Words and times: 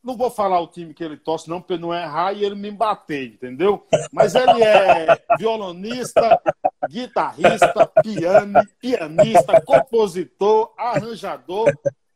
Não 0.03 0.17
vou 0.17 0.29
falar 0.29 0.59
o 0.59 0.67
time 0.67 0.93
que 0.93 1.01
ele 1.01 1.15
torce, 1.15 1.49
não, 1.49 1.61
porque 1.61 1.81
não 1.81 1.93
é 1.93 2.03
errar 2.03 2.33
e 2.33 2.43
ele 2.43 2.55
me 2.55 2.69
bater, 2.69 3.27
entendeu? 3.27 3.87
Mas 4.11 4.35
ele 4.35 4.61
é 4.61 5.07
violonista, 5.39 6.41
guitarrista, 6.89 7.89
piano, 8.03 8.59
pianista, 8.81 9.61
compositor, 9.61 10.73
arranjador. 10.77 11.71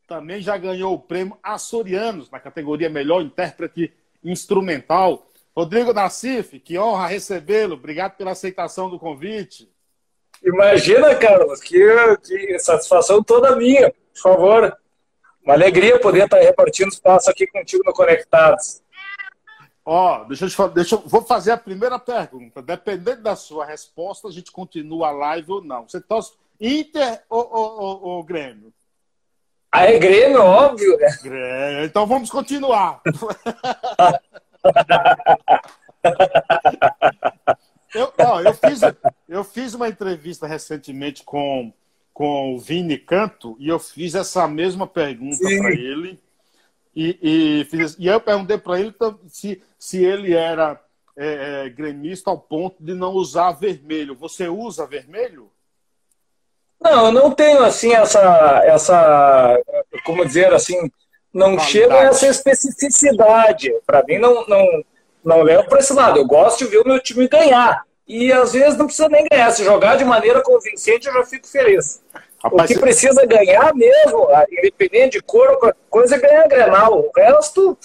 Também 0.06 0.42
já 0.42 0.58
ganhou 0.58 0.92
o 0.92 0.98
prêmio 0.98 1.38
Açorianos 1.42 2.30
na 2.30 2.38
categoria 2.38 2.90
Melhor 2.90 3.22
Intérprete 3.22 3.90
Instrumental. 4.22 5.26
Rodrigo 5.56 5.94
Nassif, 5.94 6.60
que 6.60 6.78
honra 6.78 7.06
recebê-lo. 7.06 7.74
Obrigado 7.74 8.16
pela 8.16 8.32
aceitação 8.32 8.90
do 8.90 8.98
convite. 8.98 9.72
Imagina, 10.44 11.14
Carlos, 11.14 11.60
que, 11.60 11.78
que 12.22 12.58
satisfação 12.58 13.22
toda 13.22 13.56
minha. 13.56 13.90
Por 13.90 14.20
favor, 14.20 14.78
uma 15.48 15.54
alegria 15.54 15.98
poder 15.98 16.24
estar 16.24 16.38
repartindo 16.40 16.88
espaço 16.88 17.30
aqui 17.30 17.46
contigo 17.46 17.82
no 17.86 17.94
Conectados. 17.94 18.82
Ó, 19.82 20.20
oh, 20.20 20.24
deixa 20.26 20.44
eu 20.44 20.50
te 20.50 20.54
falar, 20.54 20.74
deixa 20.74 20.96
eu, 20.96 21.02
vou 21.06 21.22
fazer 21.22 21.52
a 21.52 21.56
primeira 21.56 21.98
pergunta. 21.98 22.60
Dependendo 22.60 23.22
da 23.22 23.34
sua 23.34 23.64
resposta, 23.64 24.28
a 24.28 24.30
gente 24.30 24.52
continua 24.52 25.08
a 25.08 25.10
live 25.10 25.50
ou 25.50 25.64
não. 25.64 25.88
Você 25.88 26.02
torce 26.02 26.34
Inter 26.60 27.22
ou, 27.30 27.48
ou, 27.50 27.80
ou, 27.80 28.02
ou 28.02 28.22
Grêmio? 28.22 28.70
Ah, 29.72 29.84
é 29.86 29.98
Grêmio, 29.98 30.42
óbvio, 30.42 30.98
né? 30.98 31.18
Grêmio. 31.22 31.84
Então 31.84 32.06
vamos 32.06 32.28
continuar. 32.28 33.00
eu, 37.94 38.12
ó, 38.18 38.42
eu, 38.42 38.52
fiz, 38.52 38.80
eu 39.26 39.42
fiz 39.42 39.72
uma 39.72 39.88
entrevista 39.88 40.46
recentemente 40.46 41.24
com, 41.24 41.72
com 42.18 42.52
o 42.52 42.58
Vini 42.58 42.98
Canto 42.98 43.56
e 43.60 43.68
eu 43.68 43.78
fiz 43.78 44.16
essa 44.16 44.48
mesma 44.48 44.88
pergunta 44.88 45.38
para 45.38 45.70
ele. 45.70 46.18
E, 46.94 47.16
e, 47.22 47.64
fiz, 47.66 47.94
e 47.96 48.08
eu 48.08 48.20
perguntei 48.20 48.58
para 48.58 48.80
ele 48.80 48.92
se, 49.28 49.62
se 49.78 50.04
ele 50.04 50.34
era 50.34 50.82
é, 51.16 51.66
é, 51.66 51.68
gremista 51.68 52.28
ao 52.28 52.36
ponto 52.36 52.82
de 52.82 52.92
não 52.92 53.12
usar 53.12 53.52
vermelho. 53.52 54.16
Você 54.16 54.48
usa 54.48 54.84
vermelho? 54.84 55.48
Não, 56.80 57.06
eu 57.06 57.12
não 57.12 57.30
tenho 57.30 57.62
assim 57.62 57.92
essa, 57.92 58.62
essa 58.64 59.56
como 60.04 60.26
dizer 60.26 60.52
assim, 60.52 60.90
não 61.32 61.56
chega 61.56 61.94
a 61.94 62.04
essa 62.06 62.26
especificidade. 62.26 63.72
Para 63.86 64.02
mim, 64.02 64.18
não, 64.18 64.44
não, 64.48 64.66
não 65.24 65.42
levo 65.42 65.68
para 65.68 65.78
esse 65.78 65.92
lado. 65.92 66.18
Eu 66.18 66.26
gosto 66.26 66.64
de 66.64 66.70
ver 66.70 66.78
o 66.78 66.88
meu 66.88 66.98
time 66.98 67.28
ganhar. 67.28 67.86
E 68.08 68.32
às 68.32 68.52
vezes 68.52 68.78
não 68.78 68.86
precisa 68.86 69.08
nem 69.08 69.26
ganhar. 69.30 69.50
Se 69.50 69.62
jogar 69.62 69.96
de 69.96 70.04
maneira 70.04 70.42
convincente, 70.42 71.06
eu 71.06 71.12
já 71.12 71.24
fico 71.24 71.46
feliz. 71.46 72.02
Rapaz, 72.42 72.70
o 72.70 72.74
que 72.74 72.80
precisa 72.80 73.26
ganhar 73.26 73.74
mesmo, 73.74 74.28
independente 74.50 75.18
de 75.18 75.22
cor, 75.22 75.74
coisa 75.90 76.16
é 76.16 76.18
ganhar 76.18 76.48
Grenal. 76.48 77.00
O 77.00 77.10
resto. 77.14 77.76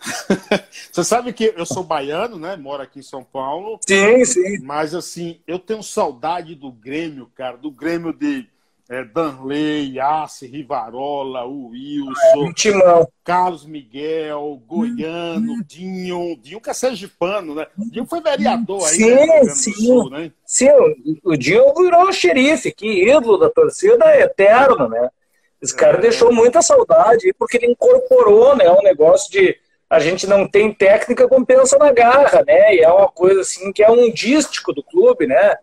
Você 0.92 1.04
sabe 1.04 1.32
que 1.32 1.52
eu 1.56 1.66
sou 1.66 1.84
baiano, 1.84 2.38
né? 2.38 2.56
Moro 2.56 2.82
aqui 2.82 3.00
em 3.00 3.02
São 3.02 3.22
Paulo. 3.22 3.78
Sim, 3.86 4.24
sim. 4.24 4.58
Mas 4.62 4.94
assim, 4.94 5.40
eu 5.46 5.58
tenho 5.58 5.82
saudade 5.82 6.54
do 6.54 6.72
Grêmio, 6.72 7.30
cara, 7.34 7.56
do 7.56 7.70
Grêmio 7.70 8.12
de 8.12 8.48
é, 8.88 9.04
Danley, 9.04 9.96
Yace, 9.96 10.46
Rivarola, 10.46 11.44
Wilson, 11.44 12.48
é, 12.48 13.06
Carlos 13.22 13.66
Miguel, 13.66 14.62
Goiano, 14.66 15.52
hum. 15.52 15.62
Dinho, 15.66 16.36
Dinho 16.40 16.60
que 16.60 16.70
é 16.70 16.72
sergipano, 16.72 17.54
né? 17.54 17.66
Dinho 17.76 18.06
foi 18.06 18.22
vereador 18.22 18.82
aí, 18.82 18.94
sim, 18.94 19.14
né, 19.14 19.44
sim. 19.44 19.72
Sul, 19.72 20.10
né? 20.10 20.32
Sim, 20.44 20.70
o 21.22 21.36
Dinho 21.36 21.74
virou 21.74 22.10
xerife, 22.12 22.72
que 22.72 23.10
ídolo 23.10 23.36
da 23.36 23.50
torcida 23.50 24.06
é 24.06 24.22
eterno, 24.22 24.88
né? 24.88 25.10
Esse 25.60 25.74
cara 25.74 25.98
é. 25.98 26.00
deixou 26.00 26.32
muita 26.32 26.62
saudade, 26.62 27.34
porque 27.38 27.58
ele 27.58 27.72
incorporou, 27.72 28.56
né, 28.56 28.70
um 28.70 28.82
negócio 28.82 29.30
de 29.30 29.54
a 29.90 29.98
gente 29.98 30.26
não 30.26 30.46
tem 30.46 30.72
técnica, 30.72 31.28
compensa 31.28 31.78
na 31.78 31.90
garra, 31.92 32.44
né? 32.46 32.74
E 32.74 32.80
é 32.80 32.90
uma 32.90 33.08
coisa 33.08 33.40
assim 33.40 33.72
que 33.72 33.82
é 33.82 33.90
um 33.90 34.10
dístico 34.12 34.72
do 34.72 34.82
clube, 34.82 35.26
né? 35.26 35.56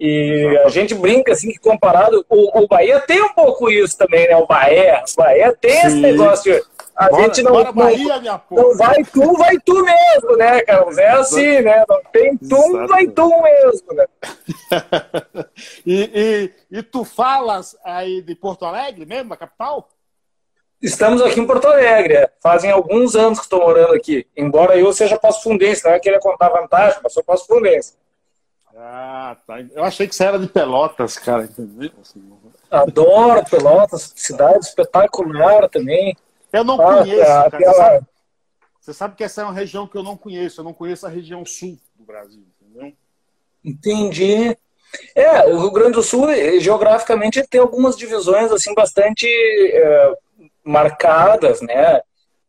E 0.00 0.58
a 0.64 0.70
gente 0.70 0.94
brinca 0.94 1.32
assim 1.32 1.50
que 1.50 1.58
comparado, 1.58 2.24
o, 2.30 2.62
o 2.62 2.66
Bahia 2.66 2.98
tem 3.00 3.20
um 3.20 3.34
pouco 3.34 3.70
isso 3.70 3.98
também, 3.98 4.26
né? 4.26 4.34
O 4.34 4.46
Bahia, 4.46 5.04
o 5.06 5.16
Bahia 5.16 5.54
tem 5.60 5.72
Sim. 5.72 5.86
esse 5.86 5.96
negócio. 5.96 6.66
A 6.96 7.10
bora, 7.10 7.22
gente 7.24 7.42
não, 7.42 7.52
bora 7.52 7.70
Bahia, 7.70 8.18
minha 8.18 8.42
não 8.50 8.76
vai 8.78 9.04
tu, 9.04 9.32
vai 9.34 9.58
tu 9.58 9.84
mesmo, 9.84 10.36
né, 10.38 10.62
Carlos? 10.62 10.96
É 10.96 11.08
assim, 11.08 11.60
né? 11.60 11.84
Não 11.86 12.00
tem 12.10 12.34
tu, 12.38 12.86
vai 12.86 13.06
tu 13.08 13.42
mesmo, 13.42 13.92
né? 13.92 14.06
e, 15.84 16.50
e, 16.72 16.78
e 16.78 16.82
tu 16.82 17.04
falas 17.04 17.76
aí 17.84 18.22
de 18.22 18.34
Porto 18.34 18.64
Alegre 18.64 19.04
mesmo, 19.04 19.34
a 19.34 19.36
capital? 19.36 19.86
Estamos 20.80 21.20
aqui 21.20 21.40
em 21.40 21.46
Porto 21.46 21.66
Alegre. 21.66 22.14
É. 22.14 22.30
Fazem 22.42 22.70
alguns 22.70 23.14
anos 23.14 23.38
que 23.38 23.44
estou 23.44 23.60
morando 23.60 23.92
aqui. 23.92 24.26
Embora 24.34 24.78
eu 24.78 24.90
seja 24.94 25.18
Passo 25.18 25.42
Fundense, 25.42 25.84
não 25.84 25.92
é 25.92 26.00
querer 26.00 26.20
contar 26.20 26.48
vantagem, 26.48 27.00
mas 27.02 27.12
sou 27.12 27.22
Passo 27.22 27.46
Fundense. 27.46 27.94
Ah, 28.82 29.36
tá. 29.46 29.60
Eu 29.60 29.84
achei 29.84 30.08
que 30.08 30.14
você 30.14 30.24
era 30.24 30.38
de 30.38 30.46
Pelotas, 30.46 31.18
cara, 31.18 31.44
entendeu? 31.44 31.90
Adoro 32.70 33.44
Pelotas, 33.44 34.14
cidade 34.16 34.64
espetacular 34.64 35.68
também. 35.68 36.16
Eu 36.50 36.64
não 36.64 36.80
ah, 36.80 36.98
conheço, 36.98 37.26
cara. 37.26 37.46
Aquela... 37.48 37.72
Você, 37.72 37.74
sabe, 37.74 38.06
você, 38.80 38.94
sabe, 38.94 39.16
que 39.16 39.24
essa 39.24 39.42
é 39.42 39.44
uma 39.44 39.52
região 39.52 39.86
que 39.86 39.96
eu 39.96 40.02
não 40.02 40.16
conheço. 40.16 40.60
Eu 40.60 40.64
não 40.64 40.72
conheço 40.72 41.06
a 41.06 41.10
região 41.10 41.44
sul 41.44 41.76
do 41.94 42.04
Brasil, 42.04 42.42
entendeu? 42.62 42.92
Entendi. 43.62 44.56
É, 45.14 45.44
o 45.46 45.60
Rio 45.60 45.70
Grande 45.70 45.92
do 45.92 46.02
Sul, 46.02 46.28
geograficamente, 46.58 47.46
tem 47.46 47.60
algumas 47.60 47.96
divisões 47.96 48.50
assim 48.50 48.74
bastante 48.74 49.26
é, 49.26 50.14
marcadas, 50.64 51.60
né? 51.60 52.00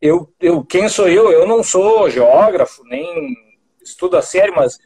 Eu, 0.02 0.34
eu, 0.40 0.64
quem 0.64 0.88
sou 0.88 1.10
eu? 1.10 1.30
Eu 1.30 1.46
não 1.46 1.62
sou 1.62 2.10
geógrafo, 2.10 2.84
nem 2.86 3.36
estudo 3.84 4.18
a 4.18 4.22
sério, 4.22 4.56
mas 4.56 4.80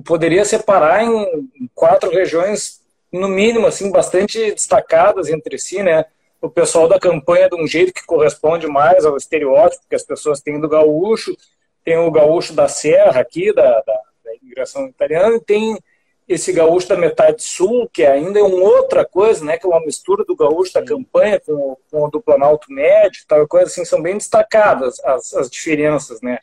poderia 0.00 0.44
separar 0.44 1.04
em 1.04 1.68
quatro 1.74 2.10
regiões, 2.10 2.80
no 3.12 3.28
mínimo, 3.28 3.66
assim, 3.66 3.90
bastante 3.90 4.52
destacadas 4.52 5.28
entre 5.28 5.58
si, 5.58 5.82
né? 5.82 6.06
O 6.40 6.48
pessoal 6.48 6.88
da 6.88 6.98
campanha 6.98 7.48
de 7.48 7.56
um 7.56 7.66
jeito 7.66 7.92
que 7.92 8.04
corresponde 8.06 8.66
mais 8.66 9.04
ao 9.04 9.16
estereótipo 9.16 9.84
que 9.88 9.94
as 9.94 10.02
pessoas 10.02 10.40
têm 10.40 10.58
do 10.58 10.68
gaúcho, 10.68 11.36
tem 11.84 11.98
o 11.98 12.10
gaúcho 12.10 12.54
da 12.54 12.68
serra 12.68 13.20
aqui, 13.20 13.52
da, 13.52 13.80
da, 13.82 14.00
da 14.24 14.34
imigração 14.40 14.86
italiana, 14.86 15.36
e 15.36 15.40
tem 15.40 15.78
esse 16.26 16.52
gaúcho 16.52 16.88
da 16.88 16.96
metade 16.96 17.42
sul, 17.42 17.88
que 17.92 18.04
ainda 18.04 18.38
é 18.38 18.42
uma 18.42 18.62
outra 18.62 19.04
coisa, 19.04 19.44
né? 19.44 19.58
Que 19.58 19.66
é 19.66 19.68
uma 19.68 19.84
mistura 19.84 20.24
do 20.24 20.34
gaúcho 20.34 20.72
da 20.72 20.82
campanha 20.82 21.38
com, 21.38 21.76
com 21.90 22.04
o 22.04 22.10
do 22.10 22.20
Planalto 22.20 22.72
Médio, 22.72 23.24
tal 23.28 23.46
coisa 23.46 23.66
assim, 23.66 23.84
são 23.84 24.00
bem 24.00 24.16
destacadas 24.16 24.98
as, 25.04 25.34
as 25.34 25.50
diferenças, 25.50 26.20
né? 26.22 26.38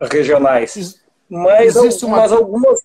Regionais. 0.00 0.99
Mas, 1.30 1.76
Existe 1.76 2.04
uma... 2.04 2.18
mas 2.18 2.32
algumas. 2.32 2.82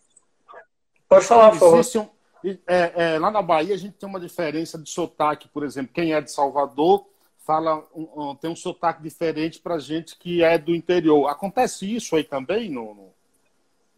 Pode 1.09 1.25
falar, 1.25 1.51
por 1.51 1.59
favor. 1.59 2.09
Um... 2.43 2.57
É, 2.67 3.15
é, 3.15 3.19
lá 3.19 3.31
na 3.31 3.41
Bahia 3.41 3.73
a 3.73 3.77
gente 3.77 3.97
tem 3.97 4.07
uma 4.07 4.19
diferença 4.19 4.77
de 4.77 4.87
sotaque, 4.87 5.47
por 5.47 5.63
exemplo. 5.63 5.91
Quem 5.91 6.13
é 6.13 6.21
de 6.21 6.31
Salvador 6.31 7.07
fala 7.45 7.83
um, 7.95 8.07
um, 8.15 8.35
tem 8.35 8.49
um 8.49 8.55
sotaque 8.55 9.01
diferente 9.01 9.59
para 9.59 9.79
gente 9.79 10.15
que 10.17 10.43
é 10.43 10.57
do 10.57 10.75
interior. 10.75 11.27
Acontece 11.27 11.93
isso 11.95 12.15
aí 12.15 12.23
também? 12.23 12.69
No, 12.69 12.93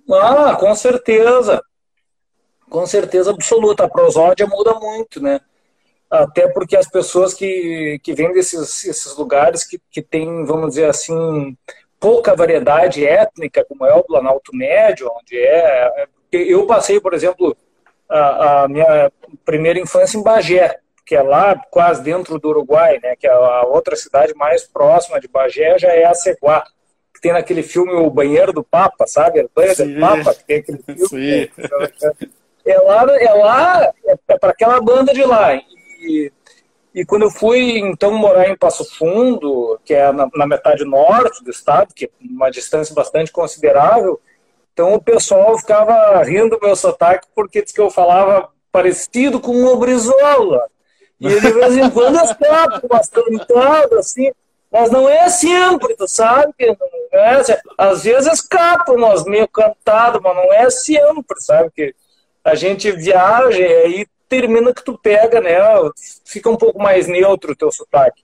no... 0.07 0.15
Ah, 0.15 0.55
com 0.55 0.73
certeza. 0.75 1.61
Com 2.69 2.85
certeza 2.85 3.31
absoluta. 3.31 3.83
A 3.83 3.89
prosódia 3.89 4.47
muda 4.47 4.73
muito, 4.75 5.21
né? 5.21 5.41
Até 6.09 6.47
porque 6.47 6.77
as 6.77 6.87
pessoas 6.89 7.33
que, 7.33 7.99
que 8.01 8.13
vêm 8.13 8.31
desses 8.31 8.85
esses 8.85 9.15
lugares 9.17 9.65
que, 9.65 9.79
que 9.91 10.01
têm, 10.01 10.45
vamos 10.45 10.69
dizer 10.69 10.89
assim, 10.89 11.57
pouca 11.99 12.35
variedade 12.35 13.05
étnica, 13.05 13.65
como 13.65 13.85
é 13.85 13.93
o 13.93 14.03
Planalto 14.03 14.55
Médio, 14.55 15.09
onde 15.19 15.37
é. 15.37 15.91
é 15.95 16.07
eu 16.31 16.65
passei, 16.67 16.99
por 16.99 17.13
exemplo, 17.13 17.55
a, 18.09 18.63
a 18.63 18.67
minha 18.67 19.11
primeira 19.45 19.79
infância 19.79 20.17
em 20.17 20.23
Bagé, 20.23 20.79
que 21.05 21.15
é 21.15 21.21
lá 21.21 21.55
quase 21.71 22.03
dentro 22.03 22.37
do 22.37 22.49
Uruguai, 22.49 22.99
né? 23.01 23.15
Que 23.15 23.27
é 23.27 23.31
a 23.31 23.61
outra 23.63 23.95
cidade 23.95 24.33
mais 24.35 24.63
próxima 24.63 25.19
de 25.19 25.27
Bagé 25.27 25.77
já 25.79 25.89
é 25.89 26.03
a 26.03 26.13
Ceguá, 26.13 26.63
que 27.13 27.21
tem 27.21 27.33
naquele 27.33 27.63
filme 27.63 27.93
O 27.93 28.09
Banheiro 28.09 28.51
do 28.51 28.63
Papa, 28.63 29.07
sabe? 29.07 29.41
O 29.41 29.49
Banheiro 29.55 29.77
Sim. 29.77 29.93
do 29.93 29.99
Papa, 29.99 30.33
que 30.35 30.43
tem 30.43 30.57
aquele 30.57 30.83
filme. 30.83 31.07
Sim. 31.07 31.49
É 32.65 32.77
lá, 32.79 33.05
é 33.17 33.33
lá, 33.33 33.93
é, 34.05 34.15
é 34.27 34.37
para 34.37 34.51
aquela 34.51 34.81
banda 34.81 35.13
de 35.13 35.23
lá. 35.23 35.55
E, 35.55 36.31
e 36.97 37.05
quando 37.05 37.21
eu 37.21 37.29
fui, 37.29 37.77
então, 37.77 38.11
morar 38.11 38.49
em 38.49 38.57
Passo 38.57 38.83
Fundo, 38.83 39.79
que 39.85 39.93
é 39.93 40.11
na, 40.11 40.27
na 40.33 40.47
metade 40.47 40.83
norte 40.83 41.43
do 41.43 41.51
estado, 41.51 41.93
que 41.93 42.05
é 42.05 42.09
uma 42.19 42.49
distância 42.49 42.95
bastante 42.95 43.31
considerável, 43.31 44.19
então 44.73 44.95
o 44.95 45.01
pessoal 45.01 45.55
ficava 45.59 46.23
rindo 46.23 46.57
do 46.57 46.65
meu 46.65 46.75
sotaque 46.75 47.27
porque 47.35 47.61
disse 47.61 47.75
que 47.75 47.81
eu 47.81 47.91
falava 47.91 48.49
parecido 48.71 49.39
com 49.39 49.51
uma 49.51 49.77
Brizola. 49.77 50.65
E 51.21 51.29
de 51.29 51.51
vez 51.51 51.77
em 51.77 51.87
quando 51.91 52.15
escapa 52.15 52.81
umas 52.83 53.07
cantadas 53.09 53.99
assim, 53.99 54.31
mas 54.71 54.89
não 54.89 55.07
é 55.07 55.29
sempre, 55.29 55.95
tu 55.95 56.07
sabe? 56.07 56.51
Não 56.59 57.19
é, 57.19 57.43
às 57.77 58.05
vezes 58.05 58.33
escapa 58.33 58.91
umas 58.91 59.23
meio 59.23 59.47
cantadas, 59.47 60.19
mas 60.19 60.35
não 60.35 60.51
é 60.51 60.67
sempre, 60.71 61.39
sabe? 61.41 61.69
Que 61.75 61.93
a 62.43 62.55
gente 62.55 62.91
viaja 62.91 63.59
e 63.59 63.83
aí 63.83 64.07
termina 64.27 64.73
que 64.73 64.83
tu 64.83 64.97
pega, 64.97 65.41
né? 65.41 65.57
Fica 66.25 66.49
um 66.49 66.57
pouco 66.57 66.79
mais 66.79 67.07
neutro 67.07 67.53
o 67.53 67.55
teu 67.55 67.71
sotaque. 67.71 68.23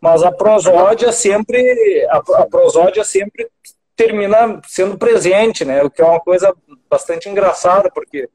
Mas 0.00 0.22
a 0.22 0.32
prosódia 0.32 1.12
sempre, 1.12 2.06
a, 2.10 2.16
a 2.16 2.46
prosódia 2.46 3.04
sempre 3.04 3.48
termina 3.94 4.60
sendo 4.66 4.98
presente, 4.98 5.64
né? 5.64 5.82
O 5.82 5.90
que 5.90 6.02
é 6.02 6.04
uma 6.04 6.20
coisa 6.20 6.54
bastante 6.90 7.28
engraçada, 7.28 7.90
porque 7.90 8.28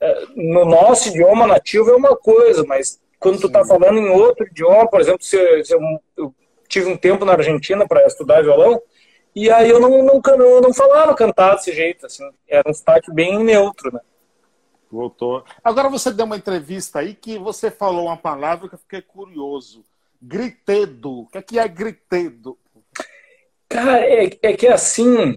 é, 0.00 0.24
no 0.36 0.64
nosso 0.64 1.08
idioma 1.08 1.46
nativo 1.46 1.90
é 1.90 1.94
uma 1.94 2.16
coisa, 2.16 2.64
mas 2.64 3.00
quando 3.18 3.40
tu 3.40 3.46
está 3.46 3.64
falando 3.64 3.98
em 3.98 4.10
outro 4.10 4.46
idioma, 4.46 4.88
por 4.88 5.00
exemplo, 5.00 5.22
se, 5.22 5.64
se 5.64 5.74
eu, 5.74 5.80
eu, 6.16 6.34
tive 6.68 6.90
um 6.90 6.96
tempo 6.96 7.24
na 7.24 7.32
Argentina 7.32 7.86
para 7.86 8.04
estudar 8.06 8.42
violão, 8.42 8.80
e 9.34 9.50
aí 9.50 9.70
eu 9.70 9.78
não, 9.78 10.02
nunca 10.02 10.36
não, 10.36 10.60
não 10.60 10.74
falava 10.74 11.14
cantar 11.14 11.54
desse 11.54 11.72
jeito, 11.72 12.04
assim, 12.04 12.28
era 12.48 12.68
um 12.68 12.74
sotaque 12.74 13.12
bem 13.12 13.42
neutro, 13.42 13.92
né? 13.92 14.00
Voltou. 14.92 15.42
Agora 15.64 15.88
você 15.88 16.12
deu 16.12 16.26
uma 16.26 16.36
entrevista 16.36 16.98
aí 16.98 17.14
que 17.14 17.38
você 17.38 17.70
falou 17.70 18.06
uma 18.06 18.16
palavra 18.16 18.68
que 18.68 18.74
eu 18.74 18.78
fiquei 18.78 19.00
curioso. 19.00 19.82
Gritedo. 20.20 21.20
O 21.20 21.26
que 21.26 21.38
é 21.38 21.42
que 21.42 21.58
é 21.58 21.66
gritedo? 21.66 22.58
Cara, 23.70 24.00
é, 24.00 24.38
é 24.42 24.52
que 24.52 24.66
assim, 24.66 25.34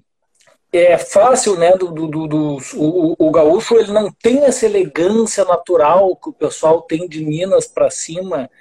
é 0.74 0.98
fácil, 0.98 1.57
né? 1.57 1.72
Do, 1.72 1.90
do, 1.90 2.28
do, 2.28 2.57
o, 2.75 3.16
o, 3.18 3.31
gaúcho 3.31 3.75
ele 3.75 3.94
não 3.94 4.12
tem 4.12 4.44
essa 4.44 4.66
elegância 4.66 5.46
natural 5.46 6.18
que 6.18 6.30
o 6.30 6.34
pessoal 6.34 6.81
tem 6.81 7.07
de 7.07 7.24
Minas 7.24 7.66
para 7.66 7.90
cima, 7.90 8.52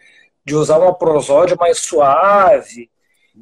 de 0.45 0.55
usar 0.55 0.79
uma 0.79 0.95
prosódia 0.95 1.57
mais 1.57 1.81
suave 1.81 2.89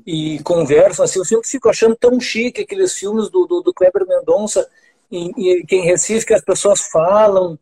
e 0.06 0.38
conversa 0.42 1.04
assim. 1.04 1.18
Eu 1.18 1.24
sempre 1.26 1.46
fico 1.46 1.68
achando 1.68 1.94
tão 1.96 2.18
chique 2.18 2.62
aqueles 2.62 2.94
filmes 2.94 3.28
do, 3.28 3.46
do, 3.46 3.60
do 3.60 3.74
Kleber 3.74 4.06
Mendonça, 4.08 4.66
em, 5.12 5.30
em, 5.36 5.64
em 5.70 5.84
Recife, 5.84 6.26
que 6.26 6.34
as 6.34 6.42
pessoas 6.42 6.80
falam 6.80 7.58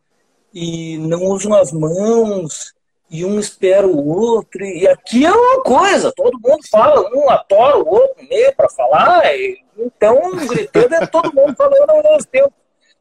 e 0.55 0.97
não 0.99 1.25
usam 1.25 1.53
as 1.55 1.73
mãos 1.73 2.73
e 3.11 3.25
um 3.25 3.41
espera 3.41 3.87
o 3.87 4.09
outro. 4.09 4.65
E 4.65 4.87
aqui 4.87 5.27
é 5.27 5.33
uma 5.33 5.63
coisa, 5.63 6.13
todo 6.13 6.41
mundo 6.41 6.63
fala, 6.71 7.11
um 7.13 7.29
atora 7.29 7.79
o 7.79 7.89
outro 7.89 8.25
meio 8.29 8.55
para 8.55 8.69
falar. 8.69 9.35
E, 9.35 9.59
então, 9.77 10.37
gritando 10.47 10.95
é 10.95 11.07
todo 11.07 11.35
mundo 11.35 11.57
falando 11.57 11.91
ao 11.91 12.03
mesmo 12.03 12.25
tempo. 12.31 12.53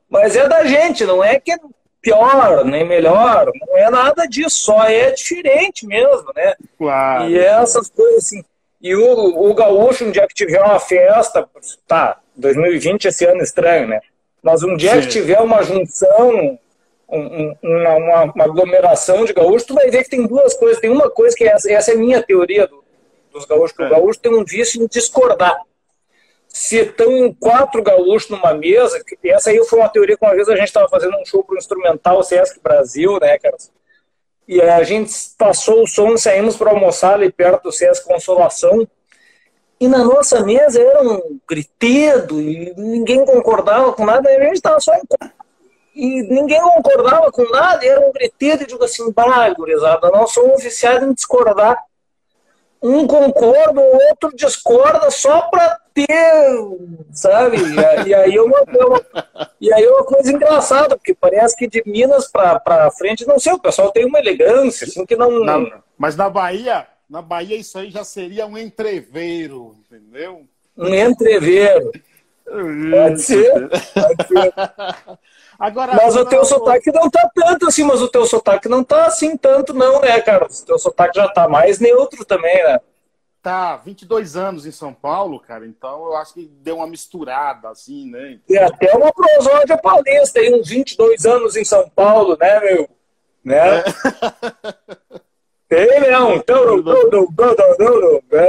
Mas 0.10 0.36
é 0.36 0.48
da 0.48 0.66
gente, 0.66 1.06
não 1.06 1.24
é 1.24 1.40
que 1.40 1.51
é 1.51 1.57
pior, 2.01 2.66
nem 2.66 2.88
melhor, 2.88 3.51
não 3.68 3.78
é 3.78 3.90
nada 3.92 4.25
disso, 4.25 4.57
só 4.57 4.86
é 4.86 5.12
diferente 5.12 5.86
mesmo, 5.86 6.31
né? 6.36 6.56
Claro. 6.78 7.30
E 7.30 7.38
essas 7.38 7.90
coisas 7.90 8.25
assim. 8.25 8.44
E 8.81 8.96
o, 8.96 9.50
o 9.50 9.54
gaúcho, 9.54 10.06
um 10.06 10.12
dia 10.12 10.25
que 10.25 10.34
tiver 10.34 10.62
uma 10.63 10.80
festa, 10.80 11.48
tá, 11.86 12.18
2020 12.36 13.06
esse 13.06 13.25
ano 13.25 13.44
estranho, 13.44 13.88
né? 13.90 14.00
Mas 14.41 14.63
um 14.63 14.75
dia 14.75 14.95
Sim. 14.95 15.01
que 15.01 15.07
tiver 15.07 15.39
uma 15.39 15.62
junção 15.63 16.59
um, 17.12 17.56
uma, 17.62 17.95
uma, 17.95 18.24
uma, 18.24 18.44
aglomeração 18.44 19.25
de 19.25 19.33
gaúchos, 19.33 19.63
tu 19.63 19.74
vai 19.74 19.89
ver 19.89 20.03
que 20.03 20.09
tem 20.09 20.27
duas 20.27 20.53
coisas. 20.53 20.80
Tem 20.80 20.89
uma 20.89 21.09
coisa 21.09 21.36
que 21.36 21.44
é 21.44 21.47
essa, 21.47 21.71
essa 21.71 21.91
é 21.91 21.95
a 21.95 21.97
minha 21.97 22.21
teoria 22.21 22.68
do, 22.68 22.83
dos 23.31 23.45
gaúchos, 23.45 23.75
que 23.75 23.83
é. 23.83 23.88
o 23.88 23.89
gaúcho 23.89 24.19
tem 24.19 24.33
um 24.33 24.45
vício 24.45 24.81
em 24.81 24.88
discordar. 24.88 25.57
Se 26.47 26.77
estão 26.77 27.33
quatro 27.39 27.81
gaúchos 27.83 28.30
numa 28.30 28.53
mesa, 28.53 29.01
essa 29.24 29.50
aí 29.51 29.63
foi 29.65 29.80
uma 29.80 29.89
teoria 29.89 30.18
que 30.18 30.25
uma 30.25 30.33
vez 30.33 30.50
a 30.50 30.56
gente 30.56 30.68
estava 30.68 30.89
fazendo 30.89 31.15
um 31.18 31.25
show 31.25 31.44
para 31.44 31.56
o 31.56 31.57
instrumental 31.57 32.24
Sesc 32.24 32.59
Brasil, 32.62 33.19
né, 33.19 33.38
cara? 33.38 33.56
E 34.47 34.59
a 34.59 34.81
gente 34.83 35.13
passou 35.38 35.83
o 35.83 35.88
som, 35.88 36.18
saímos 36.18 36.56
para 36.56 36.71
almoçar 36.71 37.13
ali 37.13 37.31
perto 37.31 37.63
do 37.63 37.71
Sesc 37.71 38.07
Consolação. 38.07 38.88
E 39.79 39.87
na 39.87 40.03
nossa 40.03 40.43
mesa 40.43 40.81
era 40.81 41.01
um 41.01 41.39
gritedo 41.47 42.41
e 42.41 42.73
ninguém 42.75 43.25
concordava 43.25 43.93
com 43.93 44.05
nada, 44.05 44.29
e 44.29 44.35
a 44.35 44.43
gente 44.43 44.55
estava 44.55 44.79
só 44.79 44.93
em 44.93 45.01
e 45.95 46.21
ninguém 46.23 46.61
concordava 46.61 47.29
com 47.29 47.43
nada, 47.49 47.85
era 47.85 47.99
um 48.07 48.11
griteiro, 48.13 48.63
e 48.63 48.65
digo 48.65 48.81
assim, 48.83 49.11
bah, 49.11 49.49
gurizada, 49.53 50.09
nós 50.09 50.31
somos 50.31 50.63
viciados 50.63 51.07
em 51.07 51.13
discordar. 51.13 51.77
Um 52.81 53.05
concorda, 53.05 53.81
o 53.81 54.07
outro 54.07 54.33
discorda 54.33 55.11
só 55.11 55.41
para 55.49 55.77
ter, 55.93 56.07
sabe? 57.11 57.57
E, 58.07 58.13
aí 58.13 58.33
é 58.33 58.41
uma, 58.41 58.59
é 58.59 59.47
e 59.59 59.73
aí 59.73 59.83
é 59.83 59.91
uma 59.91 60.05
coisa 60.05 60.31
engraçada, 60.31 60.95
porque 60.95 61.13
parece 61.13 61.57
que 61.57 61.67
de 61.67 61.83
Minas 61.85 62.31
para 62.31 62.89
frente, 62.91 63.27
não 63.27 63.37
sei, 63.37 63.51
o 63.51 63.59
pessoal 63.59 63.91
tem 63.91 64.05
uma 64.05 64.19
elegância, 64.19 64.87
assim, 64.87 65.05
que 65.05 65.17
não... 65.17 65.43
Na, 65.43 65.81
mas 65.97 66.15
na 66.15 66.29
Bahia, 66.29 66.87
na 67.09 67.21
Bahia 67.21 67.56
isso 67.56 67.77
aí 67.77 67.89
já 67.89 68.03
seria 68.03 68.45
um 68.45 68.57
entreveiro, 68.57 69.75
entendeu? 69.79 70.45
Um 70.77 70.94
entreveiro. 70.94 71.91
Pode 72.45 73.21
ser, 73.21 73.69
pode 73.69 74.27
ser. 74.27 74.53
Agora, 75.57 75.94
mas 75.94 76.15
o 76.15 76.25
teu 76.25 76.45
sotaque 76.45 76.91
não 76.91 77.09
tá 77.09 77.29
tanto 77.35 77.67
assim, 77.67 77.83
mas 77.83 78.01
o 78.01 78.07
teu 78.07 78.25
sotaque 78.25 78.69
não 78.69 78.83
tá 78.83 79.06
assim 79.06 79.35
tanto 79.35 79.73
não, 79.73 80.00
né, 80.01 80.21
cara? 80.21 80.45
O 80.45 80.65
teu 80.65 80.79
sotaque 80.79 81.19
já 81.19 81.27
tá 81.27 81.50
mais 81.50 81.79
neutro 81.79 82.23
também, 82.23 82.63
né? 82.63 82.79
Tá, 83.41 83.77
22 83.77 84.35
anos 84.35 84.65
em 84.65 84.71
São 84.71 84.94
Paulo, 84.94 85.39
cara, 85.39 85.65
então 85.65 86.05
eu 86.05 86.15
acho 86.17 86.33
que 86.33 86.45
deu 86.45 86.77
uma 86.77 86.88
misturada, 86.88 87.69
assim, 87.69 88.09
né? 88.09 88.39
Tem 88.48 88.57
até 88.57 88.95
uma 88.95 89.12
prosódia 89.13 89.77
paulista 89.77 90.39
aí, 90.39 90.53
uns 90.53 90.67
22 90.67 91.25
anos 91.25 91.55
em 91.55 91.63
São 91.63 91.89
Paulo, 91.89 92.38
né, 92.39 92.60
meu? 92.60 92.89
Né? 93.43 93.79
É. 93.79 93.84
Tem, 95.69 96.11
não. 96.11 96.33
Então, 96.33 96.77
né? 98.31 98.47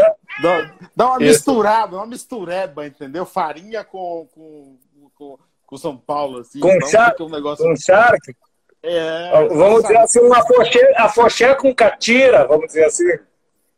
Dá 0.96 1.06
uma 1.06 1.18
misturada, 1.18 1.96
uma 1.96 2.06
mistureba, 2.06 2.86
entendeu? 2.86 3.26
Farinha 3.26 3.84
com, 3.84 4.26
com, 4.34 4.78
com 5.14 5.38
com 5.70 5.76
São 5.76 5.96
Paulo, 5.96 6.40
assim. 6.40 6.58
Com 6.58 6.68
então, 6.68 6.88
Shark, 6.88 7.22
um 7.22 7.28
negócio... 7.28 7.64
com 7.64 7.76
Shark. 7.76 8.36
É, 8.82 9.46
vamos 9.48 9.82
dizer 9.82 9.98
assim, 9.98 10.18
uma 10.20 10.44
foché, 10.44 10.94
a 10.96 11.08
foché 11.08 11.54
com 11.54 11.72
catira, 11.72 12.46
vamos 12.46 12.66
dizer 12.66 12.86
assim. 12.86 13.04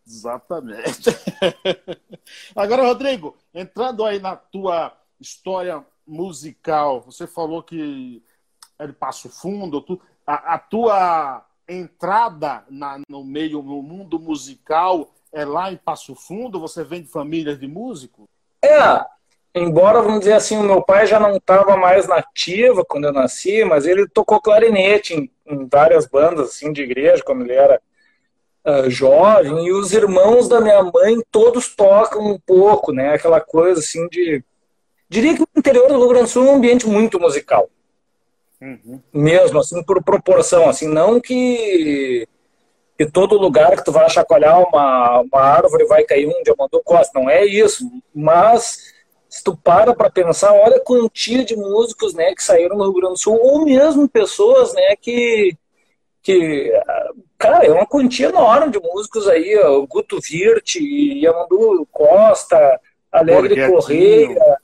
Exatamente. 0.06 1.10
Agora, 2.56 2.84
Rodrigo, 2.84 3.36
entrando 3.52 4.04
aí 4.04 4.18
na 4.18 4.36
tua 4.36 4.96
história 5.20 5.84
musical, 6.06 7.02
você 7.02 7.26
falou 7.26 7.62
que 7.62 8.22
é 8.78 8.86
de 8.86 8.92
Passo 8.92 9.28
Fundo, 9.28 9.82
tu, 9.82 10.00
a, 10.26 10.54
a 10.54 10.58
tua 10.58 11.44
entrada 11.72 12.64
na, 12.70 13.00
no 13.08 13.24
meio, 13.24 13.62
no 13.62 13.82
mundo 13.82 14.18
musical 14.18 15.10
é 15.32 15.44
lá 15.44 15.72
em 15.72 15.76
Passo 15.76 16.14
Fundo? 16.14 16.60
Você 16.60 16.84
vem 16.84 17.02
de 17.02 17.08
família 17.08 17.56
de 17.56 17.66
músicos? 17.66 18.26
É, 18.64 19.04
embora, 19.54 20.02
vamos 20.02 20.20
dizer 20.20 20.34
assim, 20.34 20.56
o 20.56 20.62
meu 20.62 20.82
pai 20.82 21.06
já 21.06 21.18
não 21.18 21.36
estava 21.36 21.76
mais 21.76 22.06
nativa 22.06 22.84
quando 22.84 23.04
eu 23.04 23.12
nasci, 23.12 23.64
mas 23.64 23.86
ele 23.86 24.06
tocou 24.08 24.40
clarinete 24.40 25.14
em, 25.14 25.30
em 25.46 25.66
várias 25.66 26.06
bandas 26.06 26.50
assim, 26.50 26.72
de 26.72 26.82
igreja, 26.82 27.22
quando 27.24 27.42
ele 27.42 27.54
era 27.54 27.80
uh, 28.64 28.88
jovem, 28.88 29.66
e 29.66 29.72
os 29.72 29.92
irmãos 29.92 30.48
da 30.48 30.60
minha 30.60 30.82
mãe 30.82 31.20
todos 31.30 31.74
tocam 31.74 32.24
um 32.24 32.38
pouco, 32.38 32.92
né? 32.92 33.14
Aquela 33.14 33.40
coisa 33.40 33.80
assim 33.80 34.06
de. 34.08 34.44
Diria 35.08 35.34
que 35.34 35.42
o 35.42 35.48
interior 35.56 35.88
do 35.88 35.98
Rio 35.98 36.08
Grande 36.08 36.24
do 36.24 36.30
Sul 36.30 36.46
é 36.46 36.50
um 36.50 36.56
ambiente 36.56 36.86
muito 36.86 37.20
musical. 37.20 37.68
Uhum. 38.62 39.00
Mesmo, 39.12 39.58
assim, 39.58 39.82
por 39.82 40.00
proporção, 40.04 40.68
assim, 40.68 40.86
não 40.86 41.20
que 41.20 42.28
que 42.96 43.10
todo 43.10 43.38
lugar 43.38 43.74
que 43.74 43.84
tu 43.84 43.90
vai 43.90 44.08
chacoalhar 44.08 44.60
uma, 44.60 45.22
uma 45.22 45.40
árvore 45.40 45.86
vai 45.86 46.04
cair 46.04 46.28
um 46.28 46.42
diamante 46.44 46.80
costa, 46.84 47.18
não 47.18 47.28
é 47.28 47.44
isso, 47.44 47.90
mas 48.14 48.92
se 49.28 49.42
tu 49.42 49.56
para 49.56 49.94
para 49.94 50.10
pensar, 50.10 50.52
olha 50.52 50.76
a 50.76 50.84
quantia 50.84 51.44
de 51.44 51.56
músicos, 51.56 52.14
né, 52.14 52.34
que 52.34 52.44
saíram 52.44 52.76
no 52.76 52.84
Rio 52.84 52.92
Grande 52.92 53.14
do 53.14 53.18
Sul, 53.18 53.36
ou 53.40 53.64
mesmo 53.64 54.08
pessoas, 54.08 54.72
né, 54.74 54.94
que, 55.00 55.56
que 56.22 56.70
cara, 57.36 57.64
é 57.64 57.72
uma 57.72 57.86
quantia 57.86 58.28
enorme 58.28 58.70
de 58.70 58.78
músicos 58.78 59.26
aí, 59.26 59.58
o 59.58 59.86
Guto 59.86 60.20
Virt, 60.20 60.76
Yamandu 60.76 61.88
Costa, 61.90 62.78
Alegre 63.10 63.68
Correia, 63.68 64.58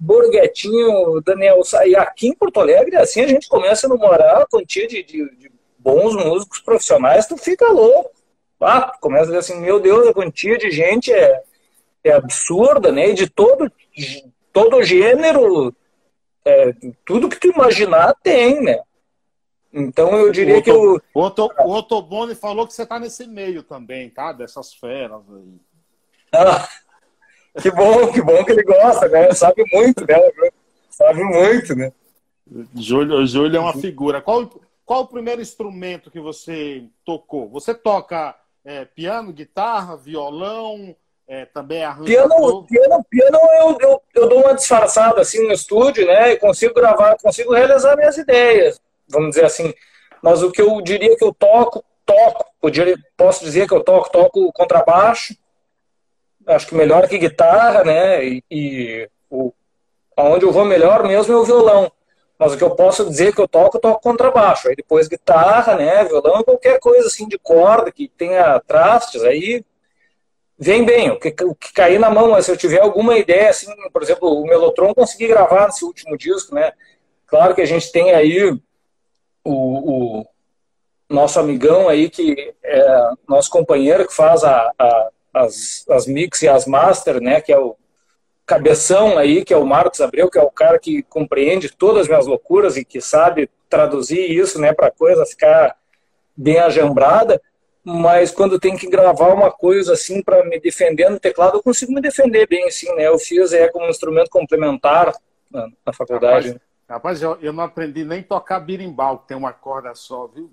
Borguetinho, 0.00 1.20
Daniel 1.22 1.60
E 1.86 1.96
aqui 1.96 2.28
em 2.28 2.34
Porto 2.34 2.60
Alegre, 2.60 2.96
assim, 2.96 3.22
a 3.22 3.26
gente 3.26 3.48
começa 3.48 3.86
a 3.86 3.90
namorar 3.90 4.42
a 4.42 4.46
quantia 4.46 4.86
de, 4.86 5.02
de, 5.02 5.36
de, 5.36 5.50
bons 5.78 6.14
músicos 6.14 6.60
profissionais, 6.60 7.26
tu 7.26 7.36
fica 7.36 7.66
louco. 7.68 8.10
Ah, 8.60 8.90
tu 8.92 9.00
começa 9.00 9.24
a 9.24 9.26
dizer 9.26 9.38
assim, 9.38 9.60
meu 9.60 9.80
Deus, 9.80 10.06
a 10.06 10.12
quantia 10.12 10.58
de 10.58 10.70
gente 10.70 11.12
é, 11.12 11.42
é 12.04 12.12
absurda, 12.12 12.90
né? 12.90 13.10
E 13.10 13.14
de 13.14 13.28
todo, 13.28 13.70
de 13.96 14.24
todo 14.52 14.82
gênero, 14.82 15.74
é, 16.44 16.72
tudo 17.04 17.28
que 17.28 17.38
tu 17.38 17.48
imaginar 17.48 18.14
tem, 18.22 18.60
né? 18.60 18.80
Então 19.72 20.16
eu 20.16 20.32
diria 20.32 20.58
o 20.58 20.62
que 20.62 20.70
o. 20.70 21.00
O, 21.14 21.20
Otto, 21.20 21.48
o 22.04 22.34
falou 22.34 22.66
que 22.66 22.72
você 22.72 22.86
tá 22.86 22.98
nesse 22.98 23.26
meio 23.26 23.62
também, 23.62 24.08
tá? 24.08 24.32
Dessas 24.32 24.74
feras 24.74 25.22
aí. 25.30 25.60
Ah, 26.32 26.68
que 27.60 27.70
bom, 27.70 28.12
que 28.12 28.22
bom 28.22 28.44
que 28.44 28.52
ele 28.52 28.62
gosta, 28.62 29.08
né? 29.08 29.32
Sabe 29.32 29.64
muito, 29.72 30.06
né? 30.06 30.16
Sabe 30.90 31.22
muito, 31.22 31.74
né? 31.74 31.92
Júlio, 32.74 33.26
Júlio 33.26 33.56
é 33.56 33.60
uma 33.60 33.74
figura. 33.74 34.20
Qual, 34.20 34.48
qual 34.84 35.02
o 35.02 35.06
primeiro 35.08 35.40
instrumento 35.40 36.10
que 36.10 36.20
você 36.20 36.84
tocou? 37.04 37.48
Você 37.50 37.74
toca 37.74 38.34
é, 38.64 38.84
piano, 38.84 39.32
guitarra, 39.32 39.96
violão, 39.96 40.96
é, 41.26 41.44
também 41.44 41.84
arranjador? 41.84 42.64
Piano, 42.64 42.66
piano, 42.66 43.04
piano 43.10 43.38
eu, 43.60 43.78
eu, 43.80 44.02
eu 44.14 44.28
dou 44.28 44.40
uma 44.40 44.54
disfarçada 44.54 45.20
assim 45.20 45.46
no 45.46 45.52
estúdio, 45.52 46.06
né? 46.06 46.32
E 46.32 46.36
consigo 46.38 46.74
gravar, 46.74 47.16
consigo 47.18 47.52
realizar 47.52 47.96
minhas 47.96 48.16
ideias, 48.16 48.80
vamos 49.08 49.30
dizer 49.30 49.44
assim. 49.44 49.74
Mas 50.22 50.42
o 50.42 50.50
que 50.50 50.62
eu 50.62 50.80
diria 50.80 51.16
que 51.16 51.24
eu 51.24 51.32
toco, 51.32 51.84
toco. 52.04 52.46
Podia, 52.60 52.96
posso 53.16 53.44
dizer 53.44 53.68
que 53.68 53.74
eu 53.74 53.84
toco, 53.84 54.10
toco 54.10 54.52
contrabaixo, 54.52 55.36
acho 56.48 56.66
que 56.66 56.74
melhor 56.74 57.08
que 57.08 57.18
guitarra, 57.18 57.84
né? 57.84 58.24
E, 58.24 58.44
e 58.50 59.10
o, 59.30 59.52
onde 60.16 60.44
eu 60.44 60.52
vou 60.52 60.64
melhor 60.64 61.06
mesmo 61.06 61.32
é 61.32 61.36
o 61.36 61.44
violão. 61.44 61.92
Mas 62.38 62.52
o 62.52 62.56
que 62.56 62.64
eu 62.64 62.70
posso 62.70 63.08
dizer 63.08 63.34
que 63.34 63.40
eu 63.40 63.48
toco, 63.48 63.76
eu 63.76 63.80
toco 63.80 64.00
contrabaixo. 64.00 64.68
Aí 64.68 64.76
depois 64.76 65.08
guitarra, 65.08 65.74
né? 65.76 66.04
Violão, 66.04 66.44
qualquer 66.44 66.78
coisa 66.78 67.08
assim 67.08 67.26
de 67.26 67.38
corda 67.38 67.90
que 67.90 68.08
tenha 68.08 68.60
trastes, 68.60 69.22
aí 69.24 69.64
vem 70.58 70.84
bem. 70.84 71.10
O 71.10 71.18
que, 71.18 71.34
o 71.44 71.54
que 71.54 71.72
cair 71.72 71.98
na 71.98 72.10
mão, 72.10 72.40
se 72.40 72.50
eu 72.50 72.56
tiver 72.56 72.80
alguma 72.80 73.16
ideia, 73.18 73.50
assim, 73.50 73.66
por 73.92 74.02
exemplo, 74.02 74.40
o 74.40 74.46
Melotron 74.46 74.94
consegui 74.94 75.26
gravar 75.26 75.66
nesse 75.66 75.84
último 75.84 76.16
disco, 76.16 76.54
né? 76.54 76.72
Claro 77.26 77.54
que 77.54 77.60
a 77.60 77.66
gente 77.66 77.90
tem 77.90 78.12
aí 78.12 78.56
o, 79.44 80.20
o 80.20 80.26
nosso 81.10 81.40
amigão 81.40 81.88
aí, 81.88 82.08
que 82.08 82.54
é 82.62 83.10
nosso 83.28 83.50
companheiro 83.50 84.06
que 84.06 84.14
faz 84.14 84.44
a, 84.44 84.72
a 84.78 85.10
as, 85.38 85.84
as 85.88 86.06
mix 86.06 86.42
e 86.42 86.48
as 86.48 86.66
master, 86.66 87.20
né, 87.20 87.40
que 87.40 87.52
é 87.52 87.58
o 87.58 87.76
cabeção 88.46 89.18
aí, 89.18 89.44
que 89.44 89.52
é 89.52 89.56
o 89.56 89.66
Marcos 89.66 90.00
Abreu, 90.00 90.30
que 90.30 90.38
é 90.38 90.42
o 90.42 90.50
cara 90.50 90.78
que 90.78 91.02
compreende 91.02 91.70
todas 91.70 92.02
as 92.02 92.08
minhas 92.08 92.26
loucuras 92.26 92.78
e 92.78 92.84
que 92.84 92.98
sabe 93.00 93.50
traduzir 93.68 94.30
isso, 94.30 94.58
né, 94.58 94.72
para 94.72 94.90
coisa 94.90 95.26
ficar 95.26 95.76
bem 96.34 96.58
ajambrada, 96.58 97.40
mas 97.84 98.30
quando 98.30 98.60
tem 98.60 98.76
que 98.76 98.88
gravar 98.88 99.32
uma 99.32 99.50
coisa 99.50 99.94
assim 99.94 100.22
para 100.22 100.44
me 100.44 100.60
defender 100.60 101.08
no 101.08 101.18
teclado, 101.18 101.56
eu 101.56 101.62
consigo 101.62 101.92
me 101.92 102.00
defender 102.00 102.46
bem 102.46 102.66
assim, 102.66 102.92
né? 102.94 103.06
Eu 103.06 103.18
fiz 103.18 103.52
é 103.52 103.68
como 103.68 103.86
um 103.86 103.90
instrumento 103.90 104.28
complementar 104.28 105.14
na, 105.50 105.68
na 105.86 105.92
faculdade. 105.92 106.48
Rapaz, 106.48 106.62
rapaz 106.88 107.22
eu, 107.22 107.38
eu, 107.40 107.52
não 107.52 107.64
aprendi 107.64 108.04
nem 108.04 108.22
tocar 108.22 108.60
birimbau, 108.60 109.20
que 109.20 109.28
tem 109.28 109.36
uma 109.36 109.54
corda 109.54 109.94
só, 109.94 110.26
viu? 110.26 110.50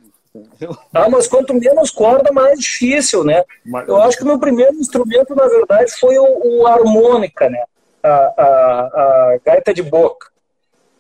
Ah, 0.94 1.10
mas 1.10 1.27
quanto 1.27 1.54
menos 1.54 1.92
corda, 1.92 2.32
mais 2.32 2.60
difícil, 2.60 3.24
né? 3.24 3.44
Mas... 3.65 3.88
Eu 3.88 3.98
acho 3.98 4.18
que 4.18 4.24
o 4.24 4.27
meu 4.27 4.39
primeiro 4.39 4.74
instrumento, 4.75 5.36
na 5.36 5.48
verdade, 5.48 5.92
foi 6.00 6.18
o, 6.18 6.62
o 6.62 6.68
harmônica, 6.68 7.50
né? 7.50 7.63
A, 8.04 8.10
a, 8.10 8.44
a, 9.34 9.39
gaita 9.44 9.74
de 9.74 9.82
boca. 9.82 10.30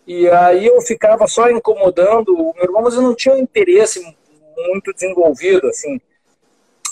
E 0.07 0.27
aí 0.29 0.67
eu 0.67 0.81
ficava 0.81 1.27
só 1.27 1.49
incomodando 1.49 2.29
o 2.29 2.53
meu 2.53 2.63
irmão, 2.63 2.83
mas 2.83 2.93
eu 2.93 3.01
não 3.01 3.15
tinha 3.15 3.35
um 3.35 3.39
interesse 3.39 4.01
muito 4.57 4.93
desenvolvido, 4.93 5.67
assim. 5.67 5.99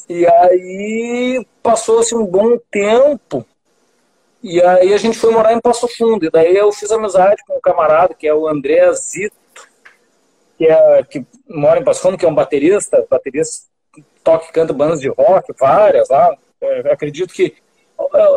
E 0.09 0.27
aí 0.27 1.45
passou-se 1.61 2.13
um 2.13 2.25
bom 2.25 2.57
tempo, 2.69 3.45
e 4.43 4.61
aí 4.61 4.93
a 4.93 4.97
gente 4.97 5.17
foi 5.17 5.31
morar 5.31 5.53
em 5.53 5.61
Passo 5.61 5.87
Fundo. 5.87 6.25
E 6.25 6.29
daí 6.29 6.55
eu 6.55 6.71
fiz 6.71 6.91
amizade 6.91 7.41
com 7.47 7.55
um 7.55 7.61
camarada, 7.61 8.13
que 8.13 8.27
é 8.27 8.33
o 8.33 8.47
André 8.47 8.91
Zito, 8.93 9.35
que, 10.63 10.67
é, 10.67 11.03
que 11.03 11.25
mora 11.47 11.79
em 11.79 11.83
Passo 11.83 12.17
que 12.17 12.25
é 12.25 12.27
um 12.27 12.33
baterista, 12.33 13.05
baterista 13.09 13.67
toca 14.23 14.45
e 14.45 14.51
canta 14.53 14.71
bandas 14.71 15.01
de 15.01 15.09
rock, 15.09 15.53
várias 15.59 16.07
lá. 16.09 16.35
É, 16.61 16.93
acredito 16.93 17.33
que. 17.33 17.55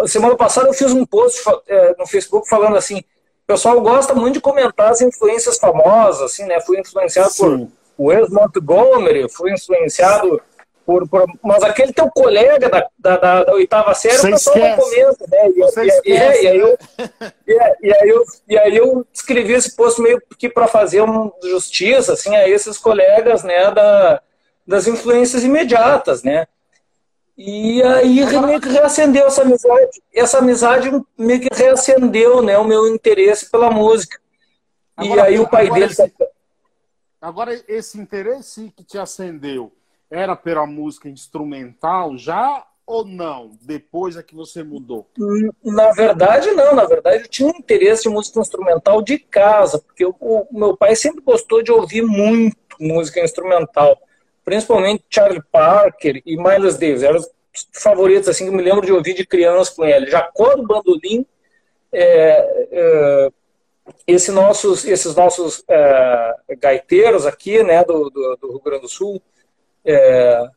Semana 0.06 0.36
passada 0.36 0.68
eu 0.68 0.74
fiz 0.74 0.92
um 0.92 1.06
post 1.06 1.42
é, 1.68 1.94
no 1.96 2.06
Facebook 2.06 2.48
falando 2.48 2.76
assim: 2.76 2.98
o 2.98 3.46
pessoal 3.46 3.80
gosta 3.80 4.14
muito 4.14 4.34
de 4.34 4.40
comentar 4.40 4.90
as 4.90 5.00
influências 5.00 5.56
famosas, 5.56 6.22
assim, 6.22 6.44
né? 6.44 6.60
Fui 6.60 6.80
influenciado 6.80 7.30
Sim. 7.30 7.70
por 7.96 8.08
Wes 8.08 8.28
Montgomery, 8.28 9.28
fui 9.30 9.52
influenciado 9.52 10.40
por, 10.86 11.08
por, 11.08 11.26
mas 11.42 11.64
aquele 11.64 11.92
teu 11.92 12.08
colega 12.08 12.68
da, 12.68 12.88
da, 12.96 13.16
da, 13.16 13.44
da 13.44 13.52
oitava 13.52 13.92
série, 13.92 14.16
Você 14.18 14.28
o 14.28 14.30
pessoal 14.30 14.56
não 14.56 14.76
comenta, 14.76 15.26
né? 15.28 15.48
E, 15.48 15.58
Você 15.58 15.82
e, 15.82 15.88
esquece, 15.88 16.44
e, 16.44 16.46
aí 16.46 16.58
eu, 16.58 16.78
e, 17.44 17.52
e, 17.82 17.92
aí 17.92 18.08
eu, 18.08 18.24
e 18.48 18.58
aí 18.58 18.76
eu 18.76 19.06
escrevi 19.12 19.54
esse 19.54 19.74
post 19.74 20.00
meio 20.00 20.22
que 20.38 20.48
para 20.48 20.68
fazer 20.68 21.00
uma 21.00 21.32
justiça 21.42 22.12
assim, 22.12 22.36
a 22.36 22.48
esses 22.48 22.78
colegas 22.78 23.42
né, 23.42 23.72
da, 23.72 24.22
das 24.64 24.86
influências 24.86 25.42
imediatas, 25.42 26.22
né? 26.22 26.46
E 27.36 27.82
aí 27.82 28.24
meio 28.40 28.60
que 28.60 28.68
reacendeu 28.68 29.26
essa 29.26 29.42
amizade. 29.42 30.02
Essa 30.14 30.38
amizade 30.38 30.88
meio 31.18 31.40
que 31.40 31.48
reacendeu 31.52 32.40
né, 32.40 32.56
o 32.56 32.64
meu 32.64 32.86
interesse 32.86 33.50
pela 33.50 33.70
música. 33.70 34.18
Agora, 34.96 35.22
e 35.22 35.34
aí 35.34 35.38
o 35.40 35.48
pai 35.48 35.68
dele. 35.68 35.92
Esse, 35.92 36.14
agora, 37.20 37.64
esse 37.68 37.98
interesse 37.98 38.72
que 38.74 38.82
te 38.82 38.96
acendeu 38.96 39.75
era 40.10 40.36
pela 40.36 40.66
música 40.66 41.08
instrumental 41.08 42.16
já 42.16 42.64
ou 42.86 43.04
não? 43.04 43.50
Depois 43.62 44.16
é 44.16 44.22
que 44.22 44.34
você 44.34 44.62
mudou? 44.62 45.10
Na 45.64 45.90
verdade, 45.92 46.52
não. 46.52 46.74
Na 46.74 46.84
verdade, 46.84 47.24
eu 47.24 47.28
tinha 47.28 47.48
um 47.48 47.56
interesse 47.58 48.04
de 48.04 48.08
música 48.08 48.40
instrumental 48.40 49.02
de 49.02 49.18
casa, 49.18 49.78
porque 49.78 50.04
o, 50.04 50.14
o 50.20 50.46
meu 50.52 50.76
pai 50.76 50.94
sempre 50.94 51.22
gostou 51.22 51.62
de 51.62 51.72
ouvir 51.72 52.02
muito 52.02 52.56
música 52.78 53.20
instrumental, 53.20 53.98
principalmente 54.44 55.04
Charlie 55.10 55.42
Parker 55.50 56.22
e 56.24 56.36
Miles 56.36 56.78
Davis. 56.78 57.02
Eram 57.02 57.18
os 57.18 57.28
favoritos 57.72 58.28
assim 58.28 58.44
que 58.44 58.50
eu 58.50 58.56
me 58.56 58.62
lembro 58.62 58.86
de 58.86 58.92
ouvir 58.92 59.14
de 59.14 59.26
criança 59.26 59.74
com 59.74 59.84
ele. 59.84 60.10
Jacó 60.10 60.54
do 60.54 60.62
Bandolim, 60.62 61.26
é, 61.92 62.68
é, 62.70 63.30
esse 64.06 64.30
nossos, 64.30 64.84
esses 64.84 65.14
nossos 65.16 65.64
é, 65.68 66.34
gaiteiros 66.58 67.26
aqui, 67.26 67.62
né, 67.62 67.82
do, 67.84 68.10
do, 68.10 68.36
do 68.36 68.48
Rio 68.48 68.60
Grande 68.60 68.82
do 68.82 68.88
Sul, 68.88 69.20
é, 69.86 70.48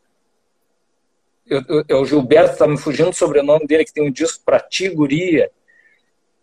eu, 1.50 1.64
eu, 1.88 2.02
o 2.02 2.06
Gilberto 2.06 2.54
está 2.54 2.68
me 2.68 2.78
fugindo 2.78 3.10
o 3.10 3.14
sobrenome 3.14 3.66
dele, 3.66 3.86
que 3.86 3.94
tem 3.94 4.08
um 4.08 4.12
disco 4.12 4.44
para 4.46 4.60
Tiguria. 4.60 5.50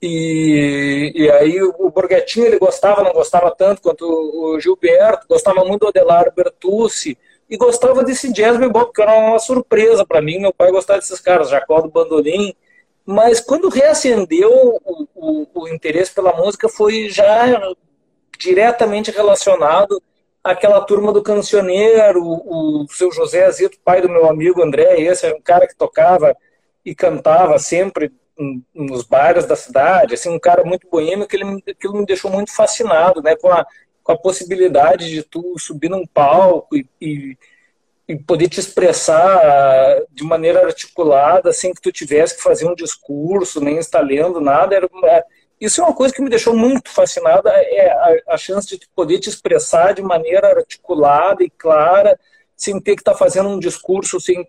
E, 0.02 1.12
e 1.14 1.31
aí 1.31 1.62
o 1.62 1.90
Borghettini 1.90 2.47
ele 2.47 2.59
gostava, 2.59 3.02
não 3.02 3.12
gostava 3.12 3.50
tanto 3.50 3.81
quanto 3.81 4.05
o 4.05 4.61
Gilberto, 4.61 5.26
gostava 5.26 5.64
muito 5.64 5.81
do 5.81 5.88
Adelar 5.88 6.33
Bertucci 6.35 7.16
e 7.49 7.57
gostava 7.57 8.05
desse 8.05 8.33
jazz 8.33 8.59
bebop, 8.59 8.93
que 8.93 9.00
era 9.00 9.14
uma 9.14 9.38
surpresa 9.38 10.05
para 10.05 10.21
mim, 10.21 10.40
meu 10.40 10.52
pai 10.52 10.71
gostava 10.71 10.99
desses 10.99 11.21
caras, 11.21 11.49
Jacó 11.49 11.81
do 11.81 11.88
Bandolim. 11.88 12.55
Mas 13.07 13.40
quando 13.40 13.69
reacendeu 13.69 14.50
o, 14.85 15.07
o, 15.14 15.47
o 15.55 15.69
interesse 15.69 16.12
pela 16.12 16.33
música 16.37 16.69
foi 16.69 17.09
já 17.09 17.59
diretamente 18.38 19.12
relacionado 19.12 20.02
aquela 20.47 20.81
turma 20.81 21.12
do 21.12 21.23
cancioneiro, 21.23 22.23
o, 22.23 22.87
seu 22.88 23.11
José 23.11 23.45
Azito, 23.45 23.79
pai 23.85 24.00
do 24.00 24.09
meu 24.09 24.29
amigo 24.29 24.62
André, 24.62 25.00
esse 25.00 25.26
era 25.26 25.37
um 25.37 25.41
cara 25.41 25.67
que 25.67 25.76
tocava 25.76 26.37
e 26.85 26.95
cantava 26.95 27.59
sempre 27.59 28.12
nos 28.73 29.03
bares 29.03 29.47
da 29.47 29.57
cidade, 29.57 30.15
assim, 30.15 30.29
um 30.29 30.38
cara 30.38 30.62
muito 30.62 30.88
boêmio, 30.88 31.26
que 31.26 31.37
ele, 31.37 31.62
aquilo 31.69 31.97
me 31.97 32.07
deixou 32.07 32.31
muito 32.31 32.55
fascinado, 32.55 33.23
né, 33.23 33.35
com 33.35 33.50
a, 33.50 33.67
com 34.05 34.12
a 34.12 34.19
possibilidade 34.19 35.11
de 35.11 35.23
tu 35.23 35.59
subir 35.59 35.88
num 35.88 36.07
palco 36.07 36.76
e, 36.76 36.87
e, 37.00 37.37
e 38.07 38.17
poder 38.17 38.49
te 38.49 38.61
expressar 38.61 40.03
de 40.12 40.23
maneira 40.23 40.65
articulada, 40.65 41.53
sem 41.53 41.73
que 41.73 41.81
tu 41.81 41.91
tivesse 41.91 42.37
que 42.37 42.43
fazer 42.43 42.69
um 42.69 42.75
discurso, 42.75 43.61
nem 43.61 43.79
estar 43.79 44.00
lendo 44.00 44.41
nada, 44.41 44.76
era, 44.76 44.88
isso 45.61 45.81
é 45.81 45.85
uma 45.85 45.95
coisa 45.95 46.15
que 46.15 46.23
me 46.23 46.29
deixou 46.29 46.55
muito 46.55 46.91
fascinada, 46.91 47.51
é 47.51 47.91
a, 47.91 48.35
a 48.35 48.37
chance 48.37 48.69
de 48.69 48.87
poder 48.95 49.19
te 49.19 49.29
expressar 49.29 49.95
de 49.95 50.03
maneira 50.03 50.49
articulada 50.49 51.43
e 51.43 51.51
clara, 51.51 52.19
sem 52.57 52.81
ter 52.81 52.95
que 52.95 53.01
estar 53.01 53.13
tá 53.13 53.19
fazendo 53.19 53.49
um 53.49 53.59
discurso, 53.59 54.21
sem 54.21 54.47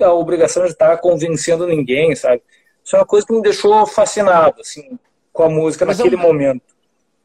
a 0.00 0.12
obrigação 0.12 0.64
de 0.64 0.72
estar 0.72 0.90
tá 0.90 0.96
convencendo 0.98 1.66
ninguém, 1.66 2.14
sabe? 2.14 2.42
Isso 2.84 2.94
é 2.94 2.98
uma 3.00 3.06
coisa 3.06 3.26
que 3.26 3.32
me 3.32 3.42
deixou 3.42 3.84
fascinado, 3.86 4.60
assim, 4.60 4.98
com 5.32 5.42
a 5.42 5.48
música 5.48 5.84
mas 5.84 5.98
naquele 5.98 6.16
é 6.16 6.18
um, 6.18 6.22
momento. 6.22 6.62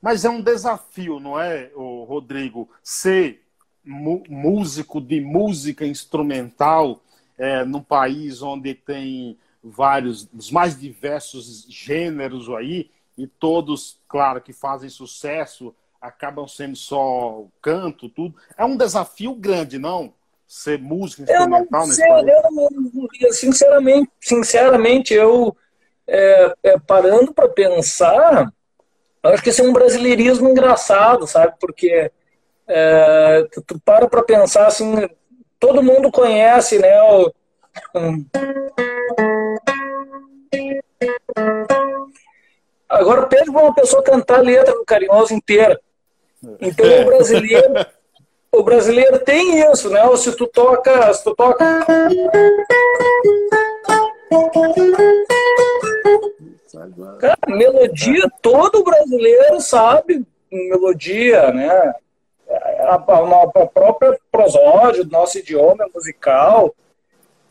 Mas 0.01 0.25
é 0.25 0.29
um 0.29 0.41
desafio, 0.41 1.19
não 1.19 1.39
é, 1.39 1.69
Rodrigo, 1.75 2.69
ser 2.81 3.41
músico 3.83 4.99
de 4.99 5.21
música 5.21 5.85
instrumental 5.85 7.01
é, 7.37 7.63
num 7.63 7.81
país 7.81 8.41
onde 8.41 8.73
tem 8.73 9.37
vários, 9.63 10.25
dos 10.25 10.51
mais 10.51 10.79
diversos 10.79 11.65
gêneros 11.69 12.49
aí, 12.49 12.89
e 13.17 13.27
todos, 13.27 13.99
claro, 14.07 14.41
que 14.41 14.53
fazem 14.53 14.89
sucesso, 14.89 15.75
acabam 16.01 16.47
sendo 16.47 16.75
só 16.75 17.45
canto, 17.61 18.09
tudo. 18.09 18.35
É 18.57 18.65
um 18.65 18.75
desafio 18.75 19.35
grande, 19.35 19.77
não? 19.77 20.13
Ser 20.47 20.79
músico 20.79 21.21
instrumental 21.21 21.87
nesse 21.87 22.07
país? 22.07 22.27
Eu, 23.21 23.33
sinceramente, 23.33 24.11
sinceramente, 24.19 25.13
eu 25.13 25.55
é, 26.07 26.53
é, 26.63 26.79
parando 26.79 27.33
para 27.33 27.47
pensar, 27.47 28.51
acho 29.23 29.43
que 29.43 29.49
esse 29.49 29.61
é 29.61 29.63
um 29.63 29.71
brasileirismo 29.71 30.49
engraçado, 30.49 31.25
sabe? 31.27 31.55
Porque 31.59 32.11
é, 32.67 33.47
tu, 33.51 33.61
tu, 33.61 33.79
para 33.79 34.07
para 34.09 34.23
pensar 34.23 34.67
assim, 34.67 35.09
todo 35.59 35.83
mundo 35.83 36.11
conhece, 36.11 36.79
né? 36.79 37.01
O. 37.01 37.31
Agora 42.91 43.25
pede 43.25 43.49
para 43.49 43.61
uma 43.61 43.73
pessoa 43.73 44.03
cantar 44.03 44.39
a 44.39 44.43
letra 44.43 44.73
do 44.73 44.83
Carinhoso 44.83 45.33
inteira. 45.33 45.79
Então 46.59 46.85
o 47.01 47.05
brasileiro, 47.05 47.73
o 48.51 48.63
brasileiro 48.63 49.19
tem 49.19 49.59
isso, 49.71 49.89
né? 49.89 50.03
Ou 50.03 50.17
se 50.17 50.35
tu 50.35 50.45
toca, 50.45 51.13
se 51.13 51.23
tu 51.23 51.33
toca 51.33 51.85
Cara, 57.19 57.37
melodia, 57.47 58.27
todo 58.41 58.83
brasileiro 58.83 59.61
sabe 59.61 60.25
melodia, 60.51 61.51
né? 61.53 61.93
A, 62.81 62.95
a, 62.95 62.95
a 62.95 63.67
própria 63.67 64.19
prosódia 64.29 65.05
do 65.05 65.11
nosso 65.11 65.37
idioma 65.37 65.87
musical. 65.93 66.75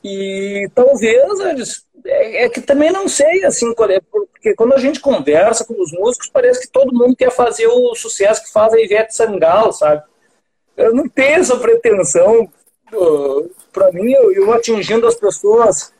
E 0.02 0.68
talvez 0.74 1.84
é, 2.04 2.44
é, 2.44 2.48
que 2.48 2.60
também 2.60 2.90
não 2.90 3.08
sei, 3.08 3.44
assim, 3.44 3.70
é, 3.70 4.00
porque 4.00 4.54
quando 4.54 4.74
a 4.74 4.78
gente 4.78 5.00
conversa 5.00 5.64
com 5.64 5.80
os 5.80 5.92
músicos, 5.92 6.28
parece 6.28 6.62
que 6.62 6.72
todo 6.72 6.94
mundo 6.94 7.16
quer 7.16 7.30
fazer 7.30 7.66
o 7.66 7.94
sucesso 7.94 8.44
que 8.44 8.52
faz 8.52 8.72
a 8.72 8.80
Ivete 8.80 9.14
Sangalo, 9.14 9.72
sabe? 9.72 10.02
Eu 10.76 10.94
não 10.94 11.08
tenho 11.08 11.40
essa 11.40 11.56
pretensão. 11.56 12.48
Para 13.72 13.92
mim, 13.92 14.12
eu, 14.12 14.32
eu 14.32 14.52
atingindo 14.52 15.06
as 15.06 15.14
pessoas 15.14 15.92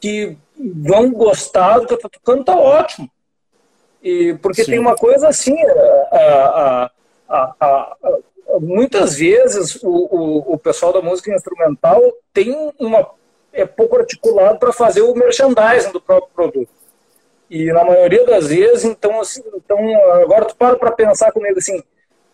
que 0.00 0.36
vão 0.58 1.10
gostar 1.10 1.78
do 1.78 1.86
que 1.86 1.92
eu 1.94 1.96
estou 1.96 2.10
tocando, 2.10 2.44
tá 2.44 2.56
ótimo. 2.56 3.10
E, 4.02 4.34
porque 4.40 4.64
Sim. 4.64 4.72
tem 4.72 4.78
uma 4.78 4.94
coisa 4.94 5.28
assim, 5.28 5.56
a, 6.12 6.90
a, 7.28 7.54
a, 7.58 7.96
muitas 8.60 9.16
vezes 9.16 9.82
o, 9.82 9.88
o, 9.88 10.54
o, 10.54 10.58
pessoal 10.58 10.92
da 10.92 11.02
música 11.02 11.34
instrumental 11.34 12.00
tem 12.32 12.72
uma 12.78 13.10
é 13.56 13.66
pouco 13.66 13.96
articulado 13.96 14.58
para 14.58 14.72
fazer 14.72 15.02
o 15.02 15.14
merchandising 15.14 15.92
do 15.92 16.00
próprio 16.00 16.30
produto. 16.34 16.68
E 17.48 17.72
na 17.72 17.84
maioria 17.84 18.24
das 18.26 18.48
vezes, 18.48 18.84
então, 18.84 19.20
assim, 19.20 19.42
então 19.54 19.78
agora 20.22 20.44
tu 20.44 20.56
para 20.56 20.76
para 20.76 20.90
pensar 20.90 21.30
comigo 21.32 21.58
assim, 21.58 21.82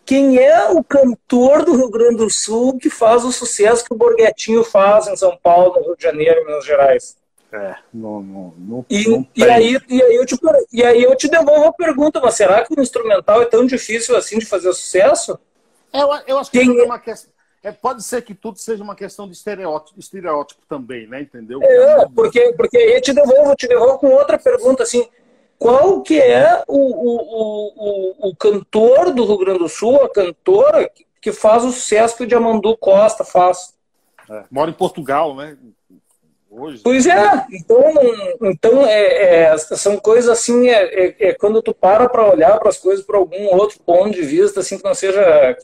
quem 0.05 0.37
é 0.37 0.69
o 0.69 0.83
cantor 0.83 1.63
do 1.63 1.75
Rio 1.75 1.89
Grande 1.89 2.17
do 2.17 2.29
Sul 2.29 2.77
que 2.77 2.89
faz 2.89 3.23
o 3.23 3.31
sucesso 3.31 3.85
que 3.85 3.93
o 3.93 3.97
Borghetinho 3.97 4.63
faz 4.63 5.07
em 5.07 5.15
São 5.15 5.37
Paulo, 5.41 5.75
no 5.79 5.85
Rio 5.85 5.97
de 5.97 6.03
Janeiro, 6.03 6.41
em 6.41 6.45
Minas 6.45 6.65
Gerais? 6.65 7.15
É, 7.51 7.75
não, 7.93 8.19
não, 8.21 8.53
não, 8.57 8.85
e, 8.89 9.07
não 9.07 9.27
e, 9.35 9.43
aí, 9.43 9.77
e, 9.87 10.01
aí 10.01 10.15
eu 10.15 10.25
te, 10.25 10.35
e 10.71 10.83
aí 10.83 11.03
eu 11.03 11.15
te 11.15 11.27
devolvo 11.27 11.67
a 11.67 11.73
pergunta, 11.73 12.19
mas 12.19 12.33
será 12.33 12.65
que 12.65 12.73
o 12.73 12.81
instrumental 12.81 13.43
é 13.43 13.45
tão 13.45 13.63
difícil 13.63 14.17
assim 14.17 14.39
de 14.39 14.45
fazer 14.45 14.73
sucesso? 14.73 15.39
Eu, 15.93 16.09
eu 16.25 16.39
acho 16.39 16.49
que 16.49 16.57
Quem... 16.57 16.79
é 16.79 16.83
uma 16.83 16.97
questão. 16.97 17.31
É, 17.63 17.71
pode 17.71 18.03
ser 18.03 18.21
que 18.21 18.35
tudo 18.35 18.59
seja 18.59 18.83
uma 18.83 18.93
questão 18.93 19.25
de 19.25 19.33
estereótipo, 19.33 19.97
estereótipo 19.97 20.61
também, 20.67 21.07
né? 21.07 21.21
Entendeu? 21.21 21.63
É, 21.63 22.05
porque, 22.13 22.53
porque 22.57 22.77
aí 22.77 22.95
eu 22.95 23.01
te 23.01 23.13
devolvo, 23.13 23.55
te 23.55 23.67
devolvo 23.69 23.99
com 23.99 24.09
outra 24.09 24.37
pergunta, 24.37 24.83
assim, 24.83 25.07
qual 25.57 26.01
que 26.01 26.19
é 26.19 26.61
o, 26.67 26.77
o, 26.77 28.27
o, 28.27 28.29
o, 28.29 28.35
cantor 28.35 29.13
do 29.13 29.25
Rio 29.25 29.37
Grande 29.37 29.59
do 29.59 29.69
Sul, 29.69 30.03
a 30.03 30.09
cantora 30.09 30.91
que 31.21 31.31
faz 31.31 31.63
o 31.63 31.71
sucesso 31.71 32.17
que 32.17 32.23
o 32.23 32.27
Diamandu 32.27 32.75
Costa 32.75 33.23
faz? 33.23 33.73
É, 34.29 34.43
mora 34.51 34.69
em 34.69 34.73
Portugal, 34.73 35.33
né? 35.33 35.57
Hoje. 36.55 36.81
Pois 36.83 37.05
é, 37.05 37.45
então, 37.51 37.83
então 38.41 38.85
é, 38.85 39.43
é 39.43 39.57
são 39.57 39.97
coisas 39.97 40.29
assim, 40.29 40.69
é, 40.69 40.83
é, 40.83 41.15
é 41.29 41.33
quando 41.33 41.61
tu 41.61 41.73
para 41.73 42.07
para 42.07 42.31
olhar 42.31 42.59
para 42.59 42.69
as 42.69 42.77
coisas 42.77 43.05
por 43.05 43.15
algum 43.15 43.55
outro 43.55 43.79
ponto 43.79 44.11
de 44.11 44.21
vista, 44.21 44.59
assim, 44.59 44.77
que 44.77 44.83
não 44.83 44.93
seja. 44.93 45.57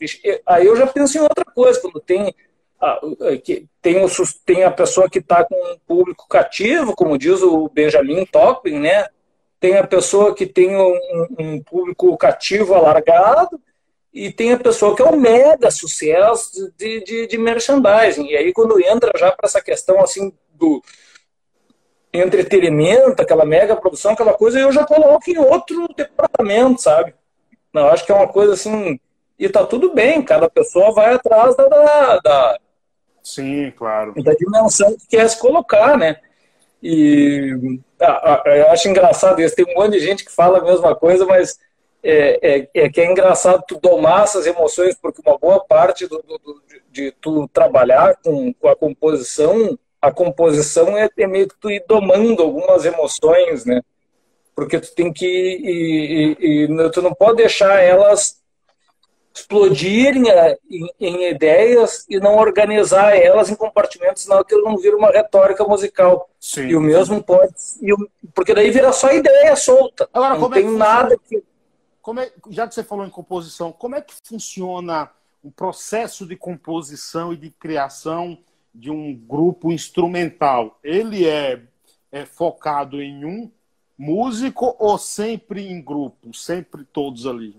Aí 0.46 0.66
eu 0.66 0.76
já 0.76 0.86
penso 0.86 1.18
em 1.18 1.22
outra 1.22 1.44
coisa, 1.44 1.80
quando 1.80 2.00
tem. 2.00 2.34
A, 2.80 2.98
que 3.44 3.66
tem, 3.82 4.02
o, 4.02 4.08
tem 4.44 4.64
a 4.64 4.70
pessoa 4.70 5.08
que 5.08 5.18
está 5.18 5.44
com 5.44 5.54
um 5.54 5.76
público 5.86 6.26
cativo, 6.26 6.94
como 6.94 7.18
diz 7.18 7.42
o 7.42 7.68
Benjamin 7.68 8.24
Topping, 8.24 8.78
né? 8.80 9.06
Tem 9.58 9.76
a 9.76 9.86
pessoa 9.86 10.34
que 10.34 10.46
tem 10.46 10.74
um, 10.74 10.98
um 11.38 11.62
público 11.62 12.16
cativo 12.16 12.72
alargado, 12.72 13.60
e 14.12 14.32
tem 14.32 14.52
a 14.52 14.58
pessoa 14.58 14.96
que 14.96 15.02
é 15.02 15.04
um 15.04 15.16
mega 15.16 15.70
sucesso 15.70 16.72
de, 16.76 17.04
de, 17.04 17.26
de 17.28 17.38
merchandising. 17.38 18.26
E 18.26 18.36
aí, 18.36 18.52
quando 18.52 18.80
entra 18.80 19.12
já 19.16 19.30
para 19.30 19.46
essa 19.46 19.62
questão 19.62 20.00
assim 20.00 20.32
do 20.60 20.82
entretenimento, 22.12 23.22
aquela 23.22 23.44
mega 23.44 23.76
produção, 23.76 24.12
aquela 24.12 24.34
coisa, 24.34 24.58
eu 24.58 24.70
já 24.70 24.84
coloco 24.84 25.30
em 25.30 25.38
outro 25.38 25.88
departamento, 25.96 26.82
sabe? 26.82 27.14
Não, 27.72 27.88
acho 27.88 28.04
que 28.04 28.12
é 28.12 28.14
uma 28.14 28.28
coisa 28.28 28.54
assim. 28.54 28.98
E 29.38 29.48
tá 29.48 29.64
tudo 29.64 29.94
bem, 29.94 30.22
cada 30.22 30.50
pessoa 30.50 30.92
vai 30.92 31.14
atrás 31.14 31.56
da. 31.56 31.66
da, 31.68 32.18
da 32.18 32.58
Sim, 33.22 33.72
claro. 33.76 34.14
Da 34.22 34.34
dimensão 34.34 34.96
que 34.96 35.16
quer 35.16 35.28
se 35.28 35.38
colocar, 35.38 35.96
né? 35.96 36.16
E 36.82 37.80
ah, 38.00 38.42
ah, 38.46 38.56
eu 38.56 38.70
acho 38.70 38.88
engraçado 38.88 39.40
isso. 39.40 39.54
Tem 39.54 39.66
um 39.66 39.78
monte 39.78 39.92
de 39.92 40.00
gente 40.00 40.24
que 40.24 40.32
fala 40.32 40.58
a 40.58 40.64
mesma 40.64 40.94
coisa, 40.96 41.26
mas 41.26 41.58
é, 42.02 42.38
é, 42.42 42.70
é 42.74 42.88
que 42.88 43.00
é 43.00 43.10
engraçado 43.10 43.62
tu 43.68 43.78
domar 43.78 44.24
essas 44.24 44.46
emoções, 44.46 44.96
porque 45.00 45.22
uma 45.24 45.38
boa 45.38 45.64
parte 45.64 46.06
do, 46.06 46.22
do, 46.22 46.38
do 46.38 46.62
de 46.90 47.12
tu 47.12 47.46
trabalhar 47.48 48.16
com, 48.22 48.52
com 48.54 48.68
a 48.68 48.74
composição 48.74 49.78
a 50.00 50.10
composição 50.10 50.96
é, 50.96 51.08
é, 51.16 51.26
meio 51.26 51.48
que 51.48 51.56
tu 51.60 51.70
ir 51.70 51.84
domando 51.86 52.42
algumas 52.42 52.84
emoções, 52.84 53.64
né? 53.64 53.82
Porque 54.54 54.78
tu 54.80 54.94
tem 54.94 55.12
que. 55.12 55.26
E, 55.26 56.36
e, 56.40 56.64
e 56.64 56.90
tu 56.90 57.02
não 57.02 57.14
pode 57.14 57.36
deixar 57.36 57.80
elas 57.80 58.40
explodirem 59.32 60.28
é, 60.30 60.58
em, 60.68 60.90
em, 60.98 61.30
ideias 61.30 62.04
e 62.08 62.18
não 62.18 62.36
organizar 62.36 63.16
elas 63.16 63.48
em 63.48 63.54
compartimentos, 63.54 64.24
senão 64.24 64.38
aquilo 64.38 64.64
não 64.64 64.76
vira 64.76 64.96
uma 64.96 65.10
retórica 65.10 65.64
musical. 65.64 66.28
Sim. 66.38 66.68
E 66.68 66.76
o 66.76 66.80
mesmo 66.80 67.22
pode. 67.22 67.54
E 67.80 67.92
o, 67.92 67.96
porque 68.34 68.54
daí 68.54 68.70
vira 68.70 68.92
só 68.92 69.12
ideia 69.12 69.54
solta. 69.56 70.08
Agora, 70.12 70.36
não 70.36 70.50
tem 70.50 70.66
é 70.66 70.66
que 70.66 70.76
nada 70.76 71.18
que. 71.18 71.44
Como 72.02 72.18
é, 72.18 72.32
já 72.48 72.66
que 72.66 72.74
você 72.74 72.82
falou 72.82 73.04
em 73.04 73.10
composição, 73.10 73.70
como 73.70 73.94
é 73.94 74.00
que 74.00 74.14
funciona 74.24 75.10
o 75.42 75.50
processo 75.50 76.26
de 76.26 76.34
composição 76.34 77.32
e 77.32 77.36
de 77.36 77.50
criação? 77.50 78.38
De 78.74 78.90
um 78.90 79.14
grupo 79.14 79.72
instrumental, 79.72 80.78
ele 80.82 81.26
é, 81.26 81.60
é 82.10 82.24
focado 82.24 83.02
em 83.02 83.24
um 83.24 83.50
músico 83.98 84.74
ou 84.78 84.96
sempre 84.96 85.68
em 85.68 85.82
grupo, 85.82 86.32
sempre 86.32 86.84
todos 86.84 87.26
ali? 87.26 87.54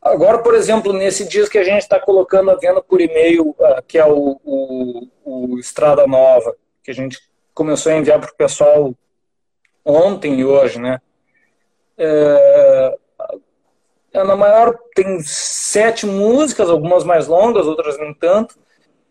Agora, 0.00 0.38
por 0.38 0.54
exemplo, 0.54 0.92
nesse 0.92 1.28
disco 1.28 1.50
que 1.50 1.58
a 1.58 1.64
gente 1.64 1.82
está 1.82 1.98
colocando 1.98 2.50
a 2.50 2.54
venda 2.54 2.80
por 2.80 3.00
e-mail, 3.00 3.50
uh, 3.50 3.82
que 3.86 3.98
é 3.98 4.06
o, 4.06 4.40
o, 4.44 5.08
o, 5.24 5.58
Estrada 5.58 6.06
Nova, 6.06 6.54
que 6.82 6.90
a 6.90 6.94
gente 6.94 7.18
começou 7.52 7.90
a 7.90 7.96
enviar 7.96 8.20
para 8.20 8.30
o 8.30 8.36
pessoal 8.36 8.94
ontem 9.84 10.38
e 10.38 10.44
hoje, 10.44 10.78
né? 10.78 11.00
É, 11.98 12.96
é, 14.12 14.22
na 14.22 14.36
maior 14.36 14.78
tem 14.94 15.20
sete 15.20 16.06
músicas, 16.06 16.70
algumas 16.70 17.02
mais 17.02 17.26
longas, 17.26 17.66
outras 17.66 17.98
nem 17.98 18.14
tanto 18.14 18.56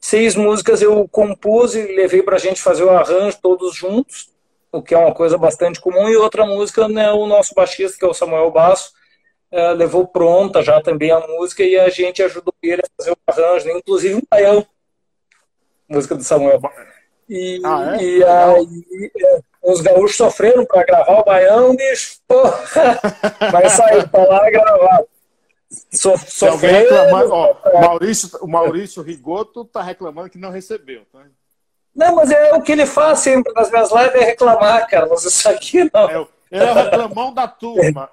seis 0.05 0.35
músicas 0.35 0.83
eu 0.83 1.07
compus 1.07 1.73
e 1.73 1.81
levei 1.81 2.21
para 2.21 2.35
a 2.35 2.39
gente 2.39 2.61
fazer 2.61 2.83
o 2.83 2.91
arranjo 2.91 3.39
todos 3.41 3.75
juntos, 3.75 4.29
o 4.71 4.79
que 4.79 4.93
é 4.93 4.97
uma 4.99 5.15
coisa 5.15 5.35
bastante 5.35 5.81
comum, 5.81 6.07
e 6.07 6.15
outra 6.15 6.45
música, 6.45 6.87
né, 6.87 7.11
o 7.11 7.25
nosso 7.25 7.55
baixista, 7.55 7.97
que 7.97 8.05
é 8.05 8.07
o 8.07 8.13
Samuel 8.13 8.51
Basso, 8.51 8.93
é, 9.51 9.73
levou 9.73 10.05
pronta 10.05 10.61
já 10.61 10.79
também 10.79 11.09
a 11.09 11.19
música 11.21 11.63
e 11.63 11.75
a 11.75 11.89
gente 11.89 12.21
ajudou 12.21 12.53
ele 12.61 12.83
a 12.83 12.89
fazer 12.95 13.13
o 13.13 13.17
arranjo, 13.25 13.65
né, 13.65 13.73
inclusive 13.79 14.13
um 14.13 14.21
baião, 14.29 14.63
música 15.89 16.13
do 16.13 16.23
Samuel. 16.23 16.61
E, 17.27 17.59
ah, 17.65 17.97
é? 17.99 18.03
e 18.03 18.23
aí 18.23 19.11
é, 19.19 19.39
os 19.63 19.81
gaúchos 19.81 20.17
sofreram 20.17 20.67
para 20.67 20.83
gravar 20.83 21.19
o 21.19 21.25
baião, 21.25 21.75
bicho, 21.75 22.19
porra, 22.27 22.61
vai 23.51 23.67
sair 23.71 24.07
para 24.07 24.29
lá 24.29 24.51
gravar. 24.51 25.03
So, 25.91 26.17
sofrendo, 26.17 26.93
ó, 27.31 27.55
Maurício, 27.81 28.29
o 28.41 28.47
Maurício 28.47 29.01
Rigoto 29.01 29.61
está 29.61 29.81
reclamando 29.81 30.29
que 30.29 30.37
não 30.37 30.49
recebeu. 30.49 31.03
Tá? 31.11 31.25
Não, 31.95 32.15
mas 32.15 32.29
é 32.31 32.53
o 32.53 32.61
que 32.61 32.71
ele 32.71 32.85
faz 32.85 33.19
sempre 33.19 33.53
nas 33.53 33.69
minhas 33.69 33.91
lives 33.91 34.15
é 34.15 34.25
reclamar, 34.25 34.87
cara. 34.87 35.07
Mas 35.07 35.23
isso 35.23 35.47
aqui 35.47 35.89
não. 35.93 36.09
É, 36.09 36.27
ele 36.51 36.63
é 36.63 36.71
o 36.71 36.73
reclamão 36.73 37.33
da 37.33 37.47
turma. 37.47 38.09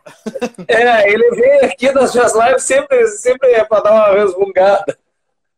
É, 0.68 1.10
ele 1.10 1.30
vem 1.30 1.60
aqui 1.60 1.90
nas 1.90 2.14
minhas 2.14 2.34
lives 2.34 2.62
sempre, 2.62 3.08
sempre 3.08 3.50
é 3.50 3.64
para 3.64 3.82
dar 3.82 3.92
uma 3.92 4.14
resmungada. 4.14 4.98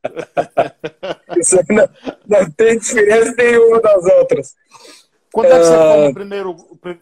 Isso 1.38 1.59
aí 1.59 1.64
não, 1.71 1.88
não 2.27 2.51
tem 2.51 2.79
diferença 2.79 3.35
nenhuma 3.37 3.81
das 3.81 4.05
outras. 4.05 4.55
Quando 5.33 5.47
é 5.47 5.59
que 5.59 5.64
você 5.64 5.75
uh... 5.75 6.09
o 6.11 6.14
primeiro, 6.14 6.57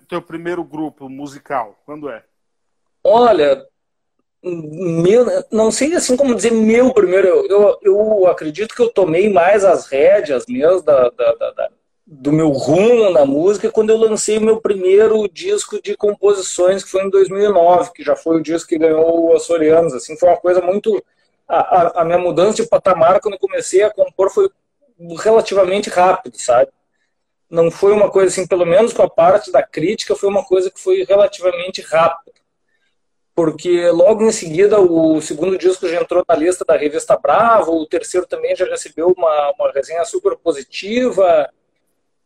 teu 0.08 0.22
primeiro 0.22 0.64
grupo 0.64 1.08
musical? 1.08 1.76
Quando 1.84 2.08
é? 2.08 2.22
Olha, 3.04 3.66
meu, 4.42 5.26
não 5.50 5.70
sei 5.70 5.94
assim 5.94 6.16
como 6.16 6.34
dizer 6.34 6.52
meu 6.52 6.92
primeiro. 6.92 7.28
Eu, 7.28 7.46
eu, 7.48 7.78
eu 7.82 8.26
acredito 8.26 8.74
que 8.74 8.82
eu 8.82 8.88
tomei 8.88 9.28
mais 9.32 9.64
as 9.64 9.86
rédeas 9.86 10.44
mesmo 10.48 10.82
da, 10.82 11.10
da, 11.10 11.32
da, 11.34 11.50
da, 11.52 11.68
do 12.06 12.32
meu 12.32 12.50
rumo 12.50 13.10
na 13.10 13.24
música 13.24 13.70
quando 13.70 13.90
eu 13.90 13.96
lancei 13.96 14.38
meu 14.40 14.60
primeiro 14.60 15.28
disco 15.28 15.80
de 15.80 15.96
composições, 15.96 16.82
que 16.82 16.90
foi 16.90 17.04
em 17.04 17.10
2009, 17.10 17.92
que 17.92 18.02
já 18.02 18.16
foi 18.16 18.38
o 18.38 18.42
disco 18.42 18.68
que 18.68 18.78
ganhou 18.78 19.26
o 19.26 19.36
Açorianos. 19.36 19.94
Assim, 19.94 20.16
foi 20.16 20.28
uma 20.28 20.38
coisa 20.38 20.60
muito. 20.60 21.02
A, 21.48 21.58
a, 21.58 22.02
a 22.02 22.04
minha 22.04 22.18
mudança 22.18 22.62
de 22.62 22.68
patamar 22.68 23.20
quando 23.20 23.34
eu 23.34 23.40
comecei 23.40 23.82
a 23.82 23.90
compor 23.90 24.30
foi 24.30 24.48
relativamente 25.18 25.90
rápido, 25.90 26.36
sabe? 26.38 26.70
não 27.52 27.70
foi 27.70 27.92
uma 27.92 28.10
coisa 28.10 28.28
assim, 28.28 28.46
pelo 28.46 28.64
menos 28.64 28.94
com 28.94 29.02
a 29.02 29.10
parte 29.10 29.52
da 29.52 29.62
crítica, 29.62 30.16
foi 30.16 30.30
uma 30.30 30.42
coisa 30.42 30.70
que 30.70 30.80
foi 30.80 31.04
relativamente 31.04 31.82
rápida. 31.82 32.41
Porque 33.42 33.90
logo 33.90 34.22
em 34.22 34.30
seguida 34.30 34.80
o 34.80 35.20
segundo 35.20 35.58
disco 35.58 35.88
já 35.88 36.00
entrou 36.00 36.24
na 36.28 36.36
lista 36.36 36.64
da 36.64 36.76
revista 36.76 37.18
Bravo, 37.20 37.72
o 37.72 37.86
terceiro 37.88 38.24
também 38.24 38.54
já 38.54 38.64
recebeu 38.66 39.12
uma, 39.18 39.52
uma 39.58 39.72
resenha 39.72 40.04
super 40.04 40.36
positiva. 40.36 41.50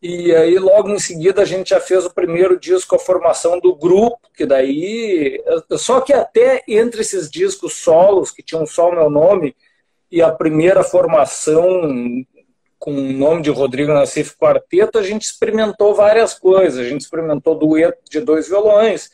E 0.03 0.31
aí 0.35 0.59
logo 0.59 0.91
em 0.91 0.99
seguida 0.99 1.41
a 1.41 1.45
gente 1.47 1.71
já 1.71 1.81
fez 1.81 2.05
o 2.05 2.13
primeiro 2.13 2.61
disco, 2.61 2.95
a 2.95 2.99
formação 2.99 3.59
do 3.59 3.75
grupo, 3.75 4.21
que 4.37 4.45
daí. 4.45 5.43
Só 5.79 6.03
que 6.03 6.13
até 6.13 6.63
entre 6.69 7.01
esses 7.01 7.31
discos 7.31 7.73
solos, 7.73 8.31
que 8.31 8.43
tinham 8.43 8.67
só 8.67 8.91
o 8.91 8.95
meu 8.95 9.09
nome, 9.09 9.57
e 10.13 10.21
a 10.21 10.31
primeira 10.31 10.85
formação 10.85 11.81
com 12.79 12.91
o 12.91 13.13
nome 13.15 13.41
de 13.41 13.49
Rodrigo 13.49 13.95
Nassif 13.95 14.37
Quarteto, 14.37 14.99
a 14.99 15.03
gente 15.03 15.23
experimentou 15.23 15.95
várias 15.95 16.35
coisas. 16.35 16.79
A 16.79 16.87
gente 16.87 17.01
experimentou 17.01 17.55
dueto 17.55 18.03
de 18.11 18.21
dois 18.21 18.51
violões, 18.51 19.11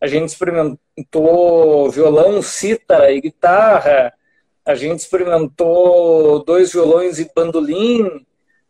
a 0.00 0.06
gente 0.06 0.28
experimentou 0.28 1.90
violão, 1.90 2.42
cítara 2.42 3.10
e 3.12 3.20
guitarra, 3.20 4.12
a 4.64 4.74
gente 4.74 5.00
experimentou 5.00 6.44
dois 6.44 6.72
violões 6.72 7.18
e 7.18 7.30
bandolim, 7.34 8.26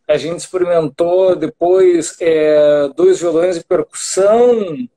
a 0.06 0.16
gente 0.16 0.40
experimentou 0.40 1.34
depois 1.34 2.16
é, 2.20 2.88
dois 2.94 3.20
violões 3.20 3.56
e 3.56 3.64
percussão, 3.64 4.88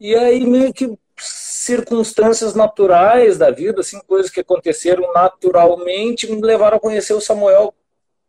e 0.00 0.14
aí 0.14 0.46
meio 0.46 0.72
que 0.72 0.96
circunstâncias 1.18 2.54
naturais 2.54 3.36
da 3.36 3.50
vida, 3.50 3.80
assim, 3.80 4.00
coisas 4.06 4.30
que 4.30 4.40
aconteceram 4.40 5.12
naturalmente, 5.12 6.30
me 6.30 6.40
levaram 6.40 6.76
a 6.76 6.80
conhecer 6.80 7.12
o 7.12 7.20
Samuel 7.20 7.74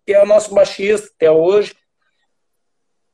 que 0.09 0.13
é 0.13 0.23
o 0.23 0.25
nosso 0.25 0.55
baixista 0.55 1.07
até 1.15 1.29
hoje. 1.29 1.75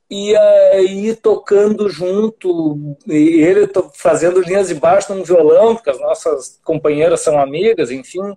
E 0.08 0.36
aí 0.36 1.16
tocando 1.16 1.88
junto, 1.88 2.96
e 3.08 3.40
ele 3.40 3.68
fazendo 3.94 4.40
linhas 4.40 4.68
de 4.68 4.74
baixo 4.74 5.12
no 5.12 5.24
violão, 5.24 5.74
porque 5.74 5.90
as 5.90 5.98
nossas 5.98 6.60
companheiras 6.64 7.20
são 7.20 7.40
amigas, 7.40 7.90
enfim. 7.90 8.36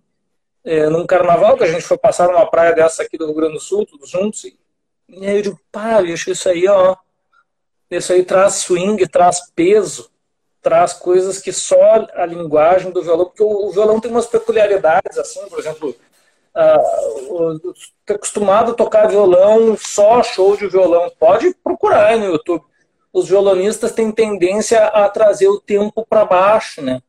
É, 0.64 0.90
num 0.90 1.06
carnaval 1.06 1.56
que 1.56 1.64
a 1.64 1.72
gente 1.72 1.84
foi 1.84 1.98
passar 1.98 2.28
numa 2.28 2.50
praia 2.50 2.74
dessa 2.74 3.04
aqui 3.04 3.18
do 3.18 3.26
Rio 3.26 3.36
Grande 3.36 3.54
do 3.54 3.60
Sul, 3.60 3.86
todos 3.86 4.10
juntos. 4.10 4.44
E, 4.46 4.58
e 5.10 5.28
aí 5.28 5.38
eu 5.38 5.42
digo, 5.44 5.60
pá, 5.72 6.02
bicho, 6.02 6.32
isso 6.32 6.50
aí, 6.50 6.68
ó. 6.68 6.96
Isso 7.90 8.14
aí 8.14 8.24
traz 8.24 8.56
swing, 8.56 9.08
traz 9.08 9.52
peso, 9.56 10.10
traz 10.62 10.94
coisas 10.94 11.40
que 11.40 11.52
só 11.52 12.08
a 12.14 12.26
linguagem 12.26 12.92
do 12.92 13.02
violão, 13.02 13.26
porque 13.26 13.44
o, 13.44 13.68
o 13.68 13.72
violão 13.72 14.00
tem 14.00 14.12
umas 14.12 14.26
peculiaridades, 14.26 15.18
assim, 15.18 15.48
por 15.50 15.60
exemplo, 15.60 15.96
uh, 16.60 17.74
acostumado 18.10 18.72
a 18.72 18.76
tocar 18.76 19.08
violão, 19.08 19.78
só 19.78 20.22
show 20.24 20.58
de 20.58 20.68
violão. 20.68 21.12
Pode 21.20 21.54
procurar 21.64 22.08
aí 22.08 22.20
no 22.20 22.26
YouTube. 22.26 22.64
Os 23.12 23.28
violonistas 23.28 23.92
têm 23.92 24.12
tendência 24.12 24.86
a 24.86 25.10
trazer 25.10 25.48
o 25.48 25.60
tempo 25.60 26.06
para 26.08 26.26
baixo, 26.26 26.82
né? 26.82 27.02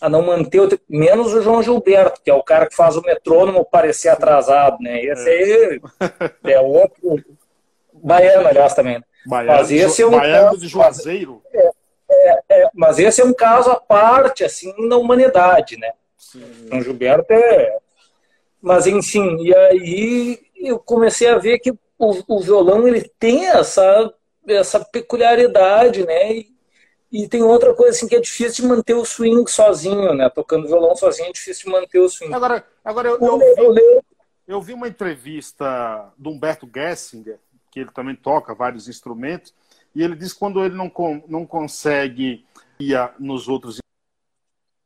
A 0.00 0.08
não 0.08 0.22
manter 0.22 0.60
o 0.60 0.68
tempo. 0.68 0.82
Menos 0.88 1.34
o 1.34 1.42
João 1.42 1.62
Gilberto, 1.62 2.20
que 2.22 2.30
é 2.30 2.34
o 2.34 2.42
cara 2.42 2.66
que 2.66 2.76
faz 2.76 2.96
o 2.96 3.02
metrônomo 3.02 3.64
parecer 3.64 4.08
atrasado, 4.08 4.78
né? 4.80 5.02
Esse 5.02 5.28
aí 5.28 5.80
é 6.44 6.60
outro. 6.60 7.22
Baiano, 7.92 8.48
aliás, 8.48 8.74
também. 8.74 8.98
Né? 8.98 9.04
Baiano, 9.26 9.58
mas 9.58 9.70
esse 9.70 10.02
é 10.02 10.06
um 10.06 10.12
Baiano 10.12 10.46
caso, 10.46 10.58
de 10.60 10.68
Juazeiro. 10.68 11.42
É, 11.52 11.70
é, 12.10 12.42
é, 12.48 12.70
mas 12.74 12.98
esse 12.98 13.20
é 13.20 13.24
um 13.24 13.34
caso 13.34 13.70
à 13.70 13.76
parte, 13.76 14.44
assim, 14.44 14.72
na 14.88 14.96
humanidade, 14.96 15.76
né? 15.76 15.92
Sim. 16.16 16.44
João 16.68 16.82
Gilberto 16.82 17.32
é 17.32 17.78
mas, 18.62 18.86
enfim, 18.86 19.36
e 19.42 19.54
aí 19.54 20.40
eu 20.56 20.78
comecei 20.78 21.28
a 21.28 21.38
ver 21.38 21.58
que 21.58 21.70
o, 21.70 21.78
o 22.28 22.40
violão 22.40 22.86
ele 22.86 23.10
tem 23.18 23.46
essa, 23.46 24.12
essa 24.46 24.84
peculiaridade, 24.84 26.04
né? 26.04 26.32
E, 26.32 26.54
e, 27.10 27.28
tem 27.28 27.42
outra 27.42 27.74
coisa 27.74 27.96
assim 27.96 28.06
que 28.06 28.16
é 28.16 28.20
difícil 28.20 28.64
de 28.64 28.68
manter 28.68 28.94
o 28.94 29.04
swing 29.04 29.50
sozinho, 29.50 30.14
né? 30.14 30.28
Tocando 30.28 30.66
violão 30.66 30.94
sozinho 30.94 31.28
é 31.28 31.32
difícil 31.32 31.66
de 31.66 31.72
manter 31.72 31.98
o 31.98 32.08
swing. 32.08 32.32
Agora, 32.32 32.64
agora 32.84 33.08
eu, 33.08 33.18
eu, 33.18 33.40
eu, 33.56 33.74
vi, 33.74 34.00
eu 34.46 34.62
vi 34.62 34.72
uma 34.72 34.88
entrevista 34.88 36.12
do 36.16 36.30
Humberto 36.30 36.68
Gessinger, 36.72 37.38
que 37.70 37.80
ele 37.80 37.90
também 37.90 38.14
toca 38.14 38.54
vários 38.54 38.88
instrumentos, 38.88 39.54
e 39.94 40.02
ele 40.02 40.14
diz 40.14 40.32
que 40.32 40.38
quando 40.38 40.64
ele 40.64 40.74
não, 40.74 40.92
não 41.26 41.46
consegue 41.46 42.44
ir 42.78 43.12
nos 43.18 43.48
outros 43.48 43.78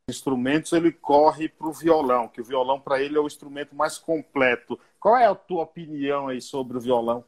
instrumentos, 0.07 0.71
ele 0.71 0.91
corre 0.91 1.49
para 1.49 1.67
o 1.67 1.73
violão, 1.73 2.27
que 2.27 2.39
o 2.39 2.43
violão 2.43 2.79
para 2.79 3.01
ele 3.01 3.17
é 3.17 3.19
o 3.19 3.25
instrumento 3.25 3.75
mais 3.75 3.97
completo. 3.97 4.79
Qual 4.99 5.17
é 5.17 5.25
a 5.25 5.33
tua 5.33 5.63
opinião 5.63 6.27
aí 6.27 6.39
sobre 6.39 6.77
o 6.77 6.81
violão? 6.81 7.23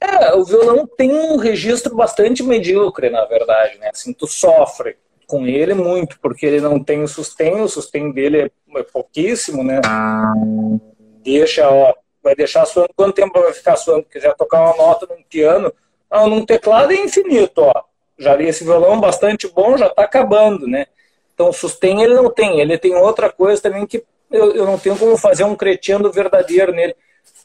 É, 0.00 0.34
o 0.34 0.44
violão 0.44 0.86
tem 0.86 1.14
um 1.14 1.36
registro 1.36 1.94
bastante 1.94 2.42
medíocre, 2.42 3.10
na 3.10 3.24
verdade, 3.26 3.78
né? 3.78 3.90
Assim, 3.92 4.12
tu 4.12 4.26
sofre 4.26 4.96
com 5.28 5.46
ele 5.46 5.72
muito, 5.72 6.18
porque 6.20 6.44
ele 6.44 6.60
não 6.60 6.82
tem 6.82 7.02
o 7.02 7.08
sustento, 7.08 7.62
o 7.62 7.68
sustento 7.68 8.12
dele 8.12 8.42
é, 8.42 8.78
é 8.78 8.82
pouquíssimo, 8.82 9.62
né? 9.62 9.80
Deixa, 11.22 11.70
ó, 11.70 11.94
vai 12.24 12.34
deixar 12.34 12.66
suando, 12.66 12.90
quanto 12.96 13.14
tempo 13.14 13.40
vai 13.40 13.52
ficar 13.52 13.76
suando? 13.76 14.04
Quiser 14.04 14.34
tocar 14.34 14.62
uma 14.62 14.76
nota 14.76 15.06
num 15.06 15.22
piano, 15.22 15.72
não, 16.10 16.28
num 16.28 16.44
teclado 16.44 16.92
é 16.92 16.96
infinito, 16.96 17.62
ó. 17.62 17.84
Já 18.18 18.34
li 18.34 18.48
esse 18.48 18.64
violão 18.64 18.98
bastante 18.98 19.46
bom, 19.46 19.76
já 19.76 19.88
tá 19.88 20.02
acabando, 20.02 20.66
né? 20.66 20.86
Então, 21.36 21.52
sustain 21.52 22.02
ele 22.02 22.14
não 22.14 22.30
tem. 22.30 22.60
Ele 22.60 22.78
tem 22.78 22.94
outra 22.94 23.30
coisa 23.30 23.60
também 23.60 23.86
que 23.86 24.02
eu, 24.30 24.52
eu 24.52 24.64
não 24.64 24.78
tenho 24.78 24.96
como 24.96 25.18
fazer 25.18 25.44
um 25.44 25.54
cretendo 25.54 26.10
verdadeiro 26.10 26.72
nele. 26.72 26.96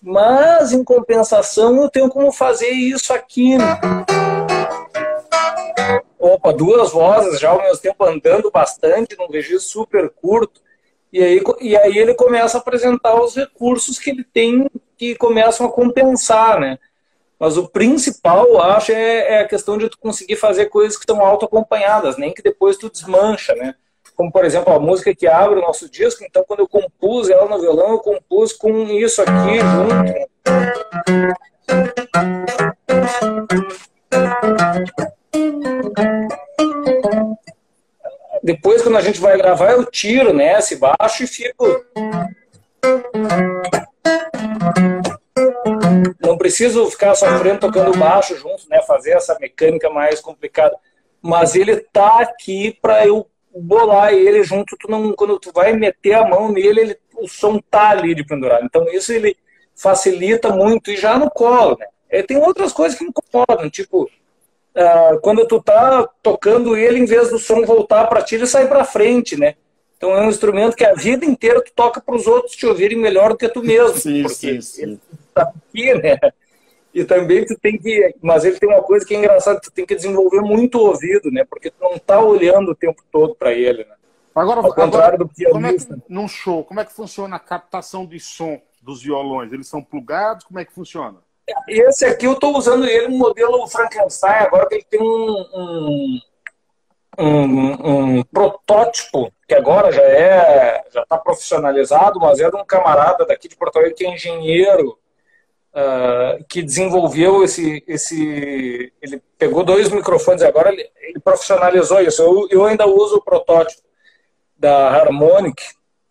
Mas, 0.01 0.71
em 0.71 0.81
compensação, 0.81 1.81
eu 1.81 1.89
tenho 1.89 2.07
como 2.07 2.31
fazer 2.31 2.69
isso 2.69 3.13
aqui. 3.13 3.57
Né? 3.57 3.65
Opa, 6.17 6.53
duas 6.53 6.91
vozes 6.91 7.37
já 7.37 7.49
ao 7.49 7.61
mesmo 7.61 7.79
tempo 7.79 8.01
andando 8.05 8.49
bastante, 8.49 9.17
num 9.17 9.27
registro 9.27 9.59
super 9.59 10.09
curto. 10.09 10.61
E 11.11 11.21
aí, 11.21 11.43
e 11.59 11.75
aí 11.75 11.97
ele 11.97 12.13
começa 12.13 12.57
a 12.57 12.61
apresentar 12.61 13.21
os 13.21 13.35
recursos 13.35 13.99
que 13.99 14.11
ele 14.11 14.23
tem 14.23 14.69
que 14.97 15.15
começam 15.15 15.65
a 15.65 15.71
compensar, 15.71 16.61
né? 16.61 16.79
Mas 17.41 17.57
o 17.57 17.67
principal, 17.67 18.47
eu 18.47 18.61
acho, 18.61 18.91
é, 18.91 19.33
é, 19.33 19.39
a 19.39 19.47
questão 19.47 19.75
de 19.75 19.89
tu 19.89 19.97
conseguir 19.97 20.35
fazer 20.35 20.67
coisas 20.67 20.95
que 20.95 21.01
estão 21.01 21.25
auto-acompanhadas, 21.25 22.15
nem 22.15 22.31
que 22.31 22.43
depois 22.43 22.77
tu 22.77 22.87
desmancha, 22.87 23.55
né? 23.55 23.73
Como, 24.15 24.31
por 24.31 24.45
exemplo, 24.45 24.71
a 24.71 24.79
música 24.79 25.15
que 25.15 25.25
abre 25.25 25.57
o 25.57 25.61
nosso 25.63 25.89
disco. 25.89 26.23
Então, 26.23 26.43
quando 26.47 26.59
eu 26.59 26.67
compus 26.67 27.31
ela 27.31 27.49
no 27.49 27.59
violão, 27.59 27.93
eu 27.93 27.97
compus 27.97 28.53
com 28.53 28.85
isso 28.91 29.23
aqui 29.23 29.57
junto. 29.59 30.13
Depois, 38.43 38.83
quando 38.83 38.97
a 38.97 39.01
gente 39.01 39.19
vai 39.19 39.35
gravar, 39.35 39.71
eu 39.71 39.83
tiro 39.83 40.31
né, 40.31 40.59
baixo 40.79 41.23
e 41.23 41.27
fico 41.27 41.65
não 46.19 46.37
preciso 46.37 46.89
ficar 46.89 47.15
sofrendo 47.15 47.59
tocando 47.59 47.97
baixo 47.97 48.35
junto, 48.37 48.67
né? 48.69 48.81
Fazer 48.81 49.11
essa 49.11 49.37
mecânica 49.39 49.89
mais 49.89 50.19
complicada. 50.19 50.75
Mas 51.21 51.55
ele 51.55 51.77
tá 51.77 52.21
aqui 52.21 52.77
para 52.81 53.05
eu 53.05 53.27
bolar 53.55 54.13
ele 54.13 54.43
junto. 54.43 54.77
Tu 54.77 54.89
não, 54.89 55.13
quando 55.13 55.39
tu 55.39 55.51
vai 55.53 55.73
meter 55.73 56.13
a 56.13 56.27
mão 56.27 56.51
nele, 56.51 56.81
ele, 56.81 56.97
o 57.17 57.27
som 57.27 57.59
tá 57.69 57.89
ali 57.89 58.15
de 58.15 58.25
pendurado. 58.25 58.65
Então 58.65 58.87
isso 58.89 59.11
ele 59.13 59.35
facilita 59.75 60.49
muito 60.49 60.91
e 60.91 60.97
já 60.97 61.17
no 61.17 61.29
colo, 61.29 61.77
né? 61.79 61.87
É, 62.09 62.21
tem 62.21 62.37
outras 62.37 62.73
coisas 62.73 62.97
que 62.97 63.05
me 63.05 63.09
incomodam, 63.09 63.69
tipo 63.69 64.09
uh, 64.75 65.19
quando 65.21 65.45
tu 65.45 65.61
tá 65.61 66.07
tocando 66.21 66.75
ele, 66.75 66.99
em 66.99 67.05
vez 67.05 67.29
do 67.29 67.39
som 67.39 67.63
voltar 67.65 68.07
para 68.07 68.21
ti, 68.21 68.35
ele 68.35 68.45
sai 68.45 68.67
para 68.67 68.83
frente, 68.83 69.37
né? 69.37 69.55
Então 69.97 70.15
é 70.15 70.21
um 70.21 70.29
instrumento 70.29 70.75
que 70.75 70.83
a 70.83 70.93
vida 70.93 71.25
inteira 71.25 71.61
tu 71.63 71.71
toca 71.75 72.01
para 72.01 72.15
os 72.15 72.25
outros 72.25 72.55
te 72.55 72.65
ouvirem 72.65 72.97
melhor 72.97 73.29
do 73.29 73.37
que 73.37 73.47
tu 73.47 73.63
mesmo. 73.63 73.97
Sim, 73.97 74.23
porque 74.23 74.35
sim, 74.35 74.61
sim. 74.61 74.99
Aqui, 75.35 75.93
né? 75.95 76.17
E 76.93 77.05
também 77.05 77.45
tu 77.45 77.57
tem 77.57 77.77
que. 77.77 78.15
Mas 78.21 78.43
ele 78.43 78.59
tem 78.59 78.69
uma 78.69 78.81
coisa 78.81 79.05
que 79.05 79.15
é 79.15 79.17
engraçada, 79.17 79.61
tu 79.61 79.71
tem 79.71 79.85
que 79.85 79.95
desenvolver 79.95 80.41
muito 80.41 80.77
o 80.77 80.87
ouvido, 80.87 81.31
né? 81.31 81.45
Porque 81.49 81.71
tu 81.71 81.77
não 81.79 81.97
tá 81.97 82.19
olhando 82.19 82.71
o 82.71 82.75
tempo 82.75 83.01
todo 83.11 83.33
para 83.35 83.53
ele, 83.53 83.85
né? 83.85 83.95
Agora, 84.35 84.61
Ao 84.61 84.73
contrário 84.73 85.15
agora, 85.15 85.17
do 85.17 85.27
pianista. 85.27 85.51
Como 85.51 85.65
é 85.67 85.73
que, 85.73 86.13
num 86.13 86.27
show, 86.27 86.63
como 86.63 86.79
é 86.79 86.85
que 86.85 86.93
funciona 86.93 87.35
a 87.35 87.39
captação 87.39 88.05
de 88.05 88.19
som 88.19 88.61
dos 88.81 89.01
violões? 89.03 89.51
Eles 89.51 89.67
são 89.67 89.81
plugados? 89.81 90.45
Como 90.45 90.59
é 90.59 90.65
que 90.65 90.73
funciona? 90.73 91.17
esse 91.67 92.05
aqui 92.05 92.25
eu 92.25 92.33
estou 92.33 92.55
usando 92.55 92.85
ele 92.85 93.09
no 93.09 93.17
modelo 93.17 93.67
Frankenstein, 93.67 94.43
agora 94.43 94.67
que 94.67 94.75
ele 94.75 94.85
tem 94.89 95.01
um, 95.01 95.45
um, 95.53 96.19
um, 97.19 98.17
um, 98.17 98.23
protótipo, 98.23 99.31
que 99.47 99.53
agora 99.53 99.91
já 99.91 100.01
é 100.01 100.83
já 100.93 101.01
está 101.01 101.17
profissionalizado, 101.17 102.19
mas 102.19 102.39
é 102.39 102.49
de 102.49 102.55
um 102.55 102.65
camarada 102.65 103.25
daqui 103.25 103.49
de 103.49 103.55
Porto 103.55 103.77
Alegre 103.77 103.95
que 103.95 104.05
é 104.05 104.13
engenheiro, 104.13 104.97
uh, 105.73 106.43
que 106.47 106.61
desenvolveu 106.61 107.43
esse, 107.43 107.83
esse. 107.87 108.93
Ele 109.01 109.21
pegou 109.37 109.63
dois 109.63 109.89
microfones, 109.89 110.41
agora 110.41 110.71
ele, 110.71 110.89
ele 111.01 111.19
profissionalizou 111.19 112.01
isso. 112.01 112.21
Eu, 112.21 112.47
eu 112.49 112.65
ainda 112.65 112.85
uso 112.85 113.17
o 113.17 113.23
protótipo 113.23 113.81
da 114.57 114.89
Harmonic, 114.89 115.63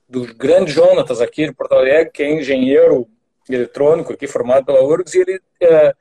do 0.08 0.34
grande 0.34 0.72
Jonatas 0.72 1.20
aqui 1.20 1.46
de 1.46 1.52
Porto 1.52 1.72
Alegre, 1.72 2.10
que 2.12 2.22
é 2.22 2.32
engenheiro 2.32 3.06
eletrônico 3.48 4.12
aqui 4.12 4.26
formado 4.26 4.66
pela 4.66 4.82
URGS, 4.82 5.14
e 5.14 5.20
ele, 5.20 5.40
é, 5.60 5.94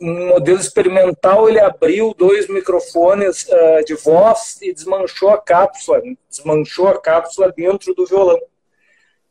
um 0.00 0.28
modelo 0.28 0.58
experimental, 0.58 1.48
ele 1.48 1.60
abriu 1.60 2.14
dois 2.16 2.48
microfones 2.48 3.44
uh, 3.44 3.84
de 3.84 3.94
voz 3.94 4.58
e 4.62 4.72
desmanchou 4.72 5.30
a 5.30 5.38
cápsula, 5.38 6.00
desmanchou 6.28 6.88
a 6.88 6.98
cápsula 6.98 7.52
dentro 7.54 7.94
do 7.94 8.06
violão. 8.06 8.40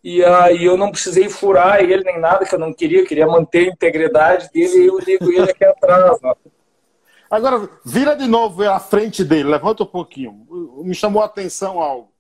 E 0.03 0.23
aí 0.23 0.63
eu 0.63 0.77
não 0.77 0.91
precisei 0.91 1.29
furar 1.29 1.81
ele 1.81 2.03
nem 2.03 2.19
nada, 2.19 2.45
que 2.45 2.55
eu 2.55 2.59
não 2.59 2.73
queria, 2.73 3.05
queria 3.05 3.27
manter 3.27 3.67
a 3.67 3.73
integridade 3.73 4.49
dele, 4.51 4.83
e 4.83 4.88
eu 4.88 4.99
ligo 4.99 5.31
ele 5.31 5.51
aqui 5.51 5.65
atrás. 5.65 6.21
Né? 6.21 6.33
Agora, 7.29 7.69
vira 7.85 8.15
de 8.15 8.27
novo 8.27 8.63
à 8.63 8.79
frente 8.79 9.23
dele, 9.23 9.49
levanta 9.49 9.83
um 9.83 9.88
pouquinho. 9.88 10.47
Me 10.83 10.95
chamou 10.95 11.21
a 11.21 11.25
atenção 11.25 11.81
algo. 11.81 12.12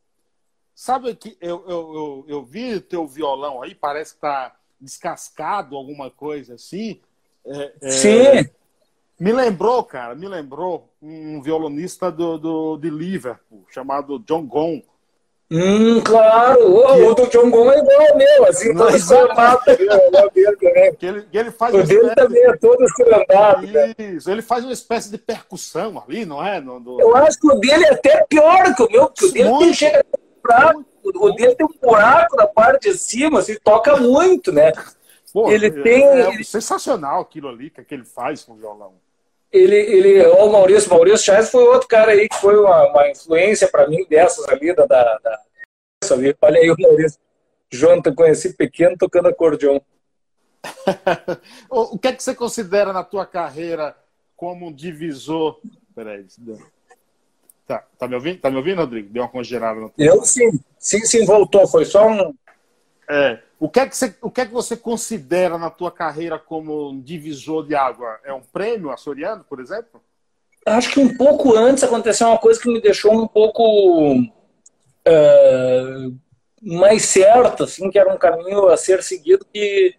Sabe 0.75 1.13
que 1.15 1.37
eu, 1.41 1.63
eu, 1.67 1.93
eu, 1.93 2.25
eu 2.27 2.43
vi 2.43 2.79
teu 2.79 3.07
violão 3.07 3.61
aí, 3.61 3.73
parece 3.73 4.13
que 4.13 4.21
tá 4.21 4.55
descascado, 4.79 5.75
alguma 5.75 6.09
coisa 6.09 6.55
assim. 6.55 7.01
É, 7.45 7.73
é, 7.81 7.91
Sim. 7.91 8.49
Me 9.19 9.33
lembrou, 9.33 9.83
cara, 9.83 10.15
me 10.15 10.27
lembrou 10.27 10.89
um 11.01 11.41
violonista 11.41 12.09
do, 12.09 12.37
do, 12.37 12.77
de 12.77 12.89
Liverpool, 12.89 13.65
chamado 13.69 14.19
John 14.19 14.45
Gong. 14.45 14.85
Hum, 15.51 15.99
claro, 16.01 16.61
o, 16.61 17.09
o 17.09 17.15
do 17.15 17.27
John 17.27 17.49
Gong 17.49 17.69
é 17.69 17.79
igual 17.79 18.11
ao 18.11 18.17
meu, 18.17 18.45
assim, 18.45 18.71
todo 18.75 18.95
escurandado. 18.95 19.59
que 20.99 21.05
ele, 21.05 21.21
que 21.23 21.37
ele 21.37 21.49
faz 21.49 21.73
o 21.73 21.83
dele 21.83 22.01
espécie... 22.01 22.15
também 22.15 22.43
é 22.43 22.57
todo 22.57 22.83
escurandado. 22.83 23.65
Isso, 23.97 24.29
ele 24.29 24.41
faz 24.43 24.63
uma 24.63 24.73
espécie 24.73 25.09
de 25.09 25.17
percussão 25.17 26.03
ali, 26.05 26.23
não 26.23 26.45
é? 26.45 26.61
No, 26.61 26.79
do... 26.79 27.01
Eu 27.01 27.15
acho 27.15 27.39
que 27.39 27.47
o 27.47 27.55
dele 27.55 27.83
é 27.85 27.93
até 27.93 28.23
pior 28.25 28.75
que 28.75 28.83
o 28.83 28.91
meu, 28.91 29.07
porque 29.07 29.25
o 29.25 29.31
dele 29.31 29.49
muito, 29.49 29.73
chega 29.73 30.05
fraco 30.39 30.85
o 31.03 31.31
dele 31.31 31.55
tem 31.55 31.65
um 31.65 31.69
buraco 31.81 32.35
na 32.35 32.47
parte 32.47 32.91
de 32.91 32.97
cima, 32.97 33.39
assim, 33.39 33.57
toca 33.63 33.95
muito, 33.97 34.51
né? 34.51 34.71
Pô, 35.33 35.51
ele 35.51 35.67
é, 35.67 35.69
tem. 35.69 36.03
É, 36.03 36.43
sensacional 36.43 37.21
aquilo 37.21 37.47
ali 37.47 37.69
que, 37.69 37.83
que 37.83 37.93
ele 37.93 38.05
faz 38.05 38.43
com 38.43 38.53
o 38.53 38.55
violão. 38.55 38.93
Ele, 39.51 39.75
ele, 39.75 40.25
o 40.27 40.49
Maurício, 40.49 40.89
Maurício 40.89 41.25
Chaves 41.25 41.49
foi 41.49 41.63
outro 41.63 41.87
cara 41.87 42.11
aí 42.11 42.29
que 42.29 42.35
foi 42.37 42.57
uma, 42.57 42.91
uma 42.91 43.09
influência 43.09 43.67
para 43.67 43.87
mim 43.87 44.05
dessas 44.07 44.47
ali 44.47 44.75
da, 44.75 44.85
da, 44.85 45.17
da. 45.17 45.39
Olha 46.41 46.59
aí 46.59 46.69
o 46.69 46.75
Maurício. 46.77 47.19
Jonathan, 47.71 48.13
conheci 48.13 48.53
pequeno 48.53 48.95
tocando 48.97 49.27
acordeon. 49.27 49.79
o 51.69 51.97
que 51.97 52.07
é 52.07 52.13
que 52.13 52.21
você 52.21 52.35
considera 52.35 52.91
na 52.91 53.03
tua 53.03 53.25
carreira 53.25 53.95
como 54.35 54.67
um 54.67 54.73
divisor? 54.73 55.59
Peraí, 55.95 56.25
Tá, 57.65 57.83
tá 57.99 58.07
me 58.07 58.15
ouvindo? 58.15 58.39
Tá 58.39 58.49
me 58.49 58.57
ouvindo, 58.57 58.79
Rodrigo? 58.79 59.13
Deu 59.13 59.21
uma 59.21 59.29
congelada 59.29 59.79
no 59.79 59.93
Eu 59.95 60.23
sim. 60.25 60.59
Sim, 60.79 61.05
sim, 61.05 61.23
voltou. 61.23 61.67
Foi 61.67 61.85
só 61.85 62.07
um. 62.07 62.33
É. 63.07 63.39
O 63.59 63.69
que, 63.69 63.81
é 63.81 63.87
que 63.87 63.95
você, 63.95 64.15
o 64.21 64.31
que 64.31 64.41
é 64.41 64.45
que 64.45 64.53
você 64.53 64.77
considera 64.77 65.57
na 65.57 65.69
tua 65.69 65.91
carreira 65.91 66.39
como 66.39 66.91
um 66.91 67.01
divisor 67.01 67.67
de 67.67 67.75
água? 67.75 68.17
É 68.23 68.33
um 68.33 68.41
prêmio 68.41 68.89
açoriano, 68.89 69.43
por 69.43 69.59
exemplo? 69.59 70.01
Acho 70.65 70.93
que 70.93 70.99
um 70.99 71.15
pouco 71.17 71.55
antes 71.55 71.83
aconteceu 71.83 72.27
uma 72.27 72.37
coisa 72.37 72.59
que 72.59 72.71
me 72.71 72.81
deixou 72.81 73.13
um 73.13 73.27
pouco 73.27 74.15
uh, 74.15 76.17
mais 76.61 77.05
certo, 77.05 77.63
assim, 77.63 77.89
que 77.89 77.99
era 77.99 78.13
um 78.13 78.17
caminho 78.17 78.67
a 78.67 78.77
ser 78.77 79.03
seguido, 79.03 79.45
que, 79.51 79.93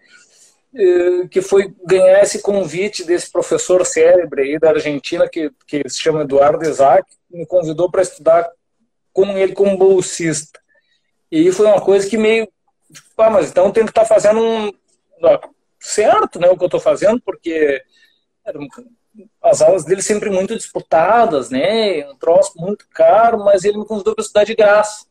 uh, 0.75 1.29
que 1.29 1.43
foi 1.43 1.75
ganhar 1.85 2.23
esse 2.23 2.41
convite 2.41 3.05
desse 3.05 3.31
professor 3.31 3.85
célebre 3.85 4.43
aí 4.43 4.59
da 4.59 4.71
Argentina, 4.71 5.29
que, 5.29 5.51
que 5.67 5.87
se 5.89 6.01
chama 6.01 6.23
Eduardo 6.23 6.67
Isaac, 6.67 7.05
me 7.31 7.47
convidou 7.47 7.91
para 7.91 8.03
estudar 8.03 8.49
com 9.13 9.37
ele 9.37 9.53
como 9.53 9.77
bolsista. 9.77 10.59
E 11.31 11.53
foi 11.53 11.67
uma 11.67 11.81
coisa 11.81 12.09
que 12.09 12.17
meio. 12.17 12.49
Tipo, 12.93 13.23
ah, 13.23 13.31
mas 13.31 13.51
então 13.51 13.71
tem 13.71 13.85
que 13.85 13.91
estar 13.91 14.03
tá 14.03 14.07
fazendo 14.07 14.41
um. 14.41 14.73
Certo, 15.79 16.39
né? 16.39 16.49
O 16.49 16.57
que 16.57 16.65
eu 16.65 16.67
estou 16.67 16.81
fazendo, 16.81 17.21
porque 17.21 17.83
as 19.43 19.63
aulas 19.63 19.85
dele 19.85 20.03
sempre 20.03 20.31
muito 20.31 20.57
disputadas, 20.57 21.51
né? 21.51 22.09
Um 22.11 22.17
troço 22.17 22.53
muito 22.57 22.87
caro, 22.91 23.39
mas 23.45 23.65
ele 23.65 23.79
me 23.79 23.87
convidou 23.87 24.15
para 24.15 24.23
estudar 24.23 24.45
de 24.45 24.55
graça. 24.55 25.07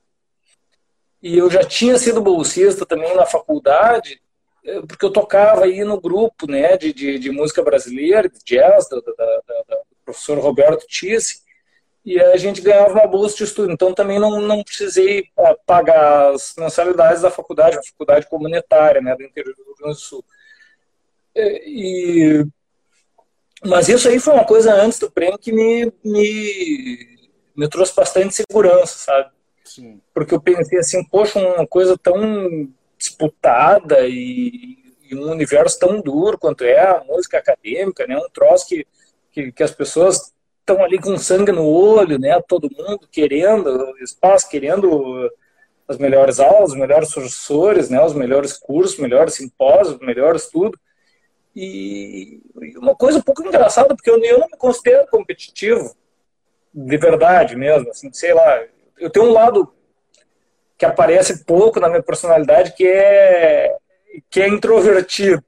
E 1.21 1.37
eu 1.37 1.49
já 1.49 1.63
tinha 1.63 1.97
sido 1.97 2.21
bolsista 2.21 2.85
também 2.85 3.15
na 3.15 3.25
faculdade, 3.25 4.21
eh, 4.63 4.81
porque 4.81 5.05
eu 5.05 5.11
tocava 5.11 5.65
aí 5.65 5.83
no 5.83 5.99
grupo, 5.99 6.49
né? 6.49 6.77
De, 6.77 6.93
de, 6.93 7.19
de 7.19 7.31
música 7.31 7.61
brasileira, 7.63 8.29
de 8.29 8.39
jazz, 8.45 8.87
do, 8.89 9.03
professor 10.05 10.39
Roberto 10.39 10.87
Tisse 10.87 11.41
e 12.05 12.19
a 12.19 12.37
gente 12.37 12.61
ganhava 12.61 12.93
uma 12.93 13.07
bolsa 13.07 13.35
de 13.37 13.43
estudo. 13.43 13.71
Então 13.71 13.93
também 13.93 14.19
não, 14.19 14.41
não 14.41 14.63
precisei 14.63 15.25
é, 15.37 15.55
pagar 15.65 16.33
as 16.33 16.53
mensalidades 16.57 17.21
da 17.21 17.31
faculdade, 17.31 17.77
a 17.77 17.83
faculdade 17.83 18.27
comunitária 18.27 19.01
né, 19.01 19.15
do 19.15 19.23
interior 19.23 19.55
do 19.55 19.63
Rio 19.63 19.75
Grande 19.75 19.95
do 19.95 20.01
Sul. 20.01 20.23
É, 21.35 21.69
e, 21.69 22.45
mas 23.65 23.89
isso 23.89 24.07
aí 24.07 24.19
foi 24.19 24.33
uma 24.33 24.45
coisa 24.45 24.73
antes 24.73 24.99
do 24.99 25.11
prêmio 25.11 25.37
que 25.37 25.51
me, 25.51 25.91
me, 26.03 27.29
me 27.55 27.69
trouxe 27.69 27.93
bastante 27.93 28.33
segurança, 28.33 28.97
sabe? 28.97 29.31
Sim. 29.63 30.01
Porque 30.13 30.33
eu 30.33 30.41
pensei 30.41 30.79
assim, 30.79 31.03
poxa, 31.03 31.39
uma 31.39 31.67
coisa 31.67 31.97
tão 31.97 32.69
disputada 32.97 34.07
e, 34.07 34.77
e, 35.03 35.15
um 35.15 35.29
universo 35.29 35.77
tão 35.77 36.01
duro 36.01 36.37
quanto 36.37 36.63
é 36.63 36.79
a 36.79 37.03
música 37.03 37.37
acadêmica, 37.37 38.07
né? 38.07 38.17
Um 38.17 38.29
troço 38.29 38.67
que, 38.67 38.87
que, 39.31 39.51
que 39.51 39.63
as 39.63 39.71
pessoas 39.71 40.33
estão 40.69 40.83
ali 40.83 40.99
com 40.99 41.17
sangue 41.17 41.51
no 41.51 41.65
olho, 41.65 42.19
né? 42.19 42.39
Todo 42.47 42.69
mundo 42.69 43.07
querendo 43.11 43.95
espaço, 44.01 44.49
querendo 44.49 45.29
as 45.87 45.97
melhores 45.97 46.39
aulas, 46.39 46.71
os 46.71 46.77
melhores 46.77 47.11
professores, 47.11 47.89
né? 47.89 48.03
Os 48.03 48.13
melhores 48.13 48.53
cursos, 48.53 48.99
melhores 48.99 49.33
simpósios, 49.33 49.99
melhores 49.99 50.47
tudo. 50.47 50.79
E 51.55 52.39
uma 52.77 52.95
coisa 52.95 53.17
um 53.17 53.21
pouco 53.21 53.43
engraçada, 53.43 53.95
porque 53.95 54.09
eu, 54.09 54.19
não 54.19 54.47
me 54.47 54.57
considero 54.57 55.07
competitivo, 55.07 55.95
de 56.73 56.97
verdade 56.97 57.55
mesmo, 57.55 57.89
assim, 57.89 58.13
sei 58.13 58.33
lá. 58.33 58.63
Eu 58.99 59.09
tenho 59.09 59.25
um 59.25 59.33
lado 59.33 59.73
que 60.77 60.85
aparece 60.85 61.43
pouco 61.43 61.79
na 61.79 61.89
minha 61.89 62.03
personalidade, 62.03 62.73
que 62.73 62.87
é 62.87 63.75
que 64.29 64.41
é 64.41 64.47
introvertido. 64.47 65.43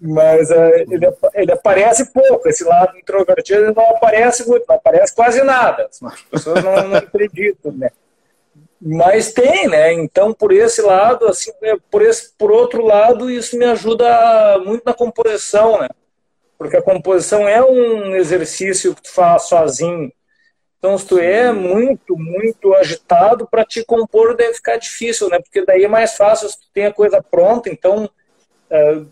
Mas 0.00 0.50
uh, 0.50 0.54
ele, 0.88 1.06
ele, 1.34 1.52
aparece 1.52 2.10
pouco, 2.10 2.48
esse 2.48 2.64
lado 2.64 2.96
introvertido 2.96 3.72
não 3.74 3.90
aparece 3.90 4.48
muito, 4.48 4.64
não 4.66 4.76
aparece 4.76 5.14
quase 5.14 5.42
nada. 5.42 5.88
As 5.90 6.22
pessoas 6.22 6.64
não, 6.64 6.88
não 6.88 6.96
acreditam, 6.96 7.72
né? 7.72 7.90
Mas 8.80 9.32
tem, 9.32 9.68
né? 9.68 9.92
Então, 9.92 10.32
por 10.32 10.52
esse 10.52 10.80
lado, 10.80 11.26
assim, 11.26 11.50
é, 11.62 11.74
por, 11.90 12.02
esse, 12.02 12.32
por 12.36 12.50
outro 12.50 12.84
lado, 12.84 13.30
isso 13.30 13.58
me 13.58 13.64
ajuda 13.64 14.58
muito 14.64 14.82
na 14.84 14.94
composição, 14.94 15.80
né? 15.80 15.88
Porque 16.58 16.76
a 16.76 16.82
composição 16.82 17.46
é 17.46 17.62
um 17.62 18.14
exercício 18.14 18.94
que 18.94 19.02
tu 19.02 19.12
faz 19.12 19.44
sozinho. 19.44 20.10
Então, 20.78 20.96
se 20.98 21.06
tu 21.06 21.18
é 21.18 21.50
muito, 21.50 22.16
muito 22.16 22.74
agitado, 22.74 23.46
para 23.46 23.64
te 23.64 23.84
compor 23.84 24.36
deve 24.36 24.54
ficar 24.54 24.76
difícil, 24.76 25.28
né? 25.28 25.38
Porque 25.38 25.64
daí 25.64 25.84
é 25.84 25.88
mais 25.88 26.14
fácil 26.14 26.48
se 26.48 26.60
tu 26.60 26.66
tem 26.72 26.86
a 26.86 26.92
coisa 26.92 27.22
pronta, 27.22 27.70
então 27.70 28.08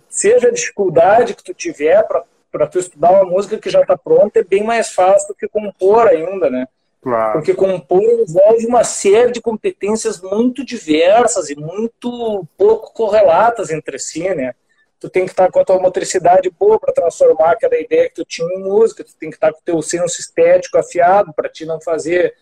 seja 0.08 0.48
a 0.48 0.52
dificuldade 0.52 1.34
que 1.34 1.44
tu 1.44 1.54
tiver 1.54 2.06
para 2.50 2.66
tu 2.66 2.78
estudar 2.78 3.12
uma 3.12 3.24
música 3.24 3.58
que 3.58 3.70
já 3.70 3.80
está 3.80 3.96
pronta, 3.96 4.40
é 4.40 4.44
bem 4.44 4.62
mais 4.62 4.90
fácil 4.92 5.28
do 5.28 5.34
que 5.34 5.48
compor 5.48 6.06
ainda, 6.08 6.50
né? 6.50 6.66
Claro. 7.02 7.32
Porque 7.32 7.54
compor 7.54 8.00
envolve 8.00 8.66
uma 8.66 8.84
série 8.84 9.32
de 9.32 9.40
competências 9.40 10.20
muito 10.20 10.64
diversas 10.64 11.50
e 11.50 11.56
muito 11.56 12.46
pouco 12.56 12.92
correlatas 12.92 13.70
entre 13.70 13.98
si, 13.98 14.32
né? 14.34 14.54
Tu 15.00 15.10
tem 15.10 15.24
que 15.24 15.32
estar 15.32 15.50
com 15.50 15.58
a 15.58 15.64
tua 15.64 15.80
motricidade 15.80 16.48
boa 16.48 16.78
para 16.78 16.92
transformar 16.92 17.52
aquela 17.52 17.76
ideia 17.76 18.08
que 18.08 18.14
tu 18.14 18.24
tinha 18.24 18.54
em 18.54 18.62
música, 18.62 19.02
tu 19.02 19.16
tem 19.18 19.30
que 19.30 19.36
estar 19.36 19.52
com 19.52 19.58
o 19.58 19.64
teu 19.64 19.82
senso 19.82 20.20
estético 20.20 20.78
afiado 20.78 21.32
para 21.34 21.48
te 21.48 21.66
não 21.66 21.80
fazer 21.80 22.34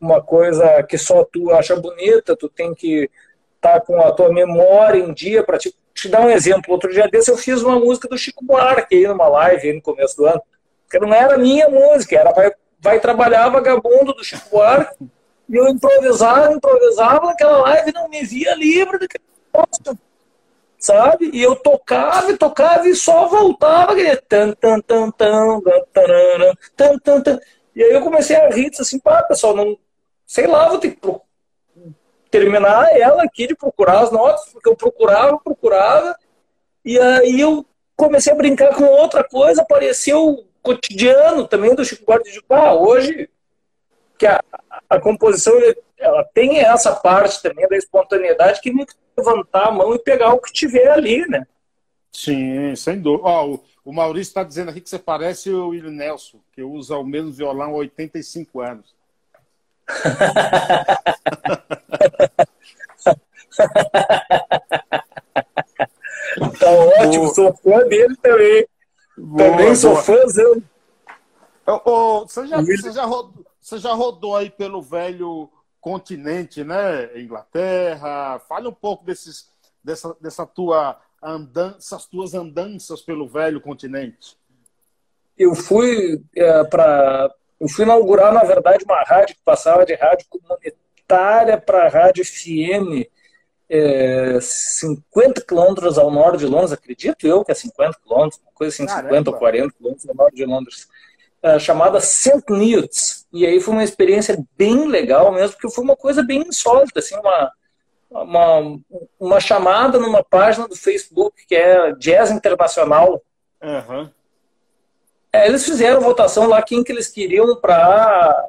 uma 0.00 0.20
coisa 0.20 0.82
que 0.82 0.98
só 0.98 1.24
tu 1.24 1.52
acha 1.52 1.76
bonita, 1.76 2.36
tu 2.36 2.48
tem 2.48 2.74
que 2.74 3.08
estar 3.54 3.80
com 3.82 4.00
a 4.00 4.10
tua 4.10 4.32
memória 4.32 4.98
em 4.98 5.12
dia 5.12 5.44
para 5.44 5.58
te 5.58 5.72
te 6.02 6.08
dar 6.08 6.20
um 6.20 6.30
exemplo. 6.30 6.72
Outro 6.72 6.92
dia 6.92 7.08
desse 7.08 7.30
eu 7.30 7.36
fiz 7.36 7.62
uma 7.62 7.78
música 7.78 8.08
do 8.08 8.16
Chico 8.16 8.44
Buarque 8.44 8.96
aí 8.96 9.06
numa 9.06 9.28
live 9.28 9.68
aí 9.68 9.74
no 9.74 9.82
começo 9.82 10.16
do 10.16 10.26
ano. 10.26 10.42
Que 10.90 10.98
não 10.98 11.12
era 11.12 11.36
minha 11.36 11.68
música, 11.68 12.16
era 12.16 12.32
vai, 12.32 12.52
vai 12.80 13.00
trabalhar 13.00 13.48
vagabundo 13.48 14.14
do 14.14 14.24
Chico 14.24 14.48
Buarque. 14.50 14.96
E 15.48 15.56
eu 15.56 15.68
improvisava, 15.68 16.52
improvisava 16.52 17.26
naquela 17.26 17.58
live, 17.58 17.92
não 17.92 18.08
me 18.08 18.22
via 18.22 18.54
livre 18.54 18.98
daquele 18.98 19.24
negócio. 19.52 19.98
Sabe? 20.78 21.30
E 21.32 21.42
eu 21.42 21.56
tocava, 21.56 22.36
tocava 22.36 22.88
e 22.88 22.94
só 22.94 23.26
voltava 23.26 23.96
que 23.96 24.16
tan 24.28 24.52
tan 24.52 24.80
tan 24.80 25.10
tan 25.10 25.60
tan 26.76 26.98
tan 26.98 27.20
tan. 27.22 27.40
E 27.74 27.82
aí 27.82 27.92
eu 27.92 28.02
comecei 28.02 28.36
a 28.36 28.48
rir, 28.48 28.70
disse 28.70 28.82
assim, 28.82 28.98
pá, 28.98 29.22
pessoal, 29.22 29.56
não 29.56 29.76
sei 30.26 30.46
lá, 30.46 30.68
vou 30.68 30.78
ter 30.78 30.90
que 30.90 31.00
terminar 32.30 32.88
ela 32.96 33.22
aqui 33.22 33.46
de 33.46 33.54
procurar 33.54 34.00
as 34.00 34.10
notas, 34.10 34.46
porque 34.52 34.68
eu 34.68 34.76
procurava, 34.76 35.38
procurava, 35.38 36.16
e 36.84 36.98
aí 36.98 37.40
eu 37.40 37.64
comecei 37.96 38.32
a 38.32 38.36
brincar 38.36 38.74
com 38.74 38.84
outra 38.84 39.24
coisa, 39.24 39.62
apareceu 39.62 40.28
o 40.28 40.44
cotidiano 40.62 41.46
também 41.46 41.74
do 41.74 41.84
Chico 41.84 42.04
Buarque 42.04 42.30
de 42.30 42.42
ah, 42.48 42.74
hoje 42.74 43.28
que 44.18 44.26
a, 44.26 44.42
a 44.88 45.00
composição 45.00 45.54
ela 45.98 46.24
tem 46.34 46.58
essa 46.58 46.94
parte 46.94 47.42
também 47.42 47.68
da 47.68 47.76
espontaneidade 47.76 48.60
que 48.60 48.72
levantar 49.16 49.68
a 49.68 49.70
mão 49.70 49.94
e 49.94 49.98
pegar 49.98 50.32
o 50.34 50.40
que 50.40 50.52
tiver 50.52 50.88
ali, 50.90 51.26
né? 51.28 51.46
Sim, 52.12 52.74
sem 52.76 53.00
dúvida. 53.00 53.28
Ó, 53.28 53.46
o, 53.46 53.64
o 53.84 53.92
Maurício 53.92 54.30
está 54.30 54.42
dizendo 54.42 54.70
aqui 54.70 54.80
que 54.80 54.90
você 54.90 54.98
parece 54.98 55.50
o 55.50 55.68
William 55.68 55.90
Nelson, 55.90 56.38
que 56.52 56.62
usa 56.62 56.96
o 56.96 57.04
mesmo 57.04 57.32
violão 57.32 57.70
há 57.70 57.76
85 57.76 58.60
anos. 58.60 58.94
Tá 66.58 66.70
ótimo, 66.70 67.24
boa. 67.24 67.34
sou 67.34 67.56
fã 67.56 67.88
dele 67.88 68.16
também. 68.16 68.66
Boa, 69.16 69.50
também 69.50 69.74
sou 69.74 69.96
fãzão. 69.96 70.62
Oh, 71.66 72.20
você, 72.26 72.46
já, 72.46 72.60
você, 72.60 72.92
já 72.92 73.04
rodou, 73.04 73.46
você 73.60 73.78
já 73.78 73.92
rodou 73.92 74.36
aí 74.36 74.48
pelo 74.48 74.80
velho 74.80 75.50
continente, 75.80 76.64
né? 76.64 77.18
Inglaterra. 77.20 78.38
Fale 78.48 78.68
um 78.68 78.72
pouco 78.72 79.04
desses, 79.04 79.50
dessa, 79.82 80.16
dessa 80.20 80.46
tua 80.46 80.98
andanças, 81.22 82.06
tuas 82.06 82.34
andanças 82.34 83.02
pelo 83.02 83.28
velho 83.28 83.60
continente. 83.60 84.36
Eu 85.36 85.54
fui 85.54 86.22
é, 86.34 86.64
para 86.64 87.32
eu 87.60 87.68
fui 87.68 87.84
inaugurar, 87.84 88.32
na 88.32 88.44
verdade, 88.44 88.84
uma 88.84 89.02
rádio 89.02 89.34
que 89.34 89.42
passava 89.44 89.84
de 89.84 89.94
rádio 89.94 90.26
comunitária 90.28 91.58
para 91.58 91.88
rádio 91.88 92.24
FM, 92.24 93.06
é, 93.70 94.38
50 94.40 95.42
quilômetros 95.42 95.98
ao 95.98 96.10
norte 96.10 96.38
de 96.38 96.46
Londres, 96.46 96.72
acredito 96.72 97.26
eu 97.26 97.44
que 97.44 97.52
é 97.52 97.54
50 97.54 97.98
quilômetros, 98.02 98.40
uma 98.42 98.52
coisa 98.52 98.74
assim, 98.74 98.86
Caramba. 98.86 99.08
50 99.08 99.30
ou 99.30 99.36
40 99.36 99.74
quilômetros 99.74 100.08
ao 100.08 100.14
norte 100.14 100.36
de 100.36 100.44
Londres, 100.44 100.88
é, 101.42 101.58
chamada 101.58 102.00
St. 102.00 102.44
Newts. 102.48 103.26
E 103.32 103.46
aí 103.46 103.60
foi 103.60 103.74
uma 103.74 103.84
experiência 103.84 104.42
bem 104.56 104.86
legal 104.86 105.32
mesmo, 105.32 105.56
porque 105.56 105.74
foi 105.74 105.84
uma 105.84 105.96
coisa 105.96 106.22
bem 106.22 106.42
insólita, 106.48 107.00
assim, 107.00 107.16
uma, 107.16 107.52
uma, 108.10 108.80
uma 109.20 109.40
chamada 109.40 109.98
numa 109.98 110.24
página 110.24 110.66
do 110.66 110.76
Facebook 110.76 111.46
que 111.46 111.54
é 111.54 111.92
Jazz 111.92 112.30
Internacional. 112.30 113.22
Uhum. 113.62 114.10
É, 115.32 115.46
eles 115.46 115.64
fizeram 115.64 116.00
votação 116.00 116.46
lá 116.46 116.62
quem 116.62 116.82
que 116.82 116.90
eles 116.90 117.08
queriam 117.08 117.56
para 117.56 118.48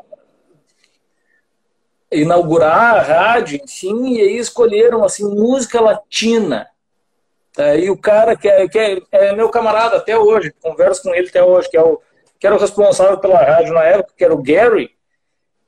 inaugurar 2.12 2.96
a 2.96 3.02
rádio, 3.02 3.60
enfim, 3.64 4.16
e 4.16 4.22
aí 4.22 4.38
escolheram 4.38 5.04
assim 5.04 5.24
música 5.24 5.80
latina. 5.82 6.68
Aí 7.58 7.90
o 7.90 7.98
cara 7.98 8.36
que 8.36 8.48
é, 8.48 8.68
que 8.68 8.80
é, 8.80 9.02
é, 9.12 9.36
meu 9.36 9.50
camarada 9.50 9.98
até 9.98 10.18
hoje, 10.18 10.54
converso 10.62 11.04
com 11.04 11.14
ele 11.14 11.28
até 11.28 11.44
hoje, 11.44 11.70
que 11.70 11.78
é 11.78 11.82
o 11.82 12.02
que 12.40 12.48
era 12.48 12.56
o 12.56 12.60
responsável 12.60 13.20
pela 13.20 13.44
rádio 13.44 13.74
na 13.74 13.84
época, 13.84 14.14
que 14.18 14.24
era 14.24 14.34
o 14.34 14.42
Gary. 14.42 14.92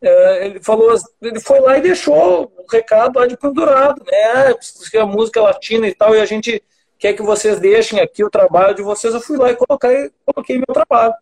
É, 0.01 0.45
ele 0.45 0.63
falou, 0.63 0.95
ele 1.21 1.39
foi 1.41 1.59
lá 1.59 1.77
e 1.77 1.81
deixou 1.81 2.45
o 2.45 2.71
recado 2.71 3.19
lá 3.19 3.27
de 3.27 3.35
pendurado, 3.35 4.01
né? 4.05 4.55
A 5.01 5.05
música 5.05 5.41
latina 5.41 5.85
e 5.87 5.93
tal, 5.93 6.15
e 6.15 6.21
a 6.21 6.25
gente 6.25 6.63
quer 7.01 7.13
que 7.13 7.23
vocês 7.23 7.59
deixem 7.59 7.99
aqui 7.99 8.23
o 8.23 8.29
trabalho 8.29 8.75
de 8.75 8.83
vocês. 8.83 9.11
Eu 9.11 9.19
fui 9.19 9.35
lá 9.35 9.49
e 9.49 9.55
coloquei, 9.55 10.11
coloquei 10.23 10.57
meu 10.57 10.67
trabalho. 10.67 11.15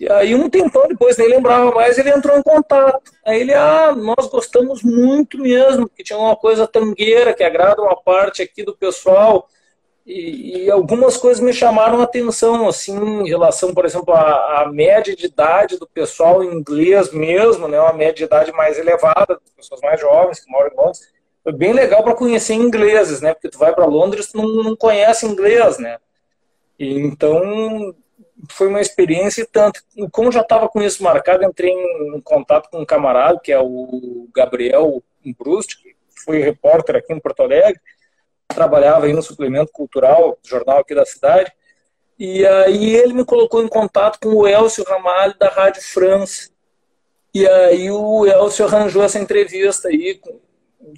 E 0.00 0.10
aí, 0.10 0.34
um 0.34 0.48
tempão 0.48 0.88
depois, 0.88 1.18
nem 1.18 1.28
lembrava 1.28 1.70
mais, 1.72 1.98
ele 1.98 2.08
entrou 2.08 2.38
em 2.38 2.42
contato. 2.42 3.12
Aí 3.26 3.40
ele, 3.40 3.52
ah, 3.52 3.94
nós 3.94 4.28
gostamos 4.28 4.82
muito 4.82 5.38
mesmo, 5.38 5.88
que 5.88 6.02
tinha 6.02 6.18
uma 6.18 6.36
coisa 6.36 6.66
tangueira 6.66 7.34
que 7.34 7.44
agrada 7.44 7.82
uma 7.82 8.00
parte 8.00 8.40
aqui 8.40 8.64
do 8.64 8.74
pessoal. 8.74 9.46
E, 10.06 10.64
e, 10.64 10.70
algumas 10.70 11.18
coisas 11.18 11.42
me 11.42 11.52
chamaram 11.52 12.00
a 12.00 12.04
atenção, 12.04 12.66
assim, 12.66 12.96
em 12.96 13.28
relação, 13.28 13.74
por 13.74 13.84
exemplo, 13.84 14.14
à, 14.14 14.62
à, 14.62 14.72
média 14.72 15.14
de 15.14 15.26
idade 15.26 15.76
do 15.76 15.86
pessoal 15.86 16.42
em 16.42 16.54
inglês 16.54 17.12
mesmo, 17.12 17.68
né, 17.68 17.78
uma 17.78 17.92
média 17.92 18.14
de 18.14 18.24
idade 18.24 18.50
mais 18.52 18.78
elevada, 18.78 19.38
pessoas 19.54 19.82
mais 19.82 20.00
jovens 20.00 20.40
que 20.40 20.50
moram 20.50 20.70
em 20.72 20.76
Londres 20.76 21.17
foi 21.48 21.52
bem 21.54 21.72
legal 21.72 22.04
para 22.04 22.14
conhecer 22.14 22.52
ingleses, 22.52 23.22
né? 23.22 23.32
Porque 23.32 23.48
tu 23.48 23.58
vai 23.58 23.74
para 23.74 23.86
Londres, 23.86 24.30
tu 24.30 24.36
não, 24.36 24.62
não 24.62 24.76
conhece 24.76 25.24
inglês, 25.24 25.78
né? 25.78 25.96
E, 26.78 27.00
então 27.00 27.94
foi 28.50 28.68
uma 28.68 28.82
experiência 28.82 29.40
e 29.40 29.46
tanto. 29.46 29.80
Como 30.12 30.30
já 30.30 30.42
estava 30.42 30.68
com 30.68 30.82
isso 30.82 31.02
marcado, 31.02 31.42
entrei 31.42 31.70
em, 31.70 32.20
contato 32.20 32.68
com 32.68 32.80
um 32.80 32.84
camarada 32.84 33.40
que 33.42 33.50
é 33.50 33.58
o 33.58 34.28
Gabriel 34.34 35.02
Brust, 35.38 35.82
que 35.82 35.96
foi 36.22 36.40
repórter 36.40 36.96
aqui 36.96 37.14
em 37.14 37.20
Porto 37.20 37.42
Alegre, 37.42 37.80
trabalhava 38.46 39.06
aí 39.06 39.14
no 39.14 39.22
suplemento 39.22 39.72
cultural, 39.72 40.38
jornal 40.44 40.80
aqui 40.80 40.94
da 40.94 41.06
cidade. 41.06 41.50
E 42.18 42.44
aí 42.46 42.94
ele 42.94 43.14
me 43.14 43.24
colocou 43.24 43.62
em 43.62 43.68
contato 43.68 44.18
com 44.20 44.34
o 44.34 44.46
Elcio 44.46 44.84
Ramalho 44.84 45.34
da 45.38 45.48
Rádio 45.48 45.82
France. 45.82 46.50
E 47.32 47.48
aí 47.48 47.90
o 47.90 48.26
Elcio 48.26 48.66
arranjou 48.66 49.02
essa 49.02 49.18
entrevista 49.18 49.88
aí 49.88 50.20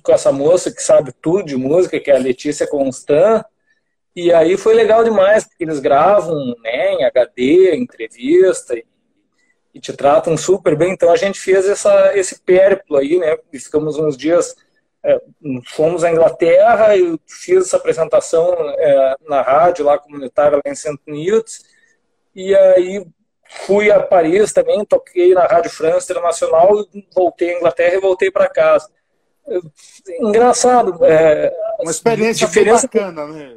com, 0.03 0.12
essa 0.12 0.33
moça 0.33 0.70
que 0.70 0.83
sabe 0.83 1.12
tudo 1.12 1.44
de 1.44 1.57
música, 1.57 2.00
que 2.00 2.11
é 2.11 2.16
a 2.16 2.18
Letícia 2.18 2.66
Constant. 2.66 3.44
E 4.14 4.33
aí 4.33 4.57
foi 4.57 4.74
legal 4.74 5.05
demais, 5.05 5.44
porque 5.44 5.64
eles 5.64 5.81
gravam 5.81 6.55
né, 6.62 6.94
em 6.94 7.05
HD, 7.05 7.76
entrevista, 7.76 8.76
e, 8.76 8.85
e 9.74 9.81
te 9.81 9.92
tratam 9.92 10.37
super 10.37 10.76
bem. 10.76 10.92
Então 10.92 11.12
a 11.12 11.16
gente 11.16 11.38
fez 11.38 11.68
essa, 11.68 12.16
esse 12.16 12.40
périplo 12.40 12.96
aí, 12.96 13.18
né? 13.18 13.37
Ficamos 13.53 13.96
uns 13.96 14.16
dias, 14.16 14.55
é, 15.03 15.20
fomos 15.68 16.03
à 16.03 16.11
Inglaterra, 16.11 16.96
eu 16.96 17.18
fiz 17.26 17.66
essa 17.66 17.76
apresentação 17.76 18.53
é, 18.79 19.16
na 19.29 19.42
rádio 19.42 19.85
lá 19.85 19.98
comunitária 19.98 20.61
lá 20.64 20.70
em 20.70 20.74
St. 20.74 20.98
Newts, 21.07 21.64
e 22.35 22.55
aí 22.55 23.07
fui 23.66 23.90
a 23.90 24.00
Paris 24.00 24.53
também, 24.53 24.85
toquei 24.85 25.35
na 25.35 25.44
Rádio 25.46 25.70
França 25.70 26.12
Internacional, 26.12 26.68
voltei 27.14 27.55
à 27.55 27.57
Inglaterra 27.59 27.94
e 27.94 28.00
voltei 28.00 28.31
para 28.31 28.48
casa 28.48 28.88
engraçado. 30.20 31.04
É, 31.04 31.52
Uma 31.80 31.90
experiência 31.90 32.46
diferença, 32.46 32.86
bacana, 32.86 33.26
né? 33.26 33.56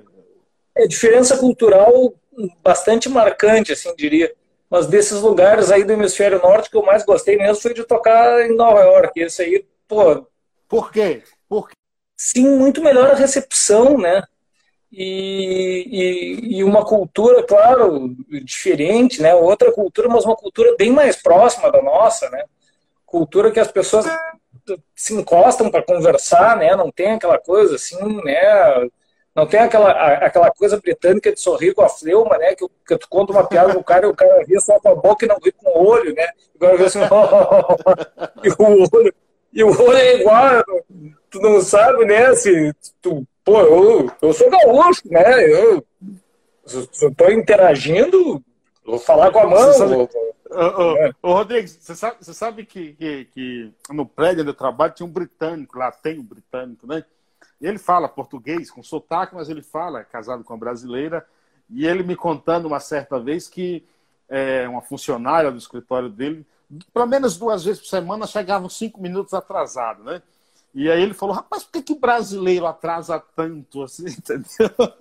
É 0.75 0.87
diferença 0.87 1.37
cultural 1.37 2.13
bastante 2.63 3.07
marcante, 3.09 3.73
assim, 3.73 3.93
diria. 3.95 4.33
Mas 4.69 4.87
desses 4.87 5.21
lugares 5.21 5.69
aí 5.69 5.83
do 5.83 5.93
hemisfério 5.93 6.41
norte 6.41 6.69
que 6.69 6.75
eu 6.75 6.83
mais 6.83 7.05
gostei 7.05 7.37
mesmo 7.37 7.61
foi 7.61 7.73
de 7.73 7.83
tocar 7.83 8.41
em 8.41 8.55
Nova 8.55 8.81
York. 8.81 9.19
Esse 9.19 9.43
aí, 9.43 9.65
pô. 9.87 10.25
Por 10.67 10.91
quê? 10.91 11.21
Por 11.47 11.69
quê? 11.69 11.75
Sim, 12.17 12.57
muito 12.57 12.81
melhor 12.81 13.11
a 13.11 13.15
recepção, 13.15 13.97
né? 13.97 14.23
E, 14.91 15.87
e, 15.91 16.57
e, 16.57 16.63
uma 16.63 16.85
cultura, 16.85 17.43
claro, 17.43 18.15
diferente, 18.43 19.21
né? 19.21 19.33
Outra 19.33 19.71
cultura, 19.71 20.07
mas 20.07 20.23
uma 20.23 20.35
cultura 20.35 20.75
bem 20.77 20.91
mais 20.91 21.15
próxima 21.15 21.71
da 21.71 21.81
nossa, 21.81 22.29
né? 22.29 22.43
Cultura 23.05 23.51
que 23.51 23.59
as 23.59 23.71
pessoas 23.71 24.05
se 24.95 25.13
encostam 25.13 25.69
para 25.69 25.83
conversar, 25.83 26.57
né? 26.57 26.75
Não 26.75 26.91
tem 26.91 27.13
aquela 27.13 27.37
coisa 27.37 27.75
assim, 27.75 27.97
né? 28.23 28.87
Não 29.35 29.47
tem 29.47 29.59
aquela, 29.59 29.91
aquela 29.91 30.51
coisa 30.51 30.79
britânica 30.79 31.33
de 31.33 31.39
sorrir 31.39 31.73
com 31.73 31.81
a 31.81 31.89
fleuma, 31.89 32.37
né? 32.37 32.53
Que, 32.55 32.65
que 32.87 32.97
tu 32.97 33.07
conta 33.09 33.33
uma 33.33 33.47
piada 33.47 33.73
pro 33.73 33.83
cara 33.83 34.05
e 34.05 34.09
o 34.09 34.15
cara 34.15 34.43
ri 34.43 34.59
só 34.61 34.79
com 34.79 34.89
a 34.89 34.95
boca 34.95 35.25
e 35.25 35.27
não 35.27 35.37
ri 35.43 35.51
com 35.51 35.69
o 35.69 35.87
olho, 35.87 36.13
né? 36.13 36.27
Agora 36.55 36.85
assim, 36.85 36.99
e 38.43 38.49
o 38.49 38.89
olho, 38.93 39.13
e 39.53 39.63
o 39.63 39.81
olho 39.81 39.97
é 39.97 40.15
igual, 40.19 40.63
tu 41.29 41.39
não 41.39 41.61
sabe, 41.61 42.05
né? 42.05 42.33
Se 42.35 42.73
tu, 43.01 43.25
pô, 43.43 43.59
eu, 43.59 44.11
eu 44.21 44.33
sou 44.33 44.49
gaúcho, 44.49 45.01
né? 45.05 45.43
Eu, 45.45 45.83
se 46.65 47.05
eu 47.05 47.13
tô 47.15 47.29
interagindo, 47.29 48.41
vou 48.85 48.99
falar 48.99 49.31
com 49.31 49.39
a 49.39 49.47
mão. 49.47 49.73
Vou, 49.89 50.09
Ô, 50.53 50.97
é. 50.97 51.11
ô, 51.21 51.33
Rodrigo, 51.33 51.67
você 51.67 51.95
sabe, 51.95 52.17
você 52.21 52.33
sabe 52.33 52.65
que, 52.65 52.93
que, 52.93 53.25
que, 53.25 53.73
no 53.89 54.05
prédio 54.05 54.43
eu 54.43 54.53
trabalho 54.53 54.93
tinha 54.93 55.07
um 55.07 55.11
britânico, 55.11 55.77
lá 55.77 55.91
tem 55.91 56.19
um 56.19 56.23
britânico, 56.23 56.85
né? 56.85 57.03
Ele 57.59 57.77
fala 57.77 58.07
português 58.09 58.69
com 58.69 58.83
sotaque, 58.83 59.35
mas 59.35 59.49
ele 59.49 59.61
fala, 59.61 60.01
é 60.01 60.03
casado 60.03 60.43
com 60.43 60.53
uma 60.53 60.59
brasileira, 60.59 61.25
e 61.69 61.87
ele 61.87 62.03
me 62.03 62.15
contando 62.15 62.65
uma 62.65 62.79
certa 62.79 63.19
vez 63.19 63.47
que 63.47 63.85
é, 64.29 64.67
uma 64.67 64.81
funcionária 64.81 65.51
do 65.51 65.57
escritório 65.57 66.09
dele, 66.09 66.45
pelo 66.93 67.05
menos 67.05 67.37
duas 67.37 67.63
vezes 67.63 67.81
por 67.81 67.87
semana, 67.87 68.27
chegavam 68.27 68.69
cinco 68.69 69.01
minutos 69.01 69.33
atrasado, 69.33 70.03
né? 70.03 70.21
E 70.73 70.89
aí 70.89 71.01
ele 71.01 71.13
falou, 71.13 71.35
rapaz, 71.35 71.63
por 71.63 71.71
que, 71.73 71.83
que 71.83 71.95
brasileiro 71.99 72.65
atrasa 72.65 73.19
tanto 73.19 73.83
assim, 73.83 74.05
entendeu? 74.09 74.93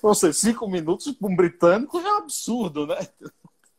Ou 0.00 0.14
seja, 0.14 0.32
cinco 0.32 0.68
minutos 0.68 1.10
para 1.12 1.28
um 1.28 1.36
britânico 1.36 1.98
é 1.98 2.12
um 2.12 2.18
absurdo, 2.18 2.86
né? 2.86 2.96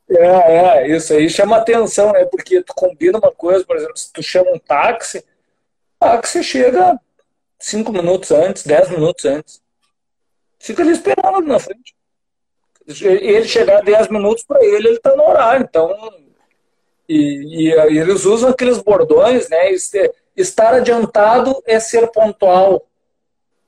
É, 0.10 0.86
é, 0.86 0.95
isso 0.95 1.14
aí 1.14 1.30
chama 1.30 1.58
atenção, 1.58 2.14
né? 2.14 2.26
Porque 2.26 2.64
tu 2.64 2.74
combina 2.74 3.18
uma 3.18 3.32
coisa, 3.32 3.66
por 3.66 3.76
exemplo, 3.76 3.97
se 3.97 4.12
tu 4.12 4.24
chama 4.24 4.51
um 4.51 4.60
táxi, 4.60 5.20
o 5.20 5.24
táxi 5.99 6.43
chega 6.43 6.99
cinco 7.60 7.91
minutos 7.91 8.32
antes, 8.32 8.64
dez 8.64 8.89
minutos 8.89 9.26
antes. 9.26 9.62
Fica 10.60 10.82
ali 10.82 10.91
esperando 10.91 11.47
na 11.47 11.60
frente. 11.60 11.95
Ele 12.88 13.45
chegar 13.45 13.84
10 13.84 14.08
minutos 14.10 14.43
para 14.43 14.64
ele, 14.64 14.88
ele 14.88 14.97
está 14.97 15.16
no 15.16 15.28
horário. 15.28 15.66
Então, 15.70 15.93
e, 17.08 17.68
e, 17.68 17.99
eles 17.99 18.26
usam 18.26 18.49
aqueles 18.49 18.78
bordões, 18.80 19.49
né? 19.49 19.72
Estar 20.36 20.74
adiantado 20.74 21.62
é 21.66 21.80
ser 21.80 22.08
pontual. 22.12 22.88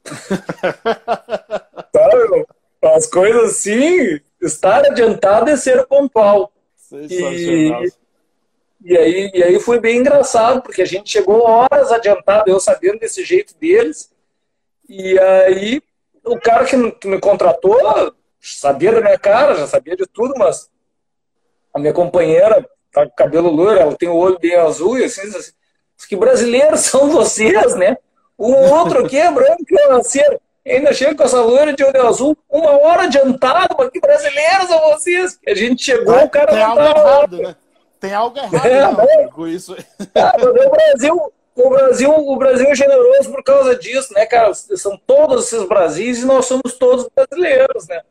Sabe? 1.94 2.46
As 2.82 3.08
coisas 3.08 3.52
assim, 3.52 4.22
estar 4.42 4.86
adiantado 4.86 5.50
é 5.50 5.58
ser 5.58 5.86
pontual. 5.86 6.52
E, 6.92 7.72
e, 8.84 8.98
aí, 8.98 9.32
e 9.34 9.44
aí 9.44 9.60
foi 9.60 9.80
bem 9.80 9.98
engraçado, 9.98 10.62
porque 10.62 10.82
a 10.82 10.86
gente 10.86 11.10
chegou 11.10 11.42
horas 11.42 11.92
adiantado, 11.92 12.50
eu 12.50 12.60
sabendo 12.60 13.00
desse 13.00 13.24
jeito 13.24 13.56
deles. 13.58 14.12
E 14.88 15.20
aí 15.20 15.82
o 16.24 16.40
cara 16.40 16.66
que 16.66 16.76
me 16.76 17.20
contratou 17.20 17.78
sabia 18.42 18.92
da 18.92 19.02
minha 19.02 19.20
cara, 19.20 19.56
já 19.56 19.68
sabia 19.68 19.96
de 19.96 20.06
tudo, 20.06 20.34
mas 20.38 20.70
a 21.74 21.80
minha 21.80 21.94
companheira 21.94 22.68
tá 22.92 23.06
com 23.06 23.16
cabelo 23.16 23.50
loiro, 23.50 23.80
ela 23.80 23.96
tem 23.96 24.10
o 24.10 24.16
olho 24.16 24.40
bem 24.40 24.56
azul, 24.56 24.98
e 24.98 25.04
assim, 25.04 25.22
assim 25.22 25.52
que 26.08 26.16
brasileiros 26.16 26.82
são 26.88 27.10
vocês, 27.10 27.76
né? 27.76 27.98
O 28.38 28.54
outro 28.54 29.06
aqui 29.06 29.18
é 29.18 29.32
branco 29.32 29.64
é 29.70 29.88
nascer. 29.90 30.40
Ainda 30.70 30.94
chega 30.94 31.16
com 31.16 31.24
essa 31.24 31.42
loira 31.42 31.74
de 31.74 31.84
olho 31.84 32.08
azul, 32.08 32.38
uma 32.50 32.72
hora 32.80 33.04
adiantado, 33.04 33.76
mas 33.78 33.90
que 33.90 34.00
brasileiros 34.00 34.68
são 34.68 34.80
vocês? 34.92 35.40
A 35.48 35.56
gente 35.56 35.84
chegou, 35.84 36.14
é, 36.14 36.24
o 36.26 36.30
cara 36.30 36.52
tem 36.52 36.62
algo 36.62 36.82
errado, 36.82 37.38
né? 37.38 37.56
Tem 38.00 38.14
algo 38.14 38.38
errado 38.38 39.02
é, 39.02 39.18
né, 39.18 39.28
com 39.28 39.48
isso. 39.48 39.76
O 39.76 40.70
Brasil, 40.70 41.34
o 41.56 41.70
Brasil, 41.70 42.12
o 42.12 42.38
Brasil 42.38 42.68
é 42.68 42.76
generoso 42.76 43.32
por 43.32 43.44
causa 43.44 43.76
disso, 43.76 44.14
né, 44.14 44.26
cara? 44.26 44.54
São 44.54 44.96
todos 44.96 45.46
esses 45.46 45.68
Brasis 45.68 46.20
e 46.20 46.26
nós 46.26 46.46
somos 46.46 46.74
todos 46.74 47.10
brasileiros, 47.14 47.88
né? 47.88 48.02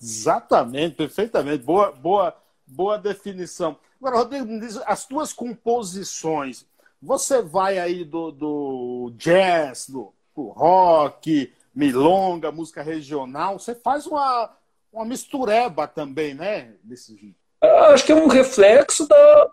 Exatamente, 0.00 0.94
perfeitamente. 0.94 1.64
Boa, 1.64 1.90
boa, 1.92 2.34
boa 2.66 2.96
definição. 2.96 3.76
Agora, 4.00 4.18
Rodrigo, 4.18 4.46
as 4.86 5.04
tuas 5.06 5.32
composições, 5.32 6.64
você 7.02 7.42
vai 7.42 7.78
aí 7.78 8.04
do, 8.04 8.30
do 8.30 9.12
jazz, 9.16 9.88
do, 9.88 10.12
do 10.34 10.48
rock, 10.48 11.52
milonga, 11.74 12.52
música 12.52 12.82
regional, 12.82 13.58
você 13.58 13.74
faz 13.74 14.06
uma, 14.06 14.56
uma 14.92 15.04
mistureba 15.04 15.86
também, 15.86 16.34
né? 16.34 16.74
Desse. 16.82 17.34
Acho 17.60 18.04
que 18.04 18.12
é 18.12 18.14
um 18.14 18.28
reflexo 18.28 19.08
da, 19.08 19.50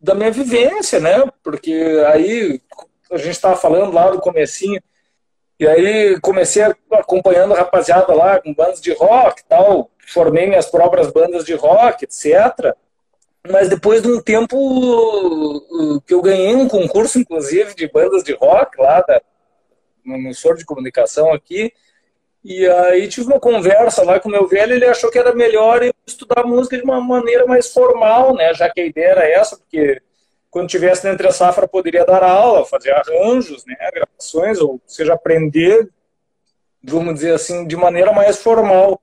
da 0.00 0.14
minha 0.14 0.30
vivência, 0.30 1.00
né? 1.00 1.24
Porque 1.42 1.72
aí 2.08 2.60
a 3.10 3.18
gente 3.18 3.30
estava 3.30 3.56
falando 3.56 3.92
lá 3.92 4.10
no 4.12 4.20
comecinho, 4.20 4.80
e 5.58 5.66
aí 5.66 6.20
comecei 6.20 6.62
acompanhando 6.92 7.54
a 7.54 7.58
rapaziada 7.58 8.12
lá 8.12 8.40
com 8.40 8.54
bandas 8.54 8.80
de 8.80 8.92
rock 8.92 9.42
tal, 9.48 9.90
formei 10.06 10.46
minhas 10.46 10.66
próprias 10.66 11.10
bandas 11.10 11.44
de 11.44 11.54
rock, 11.54 12.04
etc. 12.04 12.74
Mas 13.50 13.68
depois 13.68 14.02
de 14.02 14.08
um 14.08 14.20
tempo 14.20 16.02
que 16.06 16.12
eu 16.12 16.20
ganhei 16.20 16.54
um 16.54 16.68
concurso, 16.68 17.18
inclusive, 17.18 17.74
de 17.74 17.88
bandas 17.88 18.22
de 18.22 18.34
rock 18.34 18.80
lá 18.80 19.00
da, 19.02 19.22
no 20.06 20.14
emissor 20.14 20.56
de 20.56 20.64
comunicação 20.64 21.32
aqui, 21.32 21.72
e 22.44 22.64
aí 22.66 23.08
tive 23.08 23.26
uma 23.26 23.40
conversa 23.40 24.04
lá 24.04 24.20
com 24.20 24.28
o 24.28 24.32
meu 24.32 24.46
velho, 24.46 24.72
ele 24.72 24.86
achou 24.86 25.10
que 25.10 25.18
era 25.18 25.34
melhor 25.34 25.82
eu 25.82 25.92
estudar 26.06 26.44
música 26.44 26.76
de 26.76 26.84
uma 26.84 27.00
maneira 27.00 27.44
mais 27.44 27.72
formal, 27.72 28.34
né? 28.36 28.54
Já 28.54 28.70
que 28.70 28.80
a 28.80 28.86
ideia 28.86 29.08
era 29.08 29.28
essa, 29.28 29.56
porque 29.56 30.00
quando 30.48 30.68
tivesse 30.68 31.08
entre 31.08 31.26
a 31.26 31.32
safra 31.32 31.66
poderia 31.66 32.04
dar 32.04 32.22
aula, 32.22 32.64
fazer 32.64 32.92
arranjos, 32.92 33.64
né? 33.66 33.74
Gravações, 33.92 34.60
ou 34.60 34.80
seja, 34.86 35.14
aprender, 35.14 35.90
vamos 36.84 37.14
dizer 37.14 37.34
assim, 37.34 37.66
de 37.66 37.76
maneira 37.76 38.12
mais 38.12 38.40
formal. 38.40 39.00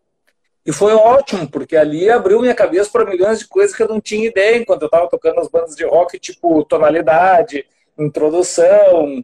E 0.66 0.72
foi 0.72 0.94
ótimo, 0.94 1.50
porque 1.50 1.76
ali 1.76 2.10
abriu 2.10 2.40
minha 2.40 2.56
cabeça 2.56 2.90
para 2.90 3.04
milhões 3.04 3.40
de 3.40 3.48
coisas 3.48 3.76
que 3.76 3.84
eu 3.84 3.90
não 3.90 4.00
tinha 4.00 4.26
ideia 4.26 4.56
enquanto 4.56 4.84
eu 4.84 4.86
estava 4.86 5.10
tocando 5.10 5.42
as 5.42 5.50
bandas 5.50 5.76
de 5.76 5.84
rock, 5.84 6.18
tipo 6.18 6.64
tonalidade, 6.64 7.66
introdução, 8.00 9.22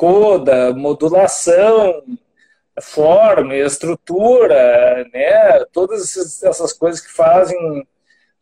coda, 0.00 0.72
modulação, 0.72 2.02
forma, 2.80 3.54
estrutura, 3.54 5.04
né? 5.12 5.62
Todas 5.74 6.42
essas 6.42 6.72
coisas 6.72 7.02
que 7.02 7.12
fazem 7.12 7.86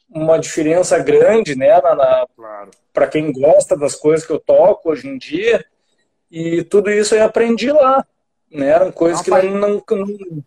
uma 0.08 0.38
diferença 0.38 0.96
grande, 1.00 1.56
né? 1.56 1.68
Claro. 2.36 2.70
Para 2.92 3.08
quem 3.08 3.32
gosta 3.32 3.76
das 3.76 3.96
coisas 3.96 4.24
que 4.24 4.32
eu 4.32 4.38
toco 4.38 4.90
hoje 4.90 5.08
em 5.08 5.18
dia. 5.18 5.64
E 6.30 6.62
tudo 6.62 6.92
isso 6.92 7.16
eu 7.16 7.24
aprendi 7.24 7.72
lá. 7.72 8.06
Né? 8.48 8.68
Eram 8.68 8.92
coisas 8.92 9.20
que 9.20 9.28
não, 9.28 9.40
não, 9.40 9.82
não, 9.90 10.44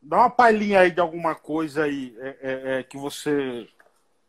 Dá 0.00 0.18
uma 0.18 0.30
palhinha 0.30 0.80
aí 0.80 0.92
de 0.92 1.00
alguma 1.00 1.34
coisa 1.34 1.84
aí 1.84 2.14
é, 2.20 2.36
é, 2.40 2.78
é 2.78 2.82
que 2.84 2.96
você. 2.96 3.66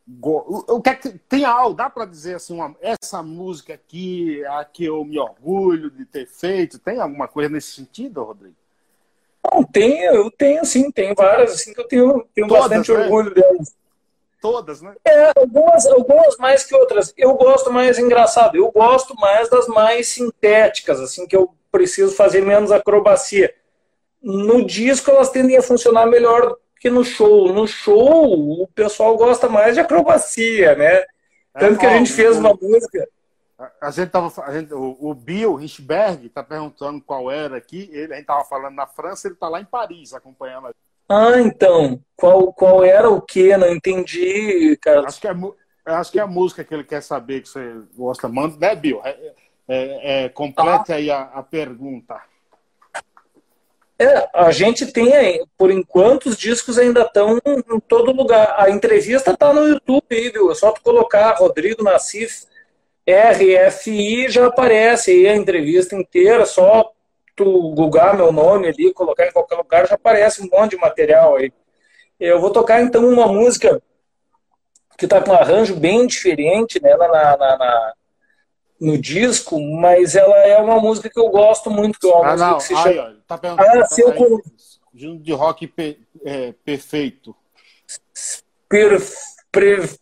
O 0.08 0.82
que 0.82 0.90
é 0.90 0.96
que 0.96 1.10
tem 1.30 1.46
algo, 1.46 1.76
dá 1.76 1.90
para 1.90 2.06
dizer 2.06 2.36
assim, 2.36 2.54
uma, 2.54 2.76
essa 2.82 3.22
música 3.22 3.74
aqui, 3.74 4.44
a 4.46 4.66
que 4.66 4.86
eu 4.86 5.06
me 5.06 5.20
orgulho 5.20 5.90
de 5.92 6.06
ter 6.06 6.28
feito, 6.28 6.80
tem 6.80 7.00
alguma 7.00 7.28
coisa 7.28 7.50
nesse 7.50 7.72
sentido, 7.72 8.24
Rodrigo? 8.24 8.56
Não, 9.44 9.64
tem, 9.64 10.04
eu 10.04 10.30
tenho 10.30 10.66
sim, 10.66 10.92
tem 10.92 11.14
várias 11.14 11.54
assim 11.54 11.74
que 11.74 11.80
eu 11.80 11.88
tenho, 11.88 12.28
tenho 12.34 12.48
Todas, 12.48 12.68
bastante 12.70 12.92
né? 12.92 13.04
orgulho 13.04 13.34
delas. 13.34 13.76
Todas, 14.42 14.82
né? 14.82 14.96
É, 15.06 15.32
algumas, 15.36 15.86
algumas 15.86 16.38
mais 16.38 16.64
que 16.64 16.76
outras. 16.76 17.14
Eu 17.16 17.36
gosto 17.36 17.72
mais, 17.72 18.00
engraçado, 18.00 18.56
eu 18.56 18.72
gosto 18.72 19.16
mais 19.16 19.50
das 19.50 19.68
mais 19.68 20.08
sintéticas, 20.08 21.00
assim, 21.00 21.28
que 21.28 21.36
eu 21.36 21.54
preciso 21.72 22.16
fazer 22.16 22.42
menos 22.42 22.72
acrobacia. 22.72 23.54
No 24.22 24.66
disco 24.66 25.10
elas 25.10 25.30
tendem 25.30 25.58
a 25.58 25.62
funcionar 25.62 26.06
melhor 26.06 26.58
que 26.82 26.90
no 26.90 27.06
show. 27.06 27.54
No 27.54 27.66
show 27.66 28.62
o 28.62 28.68
pessoal 28.76 29.16
gosta 29.16 29.48
mais 29.48 29.76
de 29.76 29.80
acrobacia, 29.80 30.76
né? 30.76 31.06
Tanto 31.54 31.76
é, 31.76 31.78
que 31.78 31.86
a 31.86 31.98
gente 31.98 32.12
fez 32.12 32.38
uma 32.38 32.54
música 32.54 33.08
a 33.80 33.92
gente 33.92 34.10
tava, 34.10 34.32
a 34.44 34.54
gente, 34.54 34.74
o, 34.74 35.14
Bill 35.14 35.56
Richberg 35.56 36.26
está 36.26 36.44
perguntando 36.44 37.02
qual 37.02 37.30
era 37.30 37.58
aqui. 37.58 37.90
Ele, 37.92 38.14
a 38.14 38.16
gente 38.16 38.22
estava 38.22 38.44
falando 38.44 38.76
na 38.76 38.88
França, 38.88 39.28
ele 39.28 39.36
está 39.36 39.48
lá 39.48 39.62
em 39.62 39.66
Paris 39.66 40.14
acompanhando. 40.14 40.74
Ah, 41.08 41.40
então. 41.40 42.02
Qual, 42.16 42.52
qual 42.54 42.84
era 42.84 43.10
o 43.10 43.22
que? 43.22 43.56
Não 43.58 43.72
entendi, 43.72 44.78
cara. 44.82 45.08
Acho 45.08 45.22
que, 45.22 45.28
é, 45.28 45.34
acho 45.86 46.12
que 46.12 46.20
é 46.20 46.24
a 46.24 46.28
música 46.28 46.64
que 46.64 46.74
ele 46.74 46.84
quer 46.84 47.02
saber 47.02 47.42
que 47.42 47.50
você 47.50 47.82
gosta. 47.96 48.28
Manda, 48.28 48.58
né, 48.58 48.76
Bill? 48.76 49.02
É, 49.04 49.34
é, 49.68 50.24
é 50.26 50.30
complete 50.30 50.92
ah. 50.92 50.96
aí 50.96 51.12
a, 51.12 51.22
a 51.22 51.44
pergunta. 51.44 52.20
É, 54.02 54.28
a 54.34 54.52
gente 54.52 54.92
tem, 54.92 55.46
por 55.56 55.70
enquanto, 55.70 56.26
os 56.26 56.36
discos 56.36 56.80
ainda 56.80 57.02
estão 57.02 57.40
em 57.46 57.80
todo 57.82 58.12
lugar. 58.12 58.56
A 58.58 58.68
entrevista 58.68 59.30
está 59.30 59.54
no 59.54 59.68
YouTube, 59.68 60.04
viu? 60.10 60.52
É 60.52 60.56
só 60.56 60.72
tu 60.72 60.82
colocar 60.82 61.36
Rodrigo 61.36 61.84
Nassif 61.84 62.48
RFI 63.08 64.30
já 64.30 64.48
aparece 64.48 65.12
aí 65.12 65.28
a 65.28 65.36
entrevista 65.36 65.96
inteira, 65.96 66.48
só 66.48 66.92
tu 67.36 67.74
googar 67.76 68.16
meu 68.16 68.32
nome 68.32 68.68
ali, 68.70 68.92
colocar 68.92 69.28
em 69.28 69.32
qualquer 69.32 69.56
lugar, 69.56 69.88
já 69.88 69.96
aparece 69.96 70.42
um 70.42 70.50
monte 70.52 70.72
de 70.72 70.78
material 70.78 71.36
aí. 71.36 71.52
Eu 72.20 72.40
vou 72.40 72.50
tocar 72.50 72.82
então 72.82 73.08
uma 73.08 73.28
música 73.28 73.82
que 74.98 75.06
está 75.06 75.22
com 75.22 75.30
um 75.30 75.36
arranjo 75.36 75.76
bem 75.76 76.08
diferente 76.08 76.82
né, 76.82 76.96
na, 76.96 77.08
na, 77.08 77.38
na, 77.38 77.94
no 78.82 78.98
disco, 78.98 79.62
mas 79.62 80.16
ela 80.16 80.36
é 80.38 80.58
uma 80.58 80.80
música 80.80 81.08
que 81.08 81.20
eu 81.20 81.30
gosto 81.30 81.70
muito, 81.70 82.00
que 82.00 82.08
é 82.08 82.10
uma 82.10 82.26
ah, 82.26 82.32
música 82.32 82.50
não. 82.50 82.58
que 82.58 82.64
se 82.64 82.76
chama... 82.76 83.04
Ai, 83.04 83.16
tá 83.28 83.40
ah, 83.44 83.86
se 83.86 84.02
eu... 84.02 84.42
de 85.20 85.32
rock 85.34 85.68
pe... 85.68 86.00
é, 86.26 86.54
perfeito. 86.66 87.36
Per... 88.68 89.00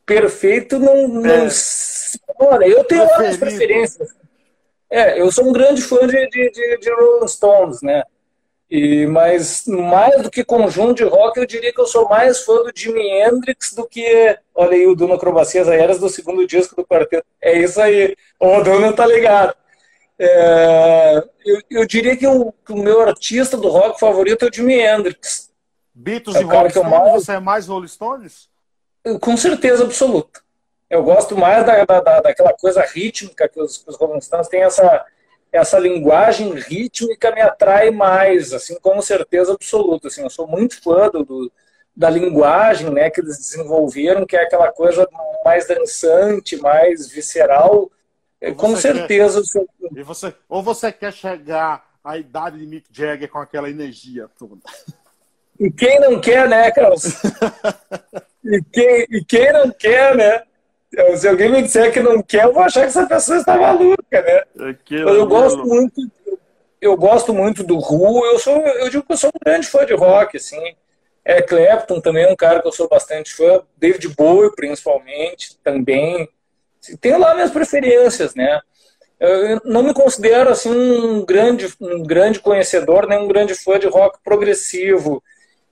Perfeito 0.05 0.77
não, 0.77 1.07
não 1.07 1.25
é 1.25 1.49
Olha, 2.39 2.65
eu 2.65 2.83
tenho 2.83 3.05
várias 3.07 3.35
preferências. 3.35 4.09
É, 4.89 5.19
eu 5.19 5.31
sou 5.31 5.49
um 5.49 5.51
grande 5.51 5.81
fã 5.81 6.05
de, 6.07 6.29
de, 6.29 6.51
de, 6.51 6.77
de 6.77 6.93
Rolling 6.93 7.27
Stones, 7.27 7.81
né? 7.81 8.03
E, 8.69 9.07
mas 9.07 9.65
mais 9.65 10.21
do 10.21 10.29
que 10.29 10.43
conjunto 10.43 10.93
de 10.93 11.03
rock, 11.03 11.39
eu 11.39 11.45
diria 11.45 11.73
que 11.73 11.81
eu 11.81 11.87
sou 11.87 12.07
mais 12.07 12.43
fã 12.43 12.53
do 12.57 12.71
Jimi 12.73 13.01
Hendrix 13.01 13.73
do 13.73 13.87
que, 13.87 14.37
olha 14.53 14.73
aí, 14.73 14.85
o 14.85 14.95
Duna 14.95 15.15
Acrobacias 15.15 15.67
Aéreas 15.67 15.99
do 15.99 16.07
segundo 16.07 16.45
disco 16.45 16.75
do 16.75 16.85
quarteto. 16.85 17.25
É 17.41 17.57
isso 17.57 17.81
aí, 17.81 18.15
o 18.39 18.61
Duna 18.61 18.93
tá 18.93 19.07
ligado. 19.07 19.55
É, 20.19 21.23
eu, 21.45 21.61
eu, 21.71 21.87
diria 21.87 22.15
que 22.15 22.27
o, 22.27 22.51
que 22.51 22.73
o, 22.73 22.77
meu 22.77 23.01
artista 23.01 23.57
do 23.57 23.69
rock 23.69 23.99
favorito 23.99 24.45
é 24.45 24.49
o 24.49 24.53
Jimi 24.53 24.79
Hendrix. 24.79 25.49
Beatles 25.95 26.35
é 26.35 26.41
e 26.41 26.43
Rolling 26.43 26.69
Stones, 26.69 26.91
mais... 26.91 27.11
você 27.11 27.31
é 27.31 27.39
mais 27.39 27.67
Rolling 27.67 27.87
Stones? 27.87 28.49
Com 29.19 29.35
certeza 29.35 29.83
absoluta. 29.83 30.41
Eu 30.89 31.03
gosto 31.03 31.37
mais 31.37 31.65
da, 31.65 31.85
da, 31.85 32.19
daquela 32.19 32.53
coisa 32.53 32.81
rítmica 32.81 33.47
que 33.47 33.59
os, 33.59 33.77
que 33.77 33.89
os 33.89 33.95
Rolling 33.95 34.21
Stones 34.21 34.47
têm, 34.47 34.61
essa, 34.61 35.05
essa 35.51 35.79
linguagem 35.79 36.53
rítmica 36.53 37.31
me 37.31 37.41
atrai 37.41 37.89
mais, 37.91 38.53
assim, 38.53 38.79
com 38.79 39.01
certeza 39.01 39.53
absoluta. 39.53 40.07
Assim, 40.07 40.21
eu 40.21 40.29
sou 40.29 40.47
muito 40.47 40.81
fã 40.81 41.09
do, 41.09 41.23
do, 41.23 41.51
da 41.95 42.09
linguagem 42.09 42.89
né, 42.91 43.09
que 43.09 43.21
eles 43.21 43.37
desenvolveram, 43.37 44.25
que 44.25 44.35
é 44.35 44.43
aquela 44.43 44.71
coisa 44.71 45.07
mais 45.43 45.67
dançante, 45.67 46.57
mais 46.57 47.09
visceral. 47.09 47.89
Com 48.55 48.75
certeza. 48.75 49.41
Quer, 49.51 49.99
e 49.99 50.03
você, 50.03 50.33
ou 50.47 50.61
você 50.61 50.91
quer 50.91 51.11
chegar 51.11 51.89
a 52.03 52.17
idade 52.17 52.57
de 52.57 52.65
Mick 52.65 52.87
Jagger 52.91 53.29
com 53.29 53.39
aquela 53.39 53.69
energia 53.69 54.27
toda. 54.37 54.61
E 55.59 55.69
quem 55.69 55.99
não 55.99 56.21
quer, 56.21 56.47
né, 56.47 56.71
Carlos? 56.71 57.03
e, 58.45 58.63
quem, 58.71 59.05
e 59.09 59.25
quem 59.25 59.51
não 59.51 59.69
quer, 59.71 60.15
né? 60.15 60.43
Se 61.17 61.27
alguém 61.27 61.49
me 61.49 61.61
disser 61.61 61.93
que 61.93 61.99
não 61.99 62.21
quer, 62.21 62.45
eu 62.45 62.53
vou 62.53 62.63
achar 62.63 62.81
que 62.81 62.87
essa 62.87 63.05
pessoa 63.05 63.37
está 63.37 63.57
maluca, 63.57 64.21
né? 64.21 64.69
Aquilo, 64.69 65.05
Mas 65.05 65.15
eu 65.15 65.27
gosto 65.27 65.65
muito, 65.65 66.01
eu 66.81 66.97
gosto 66.97 67.33
muito 67.33 67.63
do 67.63 67.77
Ru. 67.77 68.25
Eu 68.25 68.39
sou, 68.39 68.57
eu 68.57 68.89
digo 68.89 69.03
que 69.03 69.13
eu 69.13 69.17
sou 69.17 69.29
um 69.29 69.39
grande 69.43 69.67
fã 69.67 69.85
de 69.85 69.93
rock, 69.93 70.37
assim. 70.37 70.75
É 71.23 71.41
Clapton 71.41 72.01
também 72.01 72.23
é 72.23 72.31
um 72.31 72.35
cara 72.35 72.61
que 72.61 72.67
eu 72.67 72.71
sou 72.71 72.89
bastante 72.89 73.35
fã. 73.35 73.61
David 73.77 74.07
Bowie, 74.15 74.55
principalmente, 74.55 75.57
também. 75.63 76.27
Tenho 76.99 77.19
lá 77.19 77.35
minhas 77.35 77.51
preferências, 77.51 78.33
né? 78.33 78.59
Eu 79.19 79.61
não 79.65 79.83
me 79.83 79.93
considero 79.93 80.49
assim 80.49 80.71
um 80.71 81.25
grande, 81.25 81.71
um 81.79 82.01
grande 82.01 82.39
conhecedor, 82.39 83.05
nem 83.05 83.19
um 83.19 83.27
grande 83.27 83.53
fã 83.53 83.77
de 83.77 83.85
rock 83.85 84.17
progressivo 84.23 85.21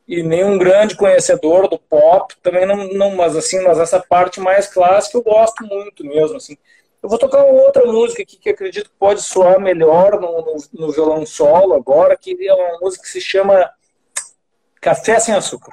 e 0.07 0.23
nem 0.23 0.43
um 0.43 0.57
grande 0.57 0.95
conhecedor 0.95 1.67
do 1.67 1.77
pop, 1.77 2.33
também 2.41 2.65
não, 2.65 2.87
não 2.93 3.15
mas 3.15 3.35
assim, 3.35 3.61
mas 3.61 3.77
essa 3.77 3.99
parte 3.99 4.39
mais 4.39 4.67
clássica 4.67 5.17
eu 5.17 5.23
gosto 5.23 5.65
muito 5.65 6.05
mesmo, 6.05 6.37
assim. 6.37 6.57
Eu 7.03 7.09
vou 7.09 7.19
tocar 7.19 7.43
outra 7.43 7.85
música 7.85 8.23
aqui 8.23 8.37
que 8.37 8.49
acredito 8.49 8.89
que 8.89 8.95
pode 8.97 9.21
soar 9.21 9.59
melhor 9.59 10.19
no, 10.19 10.41
no, 10.41 10.55
no 10.73 10.91
violão 10.91 11.25
solo 11.25 11.73
agora, 11.73 12.17
que 12.17 12.35
é 12.47 12.53
uma 12.53 12.79
música 12.79 13.03
que 13.03 13.09
se 13.09 13.21
chama 13.21 13.69
Café 14.81 15.19
Sem 15.19 15.35
Açúcar. 15.35 15.71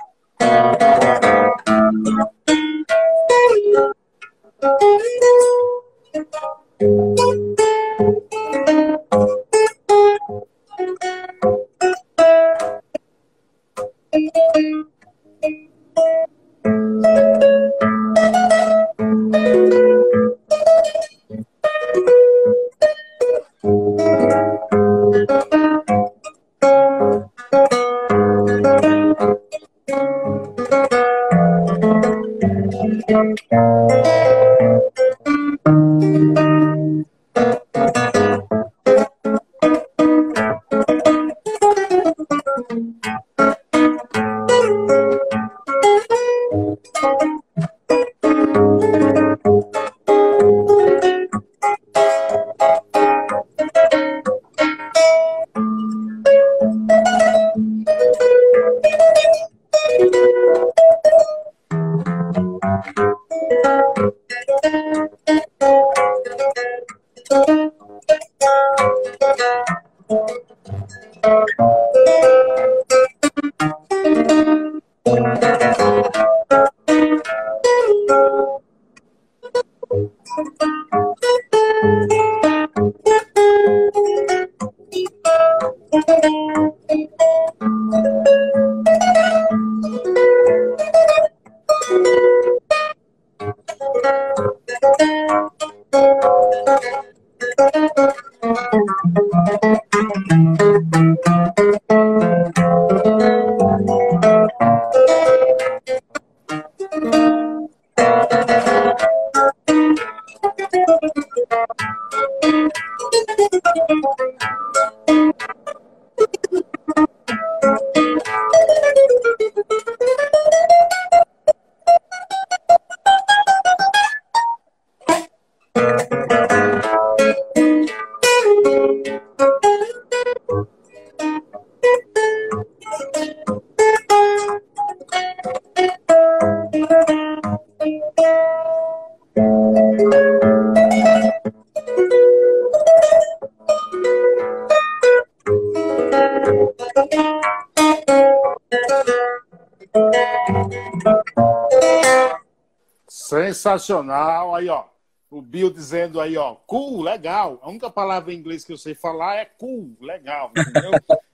Sensacional. 153.84 154.54
Aí, 154.54 154.68
ó. 154.68 154.84
O 155.30 155.42
Bill 155.42 155.68
dizendo 155.68 156.20
aí, 156.20 156.36
ó, 156.36 156.54
cool, 156.54 157.02
legal. 157.02 157.58
A 157.60 157.68
única 157.68 157.90
palavra 157.90 158.32
em 158.32 158.36
inglês 158.36 158.64
que 158.64 158.72
eu 158.72 158.76
sei 158.76 158.94
falar 158.94 159.36
é 159.36 159.44
cool, 159.44 159.96
legal. 160.00 160.52
Entendeu? 160.56 160.92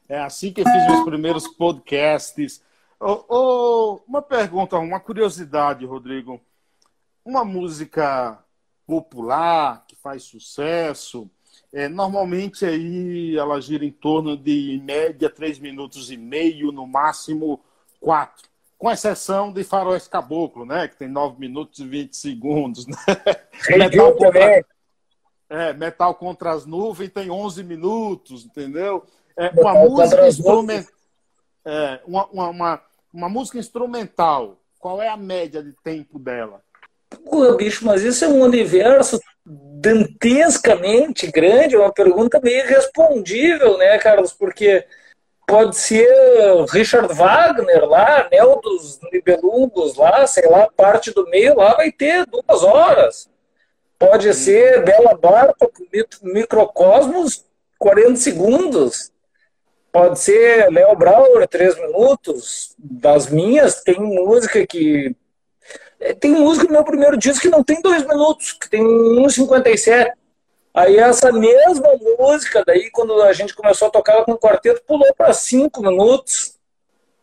é 0.09 0.19
assim 0.19 0.53
que 0.53 0.63
eu 0.63 0.65
fiz 0.65 0.87
meus 0.87 1.05
primeiros 1.05 1.47
podcasts. 1.49 2.63
Oh, 2.99 3.25
oh, 3.29 4.01
uma 4.09 4.23
pergunta, 4.23 4.79
uma 4.79 4.99
curiosidade, 5.01 5.85
Rodrigo. 5.85 6.41
Uma 7.23 7.45
música 7.45 8.43
popular 8.87 9.85
que 9.87 9.95
faz 9.95 10.23
sucesso, 10.23 11.31
é, 11.73 11.87
normalmente 11.87 12.65
aí 12.65 13.37
ela 13.37 13.61
gira 13.61 13.85
em 13.85 13.93
torno 13.93 14.37
de, 14.37 14.73
em 14.73 14.81
média, 14.83 15.29
três 15.29 15.59
minutos 15.59 16.11
e 16.11 16.17
meio, 16.17 16.73
no 16.73 16.87
máximo 16.87 17.61
quatro 18.01 18.50
com 18.81 18.91
exceção 18.91 19.53
de 19.53 19.63
Faroeste 19.63 20.09
Caboclo, 20.09 20.65
né? 20.65 20.89
Que 20.89 20.97
tem 20.97 21.07
9 21.07 21.39
minutos 21.39 21.79
e 21.81 21.87
20 21.87 22.17
segundos. 22.17 22.87
Né? 22.87 22.97
metal, 23.77 24.15
contra, 24.15 24.65
é, 25.51 25.73
metal 25.75 26.15
contra 26.15 26.51
as 26.53 26.65
nuvens 26.65 27.11
tem 27.11 27.31
11 27.31 27.63
minutos, 27.63 28.47
entendeu? 28.47 29.05
É, 29.37 29.51
uma, 29.51 29.75
música 29.75 30.27
instrument, 30.27 30.87
é, 31.63 32.01
uma, 32.07 32.25
uma, 32.29 32.49
uma, 32.49 32.83
uma, 33.13 33.29
música 33.29 33.59
instrumental, 33.59 34.57
qual 34.79 35.03
é 35.03 35.09
a 35.09 35.17
média 35.17 35.63
de 35.63 35.75
tempo 35.85 36.19
dela? 36.19 36.63
Pô, 37.27 37.55
bicho, 37.57 37.85
mas 37.85 38.03
isso 38.03 38.25
é 38.25 38.29
um 38.29 38.41
universo 38.41 39.21
dantescamente 39.45 41.31
grande, 41.31 41.75
é 41.75 41.79
uma 41.79 41.93
pergunta 41.93 42.41
meio 42.43 42.65
irrespondível, 42.65 43.77
né, 43.77 43.99
Carlos? 43.99 44.33
Porque 44.33 44.87
pode 45.51 45.77
ser 45.77 46.09
Richard 46.71 47.13
Wagner 47.13 47.85
lá, 47.85 48.29
Nel 48.31 48.61
dos 48.63 49.01
Nibelungos 49.13 49.97
lá, 49.97 50.25
sei 50.25 50.49
lá, 50.49 50.69
parte 50.77 51.11
do 51.11 51.29
meio 51.29 51.57
lá 51.57 51.75
vai 51.75 51.91
ter 51.91 52.25
duas 52.25 52.63
horas. 52.63 53.29
Pode 53.99 54.33
ser 54.33 54.85
Bela 54.85 55.15
Bartok, 55.15 55.73
Microcosmos, 56.23 57.45
40 57.79 58.17
segundos. 58.17 59.11
Pode 59.93 60.21
ser 60.21 60.71
Léo 60.71 60.97
Brauer, 60.97 61.49
3 61.49 61.77
minutos. 61.81 62.75
Das 62.79 63.29
minhas, 63.29 63.83
tem 63.83 64.01
música 64.01 64.65
que. 64.65 65.15
É, 65.99 66.15
tem 66.15 66.31
música 66.31 66.67
no 66.67 66.73
meu 66.73 66.85
primeiro 66.85 67.17
disco 67.19 67.43
que 67.43 67.49
não 67.51 67.65
tem 67.65 67.83
dois 67.83 68.07
minutos, 68.07 68.53
que 68.53 68.71
tem 68.71 68.83
1,57. 68.83 70.13
Aí 70.73 70.99
essa 70.99 71.33
mesma 71.33 71.89
música, 72.19 72.63
daí 72.65 72.91
quando 72.91 73.21
a 73.23 73.33
gente 73.33 73.55
começou 73.55 73.89
a 73.89 73.91
tocar 73.91 74.25
com 74.25 74.33
o 74.33 74.39
quarteto, 74.39 74.83
pulou 74.87 75.13
para 75.15 75.33
cinco 75.33 75.83
minutos, 75.83 76.57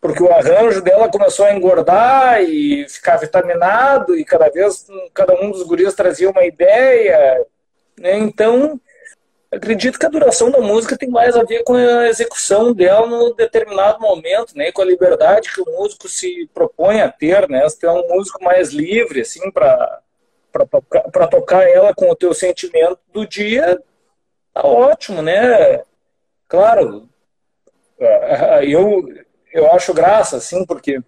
porque 0.02 0.22
o 0.22 0.32
arranjo 0.32 0.82
dela 0.82 1.10
começou 1.10 1.46
a 1.46 1.54
engordar 1.54 2.42
e 2.42 2.88
ficar 2.90 3.18
vitaminado, 3.18 4.18
e 4.18 4.26
cada 4.26 4.50
vez 4.50 4.86
cada 5.14 5.34
um 5.42 5.52
dos 5.52 5.64
guris 5.64 5.94
trazia 5.94 6.30
uma 6.30 6.44
ideia. 6.46 7.46
Né? 7.98 8.18
Então, 8.18 8.80
acredito 9.52 9.98
que 9.98 10.06
a 10.06 10.10
duração 10.10 10.52
da 10.52 10.60
música 10.60 10.98
tem 10.98 11.10
mais 11.10 11.36
a 11.36 11.44
ver 11.44 11.64
com 11.64 11.74
a 11.74 12.08
execução 12.08 12.74
dela 12.74 13.08
no 13.08 13.34
determinado 13.34 14.00
momento, 14.00 14.56
né? 14.56 14.72
Com 14.72 14.82
a 14.82 14.86
liberdade 14.86 15.54
que 15.54 15.62
o 15.62 15.66
músico 15.66 16.08
se 16.10 16.50
propõe 16.54 17.02
a 17.02 17.10
ter, 17.10 17.50
né? 17.50 17.68
Se 17.70 17.80
tem 17.80 17.90
um 17.90 18.08
músico 18.10 18.44
mais 18.44 18.70
livre, 18.70 19.22
assim, 19.22 19.50
para 19.52 20.02
para 20.66 21.28
tocar 21.28 21.68
ela 21.70 21.94
com 21.94 22.10
o 22.10 22.16
teu 22.16 22.34
sentimento 22.34 23.00
do 23.12 23.28
dia, 23.28 23.82
tá 24.54 24.66
ótimo, 24.66 25.22
né? 25.22 25.84
Claro, 26.48 27.08
é, 28.00 28.66
eu 28.66 29.06
eu 29.54 29.72
acho 29.72 29.94
graça, 29.94 30.38
assim, 30.38 30.66
porque 30.66 31.00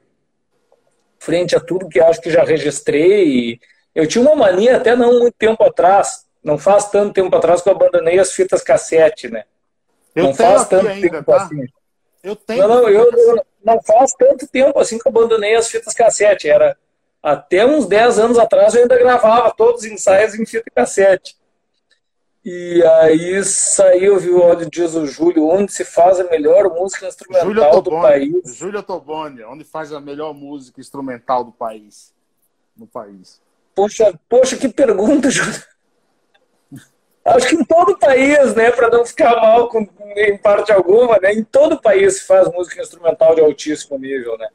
frente 1.20 1.56
a 1.56 1.60
tudo 1.60 1.90
que 1.90 2.00
acho 2.00 2.22
que 2.22 2.32
já 2.32 2.44
registrei, 2.44 3.60
eu 3.94 4.08
tinha 4.08 4.24
uma 4.24 4.36
mania 4.36 4.78
até 4.78 4.96
não 4.96 5.20
muito 5.20 5.36
tempo 5.38 5.64
atrás 5.64 6.30
não 6.44 6.58
faz 6.58 6.90
tanto 6.90 7.14
tempo 7.14 7.36
atrás 7.36 7.62
que 7.62 7.70
eu 7.70 7.74
abandonei 7.74 8.18
as 8.20 8.32
fitas 8.32 8.64
cassete, 8.64 9.30
né? 9.30 9.44
Eu 10.16 10.26
não 10.26 10.34
faz 10.34 10.68
tanto 10.68 10.88
ainda, 10.88 11.10
tempo 11.10 11.32
tá? 11.32 11.44
assim. 11.44 11.66
Eu 12.24 12.36
tenho. 12.36 12.68
Não, 12.68 12.68
não, 12.68 12.90
eu, 12.90 13.12
eu, 13.12 13.46
não 13.64 13.82
faz 13.82 14.14
tanto 14.14 14.48
tempo 14.48 14.80
assim 14.80 14.98
que 14.98 15.08
eu 15.08 15.12
abandonei 15.12 15.56
as 15.56 15.70
fitas 15.70 15.94
cassete. 15.94 16.50
Era 16.50 16.78
até 17.22 17.66
uns 17.66 17.86
10 17.86 18.20
anos 18.20 18.40
atrás 18.40 18.74
eu 18.74 18.84
ainda 18.84 18.98
gravava 18.98 19.54
todos 19.56 19.82
os 19.82 19.88
ensaios 19.88 20.34
em 20.36 20.46
fita 20.46 20.72
cassete. 20.74 21.38
E 22.44 22.82
aí 22.84 23.44
saiu, 23.44 24.18
viu, 24.18 24.42
olha, 24.42 24.66
diz 24.66 24.96
o 24.96 25.06
Júlio, 25.06 25.48
onde 25.48 25.72
se 25.72 25.84
faz 25.84 26.20
a 26.20 26.24
melhor 26.24 26.70
música 26.70 27.08
instrumental 27.08 27.82
do 27.82 27.92
país. 27.92 28.56
Júlio 28.56 28.82
Toboni, 28.82 29.44
onde 29.44 29.66
faz 29.66 29.92
a 29.92 30.00
melhor 30.00 30.34
música 30.34 30.80
instrumental 30.80 31.44
do 31.44 31.52
país. 31.52 32.14
No 32.76 32.88
país. 32.88 33.42
Poxa, 33.76 34.18
poxa, 34.30 34.56
que 34.56 34.70
pergunta, 34.70 35.30
Júlio. 35.30 35.62
Acho 37.26 37.50
que 37.50 37.56
em 37.56 37.66
todo 37.66 37.92
o 37.92 38.00
país, 38.00 38.56
né, 38.56 38.72
para 38.72 38.90
não 38.90 39.06
ficar 39.06 39.36
mal 39.36 39.68
com, 39.68 39.88
em 40.16 40.38
parte 40.38 40.72
alguma, 40.72 41.20
né, 41.20 41.34
em 41.34 41.44
todo 41.44 41.74
o 41.74 41.82
país 41.82 42.20
se 42.20 42.26
faz 42.26 42.50
música 42.52 42.82
instrumental 42.82 43.36
de 43.36 43.42
altíssimo 43.42 43.98
nível, 44.00 44.38
né. 44.38 44.48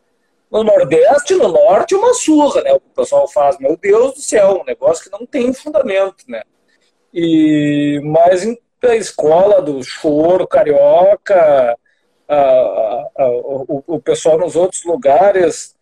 No 0.54 0.62
Nordeste, 0.62 1.34
no 1.34 1.48
Norte, 1.48 1.94
uma 1.94 2.14
surra, 2.14 2.62
né, 2.62 2.72
o 2.72 2.80
pessoal 2.80 3.28
faz, 3.28 3.58
meu 3.58 3.76
Deus 3.76 4.14
do 4.14 4.20
céu, 4.20 4.60
um 4.60 4.64
negócio 4.64 5.04
que 5.04 5.10
não 5.10 5.26
tem 5.26 5.52
fundamento, 5.52 6.24
né. 6.28 6.42
E, 7.12 8.00
mas 8.04 8.44
em 8.44 8.56
a 8.82 8.94
escola 8.96 9.62
do 9.62 9.82
choro 9.82 10.46
carioca, 10.46 11.76
a, 12.28 12.34
a, 12.36 13.08
a, 13.16 13.28
o, 13.28 13.82
o 13.86 14.00
pessoal 14.00 14.38
nos 14.38 14.56
outros 14.56 14.84
lugares 14.84 15.74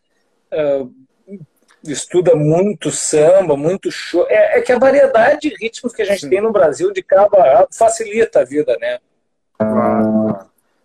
estuda 1.84 2.36
muito 2.36 2.90
samba, 2.90 3.56
muito 3.56 3.90
show. 3.90 4.26
É, 4.28 4.58
é, 4.58 4.62
que 4.62 4.72
a 4.72 4.78
variedade 4.78 5.48
de 5.48 5.56
ritmos 5.56 5.92
que 5.92 6.02
a 6.02 6.04
gente 6.04 6.20
Sim. 6.20 6.30
tem 6.30 6.40
no 6.40 6.52
Brasil 6.52 6.92
de 6.92 7.02
cabo 7.02 7.36
a 7.38 7.66
facilita 7.76 8.40
a 8.40 8.44
vida, 8.44 8.76
né? 8.80 8.98
Claro. 9.58 10.21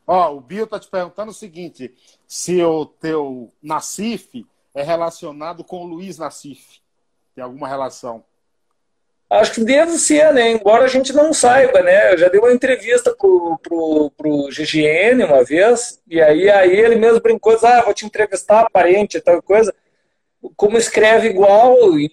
Ó, 0.07 0.35
o 0.35 0.41
Bio 0.41 0.65
tá 0.65 0.79
te 0.79 0.87
perguntando 0.87 1.31
o 1.31 1.35
seguinte: 1.35 1.93
se 2.25 2.63
o 2.63 2.85
teu 2.85 3.51
Nacife 3.61 4.47
é 4.73 4.81
relacionado 4.81 5.63
com 5.63 5.83
o 5.83 5.87
Luiz 5.87 6.17
Nacife. 6.17 6.79
Tem 7.35 7.43
alguma 7.43 7.67
relação? 7.67 8.23
Acho 9.29 9.55
que 9.55 9.63
deve 9.65 9.97
ser, 9.97 10.33
né? 10.33 10.51
Embora 10.51 10.85
a 10.85 10.87
gente 10.87 11.11
não 11.11 11.33
saiba, 11.33 11.81
né? 11.81 12.13
Eu 12.13 12.17
já 12.17 12.29
dei 12.29 12.39
uma 12.39 12.53
entrevista 12.53 13.13
pro, 13.13 13.59
pro, 13.61 14.11
pro 14.15 14.47
GGN 14.49 15.25
uma 15.25 15.43
vez, 15.43 16.01
e 16.07 16.21
aí, 16.21 16.49
aí 16.49 16.79
ele 16.79 16.95
mesmo 16.95 17.19
brincou, 17.19 17.57
ah, 17.61 17.81
vou 17.81 17.93
te 17.93 18.05
entrevistar, 18.05 18.69
parente, 18.71 19.19
tal 19.19 19.41
coisa 19.41 19.73
como 20.55 20.77
escreve 20.77 21.27
igual 21.29 21.97
e, 21.97 22.09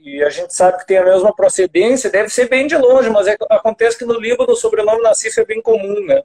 e, 0.00 0.22
a 0.22 0.30
gente 0.30 0.54
sabe 0.54 0.78
que 0.78 0.86
tem 0.86 0.98
a 0.98 1.04
mesma 1.04 1.34
procedência, 1.34 2.10
deve 2.10 2.28
ser 2.28 2.48
bem 2.48 2.66
de 2.66 2.76
longe, 2.76 3.08
mas 3.10 3.26
é, 3.26 3.36
acontece 3.50 3.98
que 3.98 4.04
no 4.04 4.18
Líbano 4.18 4.52
o 4.52 4.56
sobrenome 4.56 5.02
Nassif 5.02 5.38
é 5.38 5.44
bem 5.44 5.62
comum, 5.62 6.04
né? 6.04 6.22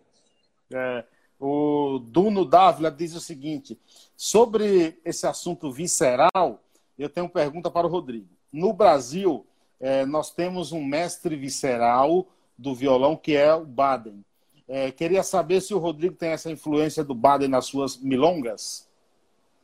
É, 0.74 1.03
o 1.45 1.99
Duno 1.99 2.45
Dávila 2.45 2.91
diz 2.91 3.15
o 3.15 3.21
seguinte: 3.21 3.79
sobre 4.15 4.99
esse 5.03 5.27
assunto 5.27 5.71
visceral, 5.71 6.63
eu 6.97 7.09
tenho 7.09 7.25
uma 7.25 7.31
pergunta 7.31 7.69
para 7.69 7.87
o 7.87 7.89
Rodrigo. 7.89 8.29
No 8.51 8.73
Brasil, 8.73 9.45
é, 9.79 10.05
nós 10.05 10.31
temos 10.31 10.71
um 10.71 10.83
mestre 10.83 11.35
visceral 11.35 12.27
do 12.57 12.73
violão 12.73 13.15
que 13.15 13.35
é 13.35 13.53
o 13.53 13.65
Baden. 13.65 14.23
É, 14.67 14.91
queria 14.91 15.23
saber 15.23 15.61
se 15.61 15.73
o 15.73 15.79
Rodrigo 15.79 16.15
tem 16.15 16.29
essa 16.29 16.51
influência 16.51 17.03
do 17.03 17.13
Baden 17.13 17.49
nas 17.49 17.65
suas 17.65 17.97
milongas 17.97 18.87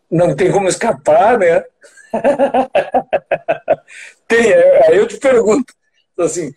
não 0.10 0.36
tem 0.36 0.52
como 0.52 0.68
escapar, 0.68 1.38
né? 1.38 1.64
tem, 4.28 4.54
aí 4.54 4.98
eu 4.98 5.08
te 5.08 5.18
pergunto, 5.18 5.72
assim, 6.18 6.54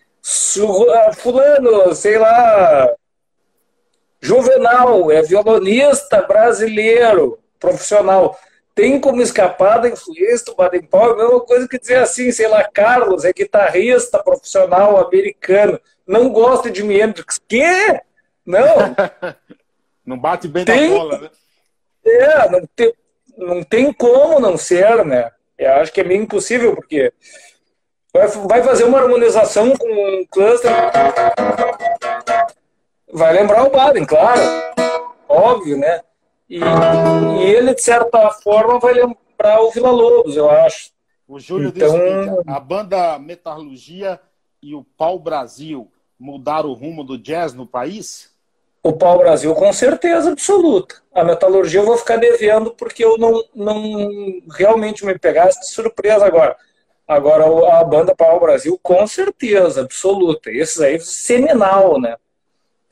ah, 0.93 1.13
fulano, 1.13 1.93
sei 1.93 2.17
lá, 2.17 2.89
Juvenal, 4.23 5.11
é 5.11 5.21
violonista 5.21 6.21
brasileiro, 6.21 7.37
profissional. 7.59 8.39
Tem 8.73 8.99
como 8.99 9.21
escapar 9.21 9.79
da 9.79 9.89
influência 9.89 10.45
do 10.45 10.55
Baden 10.55 10.83
Powell? 10.83 11.09
É 11.09 11.13
a 11.13 11.25
mesma 11.25 11.39
coisa 11.41 11.67
que 11.67 11.77
dizer 11.77 11.97
assim, 11.97 12.31
sei 12.31 12.47
lá, 12.47 12.63
Carlos 12.63 13.25
é 13.25 13.33
guitarrista 13.33 14.23
profissional 14.23 14.97
americano, 14.97 15.79
não 16.07 16.29
gosta 16.29 16.71
de 16.71 16.79
Jimi 16.79 16.99
Hendrix. 16.99 17.39
Quê? 17.47 18.01
Não. 18.45 18.95
não 20.05 20.17
bate 20.17 20.47
bem 20.47 20.65
tem... 20.65 20.89
na 20.89 20.97
bola, 20.97 21.17
né? 21.19 21.29
É, 22.05 22.49
não 22.49 22.67
tem 22.75 22.93
não 23.37 23.63
tem 23.63 23.91
como 23.91 24.39
não 24.39 24.57
ser, 24.57 25.03
né? 25.05 25.31
Eu 25.57 25.73
acho 25.73 25.91
que 25.91 26.01
é 26.01 26.03
meio 26.03 26.21
impossível, 26.21 26.75
porque 26.75 27.11
vai, 28.13 28.63
fazer 28.63 28.83
uma 28.83 28.99
harmonização 28.99 29.75
com 29.75 29.87
um 29.87 30.25
cluster. 30.29 30.71
Vai 33.13 33.33
lembrar 33.33 33.63
o 33.63 33.69
Baden, 33.69 34.05
claro. 34.05 34.41
Óbvio, 35.29 35.77
né? 35.77 36.01
E, 36.49 36.59
e 36.59 37.43
ele, 37.43 37.73
de 37.73 37.81
certa 37.81 38.31
forma, 38.31 38.79
vai 38.79 38.93
lembrar 38.93 39.61
o 39.61 39.71
Vila 39.71 39.91
Lobos, 39.91 40.35
eu 40.35 40.49
acho. 40.49 40.91
O 41.27 41.39
Júlio 41.39 41.69
então... 41.69 41.89
disse 41.89 42.43
a 42.47 42.59
banda 42.59 43.17
Metalurgia 43.19 44.19
e 44.61 44.75
o 44.75 44.83
Pau 44.83 45.17
Brasil 45.19 45.89
mudaram 46.19 46.69
o 46.69 46.73
rumo 46.73 47.03
do 47.03 47.17
jazz 47.17 47.53
no 47.53 47.67
país? 47.67 48.31
O 48.81 48.91
pau-brasil, 48.91 49.53
com 49.55 49.71
certeza 49.71 50.31
absoluta. 50.31 50.95
A 51.13 51.23
metalurgia 51.23 51.79
eu 51.79 51.85
vou 51.85 51.97
ficar 51.97 52.17
devendo 52.17 52.71
porque 52.71 53.03
eu 53.03 53.17
não, 53.17 53.41
não 53.55 54.41
realmente 54.51 55.05
me 55.05 55.17
pegasse 55.17 55.59
de 55.61 55.67
surpresa 55.69 56.25
agora. 56.25 56.57
Agora, 57.07 57.45
a 57.79 57.83
banda 57.83 58.13
pau-brasil, 58.13 58.77
com 58.83 59.07
certeza 59.07 59.81
absoluta. 59.81 60.51
Esses 60.51 60.81
aí, 60.81 60.99
seminal, 60.99 61.99
né? 61.99 62.17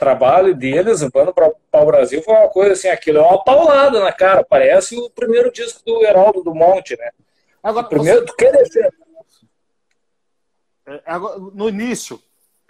Trabalho 0.01 0.55
deles, 0.55 1.03
o 1.03 1.11
banda 1.11 1.31
pau-brasil 1.69 2.23
foi 2.23 2.33
uma 2.33 2.49
coisa 2.49 2.73
assim, 2.73 2.87
aquilo 2.87 3.19
é 3.19 3.21
uma 3.21 3.43
paulada 3.43 3.99
na 3.99 4.11
cara. 4.11 4.43
Parece 4.43 4.97
o 4.97 5.11
primeiro 5.11 5.51
disco 5.51 5.79
do 5.85 6.03
Heraldo 6.03 6.41
do 6.41 6.55
Monte, 6.55 6.97
né? 6.97 7.11
Agora, 7.61 7.85
o 7.85 7.89
primeiro, 7.89 8.21
você... 8.21 8.25
tu 8.25 8.35
quer 8.35 8.51
descer? 8.51 8.91
É, 10.87 10.99
no 11.53 11.69
início, 11.69 12.19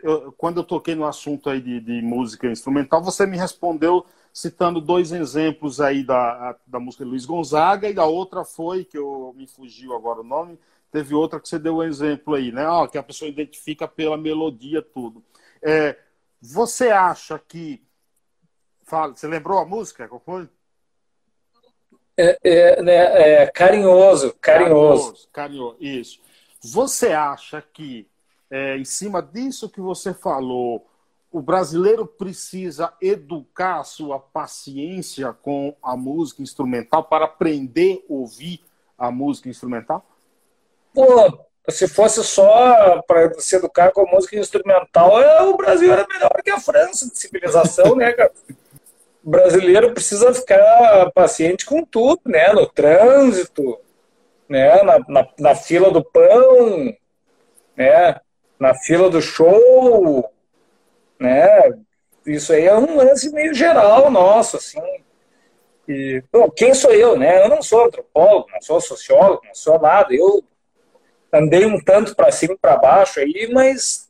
eu, 0.04 0.34
quando 0.34 0.60
eu 0.60 0.64
toquei 0.66 0.94
no 0.94 1.06
assunto 1.06 1.50
aí 1.50 1.62
de, 1.62 1.80
de, 1.80 2.02
música 2.02 2.48
instrumental, 2.48 3.02
você 3.02 3.26
me 3.26 3.38
respondeu 3.38 4.06
citando 4.34 4.82
dois 4.82 5.14
exemplos 5.14 5.80
aí 5.80 6.04
da, 6.04 6.58
da 6.68 6.82
música 6.82 7.06
de 7.06 7.12
Luiz 7.12 7.26
Gonzaga 7.26 7.88
e 7.88 7.94
da 7.94 8.04
outra 8.04 8.44
foi, 8.44 8.84
que 8.84 8.98
eu 8.98 9.34
me 9.38 9.48
fugiu 9.48 9.96
agora 9.96 10.20
o 10.20 10.26
nome, 10.26 10.60
teve 10.92 11.16
outra 11.16 11.40
que 11.40 11.48
você 11.48 11.58
deu 11.58 11.78
um 11.78 11.84
exemplo 11.84 12.36
aí, 12.36 12.52
né? 12.52 12.66
Ah, 12.66 12.86
que 12.92 12.98
a 12.98 13.04
pessoa 13.04 13.30
identifica 13.30 13.88
pela 13.88 14.18
melodia 14.18 14.82
tudo. 14.82 15.24
É, 15.64 15.98
você 16.42 16.90
acha 16.90 17.38
que. 17.38 17.86
Fala, 18.84 19.16
você 19.16 19.28
lembrou 19.28 19.60
a 19.60 19.66
música? 19.66 20.08
Qual 20.08 20.20
foi? 20.20 20.50
É, 22.18 22.38
é, 22.44 22.82
né, 22.82 22.94
é, 23.44 23.48
carinhoso, 23.48 24.34
carinhoso. 24.42 25.04
Carinhoso, 25.04 25.30
carinhoso, 25.32 25.78
isso. 25.80 26.20
Você 26.62 27.14
acha 27.14 27.62
que 27.62 28.08
é, 28.50 28.78
em 28.78 28.84
cima 28.84 29.22
disso 29.22 29.70
que 29.70 29.80
você 29.80 30.14
falou, 30.14 30.86
o 31.32 31.42
brasileiro 31.42 32.06
precisa 32.06 32.94
educar 33.02 33.80
a 33.80 33.84
sua 33.84 34.20
paciência 34.20 35.32
com 35.32 35.74
a 35.82 35.96
música 35.96 36.42
instrumental 36.42 37.06
para 37.06 37.26
aprender 37.26 38.06
a 38.10 38.14
ouvir 38.14 38.62
a 38.98 39.10
música 39.10 39.48
instrumental? 39.48 40.06
Pô, 40.94 41.46
se 41.70 41.88
fosse 41.88 42.24
só 42.24 43.02
para 43.04 43.34
se 43.40 43.56
educar 43.56 43.92
com 43.92 44.10
música 44.10 44.38
instrumental, 44.38 45.22
é, 45.22 45.42
o 45.44 45.56
Brasil 45.56 45.92
era 45.92 46.08
melhor 46.08 46.32
que 46.44 46.50
a 46.50 46.60
França 46.60 47.10
de 47.10 47.18
civilização, 47.18 47.96
né, 47.96 48.12
cara? 48.14 48.32
O 49.24 49.30
brasileiro 49.30 49.94
precisa 49.94 50.34
ficar 50.34 51.12
paciente 51.12 51.66
com 51.66 51.86
tudo, 51.86 52.22
né? 52.26 52.52
No 52.54 52.66
trânsito, 52.66 53.80
né? 54.50 54.82
na, 54.82 55.00
na, 55.08 55.28
na 55.40 55.56
fila 55.56 55.92
do 55.92 56.04
pão, 56.04 56.96
né? 57.78 58.20
na 58.62 58.76
fila 58.76 59.10
do 59.10 59.20
show, 59.20 60.32
né? 61.20 61.74
Isso 62.26 62.54
aí 62.54 62.66
é 62.66 62.76
um 62.76 62.96
lance 62.96 63.32
meio 63.32 63.56
geral 63.56 64.12
nosso, 64.12 64.58
assim. 64.58 64.82
E, 65.88 66.24
bom, 66.32 66.48
quem 66.50 66.74
sou 66.74 66.92
eu, 66.92 67.18
né? 67.18 67.44
Eu 67.44 67.50
não 67.50 67.64
sou 67.64 67.86
antropólogo, 67.86 68.50
não 68.54 68.62
sou 68.62 68.80
sociólogo, 68.80 69.42
não 69.46 69.56
sou 69.56 69.80
nada. 69.80 70.14
Eu 70.14 70.44
andei 71.34 71.66
um 71.66 71.80
tanto 71.80 72.16
para 72.16 72.32
cima 72.32 72.54
e 72.54 72.58
para 72.58 72.78
baixo 72.78 73.20
aí, 73.20 73.50
mas 73.52 74.10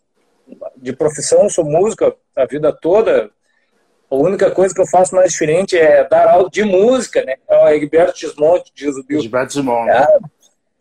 de 0.78 0.94
profissão 0.94 1.50
sou 1.50 1.64
músico 1.64 2.14
a 2.36 2.46
vida 2.46 2.72
toda. 2.74 3.30
A 4.10 4.16
única 4.16 4.52
coisa 4.52 4.76
que 4.76 4.82
eu 4.82 4.88
faço 4.88 5.16
mais 5.16 5.32
diferente 5.32 5.78
é 5.78 6.04
dar 6.08 6.28
aula 6.28 6.50
de 6.50 6.64
música, 6.64 7.24
né? 7.24 7.36
É 7.48 7.64
o 7.64 7.70
Egberto 7.70 8.20
Gismonte, 8.20 8.72
diz 8.76 8.98
o 8.98 9.04
Bill. 9.04 9.22
Egberto 9.22 9.54
Gismonte. 9.54 9.90
É, 9.90 10.20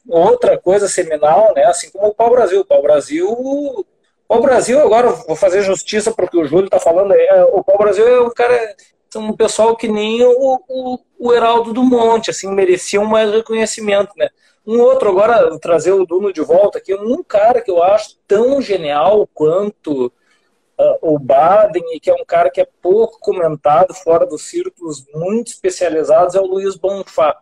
outra 0.09 0.59
coisa 0.59 0.89
seminal, 0.89 1.53
né? 1.55 1.65
Assim 1.65 1.91
como 1.91 2.09
o 2.09 2.15
Pau 2.15 2.31
Brasil. 2.31 2.61
O 2.61 2.65
Pau 2.65 2.83
Brasil, 2.83 3.87
o 4.29 4.41
Brasil 4.41 4.81
agora 4.81 5.11
vou 5.11 5.37
fazer 5.37 5.63
justiça 5.63 6.11
porque 6.11 6.37
o 6.37 6.45
Júlio 6.45 6.65
está 6.65 6.81
falando. 6.81 7.13
É, 7.13 7.45
o 7.45 7.63
Pau 7.63 7.79
Brasil 7.79 8.07
é 8.07 8.21
um 8.21 8.31
cara, 8.31 8.75
um 9.15 9.33
pessoal 9.33 9.77
que 9.77 9.87
nem 9.87 10.25
o, 10.25 10.61
o, 10.69 10.99
o 11.19 11.33
Heraldo 11.33 11.73
do 11.73 11.85
Monte, 11.85 12.31
assim 12.31 12.53
mereciam 12.53 13.05
mais 13.05 13.31
reconhecimento, 13.31 14.13
né? 14.17 14.29
Um 14.67 14.81
outro, 14.81 15.09
agora, 15.09 15.59
trazer 15.59 15.93
o 15.93 16.07
Duno 16.07 16.33
de 16.33 16.43
volta 16.43 16.79
aqui, 16.79 16.95
um 16.95 17.23
cara 17.23 17.61
que 17.61 17.71
eu 17.71 17.83
acho 17.83 18.19
tão 18.29 18.61
genial 18.61 19.27
quanto 19.33 20.07
uh, 20.07 20.99
o 21.01 21.19
Baden, 21.19 21.83
e 21.95 22.01
que 22.01 22.11
é 22.11 22.15
um 22.15 22.25
cara 22.25 22.51
que 22.51 22.61
é 22.61 22.69
pouco 22.81 23.19
comentado 23.21 23.95
fora 23.95 24.27
dos 24.27 24.43
círculos 24.43 25.07
muito 25.15 25.49
especializados, 25.49 26.35
é 26.35 26.41
o 26.41 26.47
Luiz 26.47 26.77
Bonfá. 26.77 27.39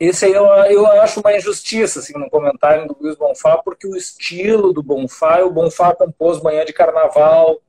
Esse 0.00 0.24
aí 0.24 0.32
eu, 0.32 0.46
eu 0.46 0.86
acho 0.86 1.20
uma 1.20 1.36
injustiça, 1.36 2.00
assim, 2.00 2.14
no 2.18 2.28
comentário 2.28 2.88
do 2.88 2.96
Luiz 3.00 3.16
Bonfá, 3.16 3.58
porque 3.58 3.86
o 3.86 3.94
estilo 3.94 4.72
do 4.72 4.82
Bonfá, 4.82 5.44
o 5.44 5.50
Bonfá 5.52 5.94
compôs 5.94 6.42
Manhã 6.42 6.64
de 6.64 6.72
Carnaval, 6.72 7.60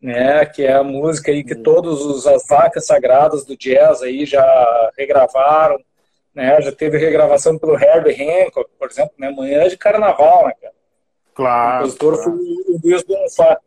né, 0.00 0.44
que 0.46 0.64
é 0.64 0.72
a 0.72 0.82
música 0.82 1.30
aí 1.30 1.44
que 1.44 1.54
uhum. 1.54 1.62
todas 1.62 2.26
as 2.26 2.46
vacas 2.48 2.86
sagradas 2.86 3.44
do 3.44 3.56
jazz 3.56 4.02
aí 4.02 4.24
já 4.24 4.90
regravaram, 4.96 5.78
né? 6.34 6.60
Já 6.60 6.72
teve 6.72 6.98
regravação 6.98 7.58
pelo 7.58 7.78
Herbie 7.78 8.14
Hancock, 8.22 8.70
por 8.78 8.88
exemplo, 8.88 9.14
né? 9.18 9.30
Manhã 9.30 9.68
de 9.68 9.76
Carnaval, 9.76 10.46
né, 10.46 10.52
cara? 10.60 10.74
Claro. 11.34 11.74
O 11.74 11.78
compositor 11.78 12.14
claro. 12.14 12.30
foi 12.30 12.32
o 12.32 12.80
Luiz 12.82 13.02
Bonfá. 13.02 13.58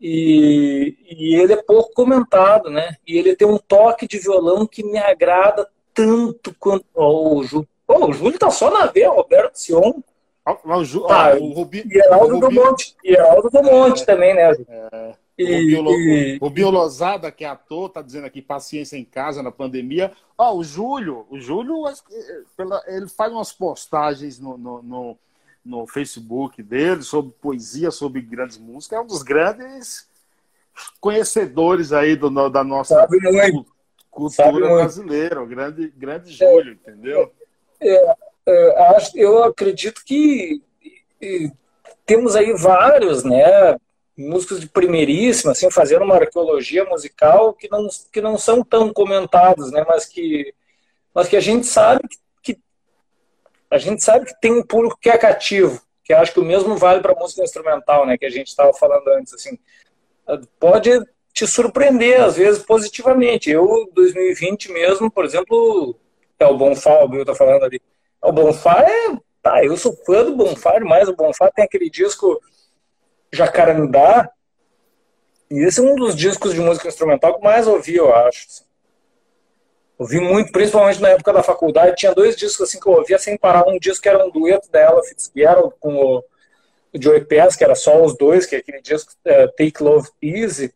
E, 0.00 0.96
e 1.08 1.36
ele 1.36 1.52
é 1.52 1.62
pouco 1.62 1.92
comentado, 1.94 2.68
né? 2.68 2.96
E 3.06 3.16
ele 3.16 3.36
tem 3.36 3.46
um 3.46 3.58
toque 3.58 4.08
de 4.08 4.18
violão 4.18 4.66
que 4.66 4.82
me 4.82 4.98
agrada 4.98 5.68
tanto 5.94 6.54
quanto. 6.58 6.84
Oh, 6.92 7.38
o, 7.38 7.44
Ju... 7.44 7.66
oh, 7.86 8.06
o 8.06 8.12
Júlio 8.12 8.38
tá 8.38 8.50
só 8.50 8.70
na 8.70 8.86
veia, 8.86 9.10
Roberto 9.10 9.54
Sion. 9.54 10.00
O, 10.64 10.84
Ju... 10.84 11.06
tá, 11.06 11.36
o 11.36 11.52
Rubi... 11.52 11.84
E 11.88 11.98
Heraldo 11.98 12.40
do 12.40 12.50
Monte. 12.50 12.96
E 13.04 13.12
Heraldo 13.12 13.48
do 13.48 13.62
Monte 13.62 14.02
é, 14.02 14.06
também, 14.06 14.34
né? 14.34 14.50
É. 14.68 15.14
O, 15.44 15.66
Bio, 15.66 16.38
o 16.40 16.50
Biolosada, 16.50 17.30
que 17.30 17.44
é 17.44 17.48
ator, 17.48 17.88
tá 17.88 18.02
dizendo 18.02 18.26
aqui 18.26 18.42
paciência 18.42 18.96
em 18.96 19.04
casa 19.04 19.42
na 19.42 19.50
pandemia. 19.50 20.12
Ó, 20.36 20.56
o 20.56 20.64
Júlio, 20.64 21.26
o 21.30 21.38
Júlio, 21.38 21.84
ele 22.86 23.08
faz 23.08 23.32
umas 23.32 23.52
postagens 23.52 24.38
no, 24.38 24.56
no, 24.58 24.82
no, 24.82 25.18
no 25.64 25.86
Facebook 25.86 26.62
dele 26.62 27.02
sobre 27.02 27.32
poesia, 27.40 27.90
sobre 27.90 28.20
grandes 28.20 28.58
músicas. 28.58 28.98
É 28.98 29.02
um 29.02 29.06
dos 29.06 29.22
grandes 29.22 30.08
conhecedores 31.00 31.92
aí 31.92 32.16
do, 32.16 32.30
da 32.48 32.64
nossa 32.64 33.06
cultura 34.10 34.68
brasileira. 34.68 35.42
O 35.42 35.46
grande, 35.46 35.92
grande 35.96 36.32
Júlio, 36.32 36.78
é, 36.84 36.90
entendeu? 36.90 37.32
É, 37.80 38.16
é, 38.46 38.96
eu 39.14 39.44
acredito 39.44 40.04
que 40.04 40.62
temos 42.04 42.34
aí 42.34 42.52
vários, 42.54 43.24
né? 43.24 43.76
Músicos 44.16 44.60
de 44.60 44.68
primeiríssima, 44.68 45.52
assim, 45.52 45.70
fazendo 45.70 46.04
uma 46.04 46.16
arqueologia 46.16 46.84
musical 46.84 47.52
que 47.54 47.68
não, 47.70 47.88
que 48.12 48.20
não 48.20 48.36
são 48.36 48.62
tão 48.62 48.92
comentados, 48.92 49.70
né, 49.70 49.84
mas 49.88 50.04
que, 50.04 50.54
mas 51.14 51.28
que 51.28 51.36
a 51.36 51.40
gente 51.40 51.66
sabe 51.66 52.02
que 52.42 52.58
a 53.70 53.78
gente 53.78 54.02
sabe 54.04 54.26
que 54.26 54.40
tem 54.40 54.52
um 54.52 54.62
público 54.62 54.98
que 55.00 55.08
é 55.08 55.16
cativo, 55.16 55.80
que 56.04 56.12
acho 56.12 56.32
que 56.32 56.40
o 56.40 56.44
mesmo 56.44 56.76
vale 56.76 57.00
para 57.00 57.14
música 57.14 57.42
instrumental, 57.42 58.06
né, 58.06 58.18
que 58.18 58.26
a 58.26 58.30
gente 58.30 58.48
estava 58.48 58.72
falando 58.74 59.08
antes, 59.08 59.32
assim, 59.32 59.58
pode 60.58 60.90
te 61.32 61.46
surpreender 61.46 62.20
às 62.22 62.36
vezes 62.36 62.62
positivamente. 62.62 63.50
Eu 63.50 63.90
2020 63.94 64.70
mesmo, 64.72 65.10
por 65.10 65.24
exemplo, 65.24 65.96
é 66.38 66.46
o 66.46 66.56
Bonfá, 66.56 67.02
o 67.02 67.08
Bill 67.08 67.24
tá 67.24 67.34
falando 67.34 67.64
ali. 67.64 67.80
O 68.20 68.32
Bonfá 68.32 68.82
é, 68.82 69.16
tá, 69.40 69.64
eu 69.64 69.76
sou 69.76 69.96
fã 70.04 70.24
do 70.24 70.36
Bonfá, 70.36 70.78
mas 70.80 71.08
o 71.08 71.16
Bonfá 71.16 71.50
tem 71.50 71.64
aquele 71.64 71.88
disco 71.88 72.40
Jacarandá. 73.32 74.30
E 75.50 75.66
esse 75.66 75.80
é 75.80 75.82
um 75.82 75.94
dos 75.94 76.14
discos 76.14 76.54
de 76.54 76.60
música 76.60 76.88
instrumental 76.88 77.36
que 77.36 77.44
mais 77.44 77.66
ouvi, 77.66 77.96
eu 77.96 78.14
acho. 78.14 78.46
Assim. 78.46 78.64
Ouvi 79.98 80.20
muito, 80.20 80.50
principalmente 80.50 81.00
na 81.00 81.10
época 81.10 81.32
da 81.32 81.42
faculdade. 81.42 81.96
Tinha 81.96 82.14
dois 82.14 82.36
discos 82.36 82.68
assim 82.68 82.80
que 82.80 82.88
eu 82.88 82.94
ouvia 82.94 83.18
sem 83.18 83.36
parar. 83.36 83.68
Um 83.68 83.78
disco 83.78 84.02
que 84.02 84.08
era 84.08 84.24
um 84.24 84.30
dueto 84.30 84.70
dela, 84.70 85.02
Fitzgerald, 85.04 85.74
com 85.78 85.94
o, 85.94 86.24
Joey 86.94 87.24
Pass, 87.24 87.56
que 87.56 87.64
era 87.64 87.74
só 87.74 88.02
os 88.04 88.16
dois, 88.16 88.44
que 88.44 88.56
é 88.56 88.58
aquele 88.58 88.82
disco 88.82 89.12
é, 89.24 89.46
Take 89.46 89.82
Love 89.82 90.10
Easy. 90.20 90.74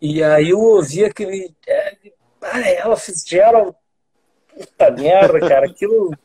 E 0.00 0.22
aí 0.22 0.50
eu 0.50 0.60
ouvi 0.60 1.04
aquele. 1.04 1.54
É, 1.66 1.96
ah, 2.42 2.68
ela, 2.68 2.96
Fitzgerald. 2.96 3.74
Puta 4.48 4.90
merda, 4.90 5.40
cara. 5.40 5.66
Aquilo. 5.66 6.16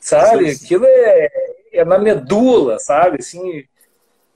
Sabe? 0.00 0.50
Aquilo 0.52 0.84
é, 0.86 1.28
é 1.72 1.84
na 1.84 1.98
medula, 1.98 2.78
sabe? 2.78 3.18
Assim, 3.20 3.64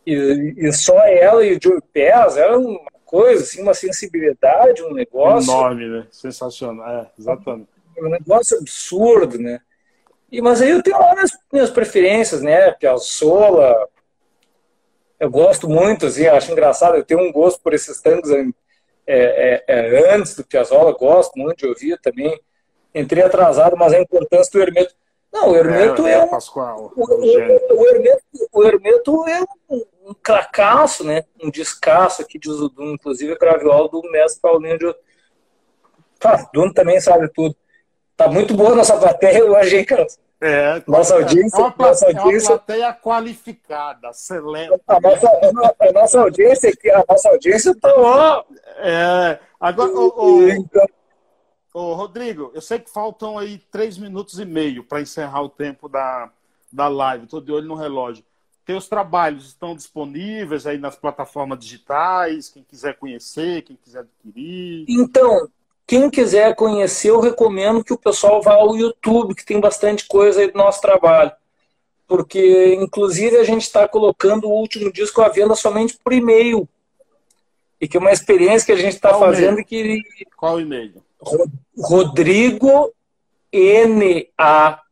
e, 0.06 0.54
e 0.56 0.72
só 0.72 0.98
ela 1.06 1.44
e 1.44 1.56
o 1.56 1.60
Joe 1.62 1.80
Pass 1.80 2.36
era 2.36 2.58
uma 2.58 2.80
coisa, 3.04 3.42
assim, 3.42 3.62
uma 3.62 3.74
sensibilidade, 3.74 4.82
um 4.82 4.92
negócio. 4.92 5.50
Enorme, 5.50 5.88
né? 5.88 6.06
Sensacional, 6.10 6.88
é, 6.88 7.10
exatamente. 7.18 7.68
Um 7.98 8.08
negócio 8.08 8.58
absurdo, 8.58 9.38
né? 9.38 9.60
E, 10.30 10.42
mas 10.42 10.60
aí 10.60 10.70
eu 10.70 10.82
tenho 10.82 10.98
lá 10.98 11.14
minhas, 11.14 11.30
minhas 11.52 11.70
preferências, 11.70 12.42
né? 12.42 12.72
Piazzolla, 12.72 13.88
eu 15.20 15.30
gosto 15.30 15.68
muito, 15.68 16.06
assim, 16.06 16.26
acho 16.26 16.50
engraçado, 16.50 16.96
eu 16.96 17.04
tenho 17.04 17.20
um 17.20 17.32
gosto 17.32 17.60
por 17.62 17.72
esses 17.72 18.00
tangos 18.00 18.30
é, 18.30 18.44
é, 19.06 19.64
é, 19.66 20.14
antes 20.14 20.34
do 20.34 20.44
Piazzolla, 20.44 20.92
gosto 20.92 21.38
muito 21.38 21.58
de 21.58 21.66
ouvir 21.66 22.00
também. 22.00 22.38
Entrei 22.94 23.22
atrasado, 23.22 23.76
mas 23.76 23.92
a 23.92 24.00
importância 24.00 24.50
do 24.52 24.60
Hermeto. 24.60 24.94
Não, 25.32 25.50
o 25.50 25.56
Hermeto 25.56 26.06
é, 26.06 26.12
é 26.12 26.18
um. 26.22 26.28
Pascoal, 26.28 26.92
o, 26.96 27.02
o, 27.02 27.20
o, 27.20 27.86
Hermeto, 27.88 28.48
o 28.52 28.64
Hermeto 28.64 29.28
é 29.28 29.42
cracaço, 30.54 31.02
né? 31.02 31.24
Um 31.42 31.50
descasso 31.50 32.22
aqui 32.22 32.38
de 32.38 32.48
Zudum, 32.48 32.92
inclusive 32.92 33.32
a 33.32 33.38
graviola 33.38 33.88
do 33.88 34.00
mestre 34.10 34.40
Paulinho 34.40 34.78
de. 34.78 34.94
Ah, 36.24 36.48
Duno 36.54 36.72
também 36.72 37.00
sabe 37.00 37.28
tudo. 37.28 37.54
Tá 38.16 38.28
muito 38.28 38.54
boa 38.54 38.72
a 38.72 38.76
nossa 38.76 38.96
plateia 38.96 39.44
hoje, 39.44 39.78
hein, 39.78 39.84
cara? 39.84 40.06
É, 40.40 40.82
nossa 40.86 41.14
audiência, 41.14 41.56
é 41.56 41.60
uma, 41.60 41.74
nossa 41.76 42.06
audiência, 42.06 42.48
é 42.48 42.52
uma 42.52 42.58
plateia 42.58 42.92
qualificada, 42.92 44.08
excelente. 44.08 44.80
A 44.86 45.00
nossa, 45.00 45.28
a 45.80 45.92
nossa 45.92 46.20
audiência 46.20 46.70
aqui, 46.70 46.90
a 46.90 47.04
nossa 47.08 47.28
audiência 47.30 47.74
tá 47.78 47.92
ó. 47.96 48.44
É, 48.78 49.38
agora, 49.58 49.90
o, 49.90 50.24
o, 50.24 50.48
então... 50.48 50.86
Ô, 51.72 51.94
Rodrigo, 51.94 52.52
eu 52.54 52.60
sei 52.60 52.78
que 52.78 52.90
faltam 52.90 53.36
aí 53.36 53.58
três 53.70 53.98
minutos 53.98 54.38
e 54.38 54.44
meio 54.44 54.84
para 54.84 55.00
encerrar 55.00 55.42
o 55.42 55.48
tempo 55.48 55.88
da, 55.88 56.30
da 56.72 56.88
live. 56.88 57.24
Estou 57.24 57.40
de 57.40 57.50
olho 57.50 57.66
no 57.66 57.74
relógio. 57.74 58.24
Teus 58.64 58.88
trabalhos 58.88 59.48
estão 59.48 59.76
disponíveis 59.76 60.66
aí 60.66 60.78
nas 60.78 60.96
plataformas 60.96 61.58
digitais? 61.58 62.48
Quem 62.48 62.62
quiser 62.62 62.96
conhecer, 62.96 63.62
quem 63.62 63.76
quiser 63.76 64.00
adquirir? 64.00 64.86
Então, 64.88 65.48
quem 65.86 66.08
quiser 66.08 66.54
conhecer, 66.54 67.10
eu 67.10 67.20
recomendo 67.20 67.84
que 67.84 67.92
o 67.92 67.98
pessoal 67.98 68.40
vá 68.40 68.54
ao 68.54 68.74
YouTube, 68.74 69.34
que 69.34 69.44
tem 69.44 69.60
bastante 69.60 70.06
coisa 70.06 70.40
aí 70.40 70.50
do 70.50 70.56
nosso 70.56 70.80
trabalho. 70.80 71.32
Porque, 72.06 72.74
inclusive, 72.76 73.36
a 73.36 73.44
gente 73.44 73.62
está 73.62 73.86
colocando 73.86 74.46
o 74.46 74.52
último 74.52 74.90
disco 74.90 75.20
à 75.20 75.28
venda 75.28 75.54
somente 75.54 75.98
por 76.02 76.14
e-mail. 76.14 76.66
E 77.78 77.86
que 77.86 77.98
é 77.98 78.00
uma 78.00 78.12
experiência 78.12 78.64
que 78.64 78.72
a 78.72 78.82
gente 78.82 78.94
está 78.94 79.18
fazendo 79.18 79.62
que. 79.62 80.00
Qual 80.36 80.58
e-mail? 80.58 81.02
Rodrigo 81.76 82.94
N-A-S-S 83.52 84.84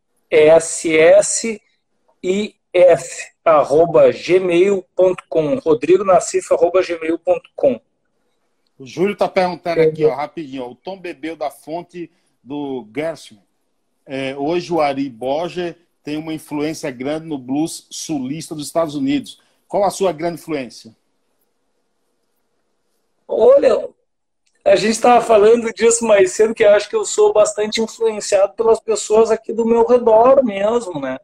I 2.23 2.55
F 2.73 3.32
arroba 3.45 4.11
gmail.com 4.13 5.57
Rodrigo 5.57 6.05
Nassif 6.05 6.53
arroba 6.53 6.83
gmail.com 6.83 7.81
O 8.79 8.87
Júlio 8.87 9.13
está 9.13 9.29
perguntando 9.29 9.81
aqui, 9.81 10.05
ó, 10.05 10.15
rapidinho, 10.15 10.65
ó, 10.65 10.71
o 10.71 10.75
Tom 10.75 10.99
bebeu 10.99 11.37
da 11.37 11.51
fonte 11.51 12.11
do 12.43 12.87
Gershwin. 12.95 13.41
É, 14.05 14.37
hoje 14.37 14.73
o 14.73 14.81
Ari 14.81 15.09
Borger 15.09 15.77
tem 16.03 16.17
uma 16.17 16.35
influência 16.35 16.91
grande 16.91 17.27
no 17.27 17.39
blues 17.39 17.87
sulista 17.91 18.55
dos 18.55 18.67
Estados 18.67 18.95
Unidos. 18.95 19.41
Qual 19.69 19.85
a 19.85 19.91
sua 19.91 20.13
grande 20.13 20.41
influência? 20.41 20.95
Olha, 23.27 23.89
a 24.65 24.77
gente 24.77 24.93
estava 24.93 25.25
falando 25.25 25.73
disso 25.73 26.05
mais 26.05 26.33
cedo, 26.33 26.55
que 26.55 26.65
eu 26.65 26.71
acho 26.71 26.89
que 26.89 26.97
eu 26.97 27.05
sou 27.05 27.33
bastante 27.33 27.81
influenciado 27.81 28.53
pelas 28.55 28.81
pessoas 28.81 29.31
aqui 29.31 29.53
do 29.53 29.65
meu 29.65 29.87
redor 29.87 30.45
mesmo, 30.45 31.01
né? 31.01 31.19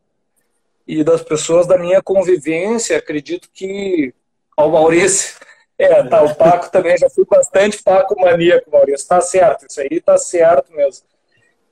E 0.88 1.04
das 1.04 1.22
pessoas 1.22 1.68
da 1.68 1.78
minha 1.78 2.02
convivência. 2.02 2.98
Acredito 2.98 3.48
que 3.52 4.12
ao 4.56 4.70
Maurício. 4.70 5.36
É, 5.80 6.02
tá, 6.08 6.24
o 6.24 6.34
Paco 6.34 6.72
também 6.72 6.98
já 6.98 7.08
fui 7.08 7.24
bastante 7.24 7.80
Paco 7.84 8.20
maníaco, 8.20 8.68
Maurício. 8.68 9.06
Tá 9.06 9.20
certo, 9.20 9.64
isso 9.70 9.80
aí 9.80 10.00
tá 10.00 10.18
certo 10.18 10.72
mesmo. 10.72 11.06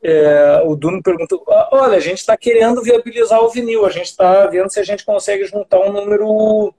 É, 0.01 0.63
o 0.65 0.77
Duno 0.77 1.03
perguntou: 1.03 1.45
ah, 1.49 1.71
olha, 1.73 1.97
a 1.97 2.01
gente 2.01 2.19
está 2.19 2.37
querendo 2.37 2.81
viabilizar 2.85 3.43
o 3.43 3.49
vinil, 3.49 3.85
a 3.85 3.91
gente 3.91 4.07
está 4.07 4.47
vendo 4.47 4.71
se 4.71 4.79
a 4.79 4.85
gente 4.85 5.05
consegue 5.05 5.45
juntar 5.47 5.81
um 5.81 5.91
número 5.91 6.73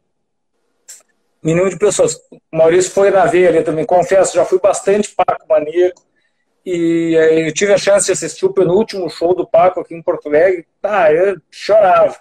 Mínimo 1.47 1.69
de 1.69 1.77
pessoas. 1.77 2.15
O 2.31 2.57
Maurício 2.57 2.91
foi 2.91 3.11
na 3.11 3.25
veia 3.25 3.49
ali 3.49 3.63
também, 3.63 3.85
confesso, 3.85 4.35
já 4.35 4.43
fui 4.43 4.59
bastante 4.59 5.13
Paco 5.15 5.47
Maníaco. 5.47 6.01
E 6.65 7.13
eu 7.47 7.53
tive 7.53 7.73
a 7.73 7.77
chance 7.77 8.07
de 8.07 8.11
assistir 8.11 8.45
o 8.45 8.53
penúltimo 8.53 9.09
show 9.09 9.33
do 9.33 9.47
Paco 9.47 9.79
aqui 9.79 9.95
em 9.95 10.01
Porto 10.01 10.27
Alegre. 10.27 10.67
Ah, 10.83 11.11
eu 11.11 11.37
chorava. 11.49 12.17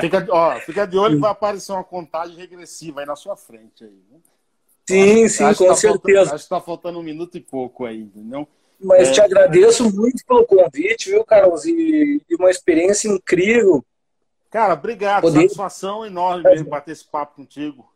Fica, 0.00 0.26
ó, 0.30 0.60
fica 0.60 0.86
de 0.86 0.98
olho 0.98 1.16
que 1.16 1.20
vai 1.20 1.30
aparecer 1.30 1.72
uma 1.72 1.84
contagem 1.84 2.36
regressiva 2.36 3.00
aí 3.00 3.06
na 3.06 3.16
sua 3.16 3.36
frente. 3.36 3.84
Aí, 3.84 4.02
né? 4.10 4.18
Sim, 4.88 5.28
sim, 5.28 5.44
acho 5.44 5.58
com 5.58 5.68
tá 5.68 5.74
certeza. 5.76 5.98
Faltando, 5.98 6.20
acho 6.20 6.30
que 6.30 6.54
está 6.54 6.60
faltando 6.60 6.98
um 6.98 7.02
minuto 7.02 7.36
e 7.36 7.40
pouco 7.40 7.86
aí, 7.86 8.00
entendeu? 8.00 8.46
Mas 8.78 9.08
é... 9.08 9.12
te 9.12 9.20
agradeço 9.20 9.84
muito 9.94 10.24
pelo 10.26 10.44
convite, 10.44 11.10
viu, 11.10 11.24
Carlos? 11.24 11.64
E, 11.64 12.22
e 12.28 12.34
uma 12.34 12.50
experiência 12.50 13.08
incrível. 13.08 13.84
Cara, 14.50 14.74
obrigado. 14.74 15.22
Poder... 15.22 15.42
Satisfação 15.42 16.04
enorme 16.04 16.44
mesmo 16.44 16.68
bater 16.68 16.92
esse 16.92 17.04
papo 17.04 17.36
contigo. 17.36 17.90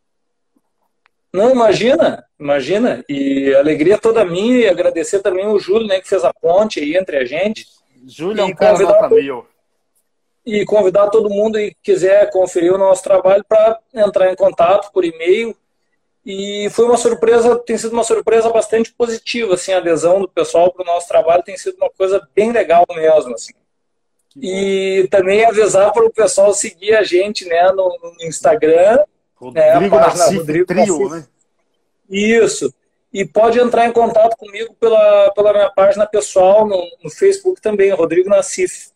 Não, 1.31 1.51
imagina, 1.51 2.25
imagina. 2.39 3.05
E 3.07 3.53
alegria 3.53 3.99
toda 3.99 4.25
minha 4.25 4.57
e 4.57 4.67
agradecer 4.67 5.19
também 5.19 5.47
o 5.47 5.59
Júlio, 5.59 5.87
né, 5.87 6.01
que 6.01 6.09
fez 6.09 6.23
a 6.25 6.33
ponte 6.33 6.79
aí 6.79 6.97
entre 6.97 7.17
a 7.17 7.25
gente. 7.25 7.67
Júlio 8.07 8.41
é 8.41 8.45
um 8.45 8.53
cara 8.53 8.79
nota 8.79 9.09
mil 9.09 9.45
e 10.49 10.65
convidar 10.65 11.09
todo 11.09 11.29
mundo 11.29 11.59
que 11.59 11.75
quiser 11.83 12.29
conferir 12.31 12.73
o 12.73 12.77
nosso 12.77 13.03
trabalho 13.03 13.45
para 13.47 13.79
entrar 13.93 14.31
em 14.31 14.35
contato 14.35 14.91
por 14.91 15.05
e-mail. 15.05 15.55
E 16.25 16.67
foi 16.71 16.85
uma 16.85 16.97
surpresa, 16.97 17.57
tem 17.59 17.77
sido 17.77 17.93
uma 17.93 18.03
surpresa 18.03 18.49
bastante 18.49 18.91
positiva, 18.93 19.53
assim, 19.53 19.73
a 19.73 19.77
adesão 19.77 20.21
do 20.21 20.27
pessoal 20.27 20.71
para 20.71 20.83
o 20.83 20.85
nosso 20.85 21.07
trabalho 21.07 21.43
tem 21.43 21.57
sido 21.57 21.77
uma 21.77 21.89
coisa 21.89 22.27
bem 22.35 22.51
legal 22.51 22.85
mesmo, 22.89 23.33
assim. 23.33 23.53
E 24.35 25.07
também 25.09 25.45
avisar 25.45 25.91
para 25.93 26.05
o 26.05 26.11
pessoal 26.11 26.53
seguir 26.53 26.95
a 26.95 27.03
gente, 27.03 27.45
né, 27.45 27.71
no, 27.71 27.97
no 28.01 28.27
Instagram, 28.27 29.03
Rodrigo 29.35 29.65
né, 29.65 29.71
a 29.71 29.89
página 29.89 30.07
Nassif, 30.07 30.37
Rodrigo 30.37 30.65
Trio, 30.65 31.09
né? 31.09 31.27
Isso. 32.09 32.73
E 33.13 33.25
pode 33.25 33.59
entrar 33.59 33.87
em 33.87 33.91
contato 33.91 34.35
comigo 34.35 34.75
pela, 34.79 35.31
pela 35.31 35.53
minha 35.53 35.69
página 35.71 36.05
pessoal 36.05 36.67
no, 36.67 36.83
no 37.03 37.09
Facebook 37.09 37.61
também, 37.61 37.91
Rodrigo 37.91 38.29
Nassif. 38.29 38.91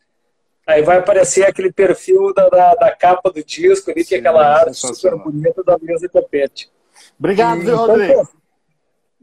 Aí 0.65 0.81
vai 0.81 0.97
aparecer 0.97 1.45
aquele 1.45 1.71
perfil 1.71 2.33
da, 2.33 2.47
da, 2.47 2.75
da 2.75 2.95
capa 2.95 3.29
do 3.29 3.43
disco 3.43 3.91
ali, 3.91 4.05
que 4.05 4.15
é 4.15 4.19
aquela 4.19 4.45
arte 4.45 4.75
super 4.75 5.15
bonita 5.17 5.61
da 5.63 5.77
mesa 5.77 6.07
Copete. 6.07 6.71
Obrigado, 7.19 7.59
e, 7.59 7.63
então, 7.63 7.85
Rodrigo. 7.85 8.29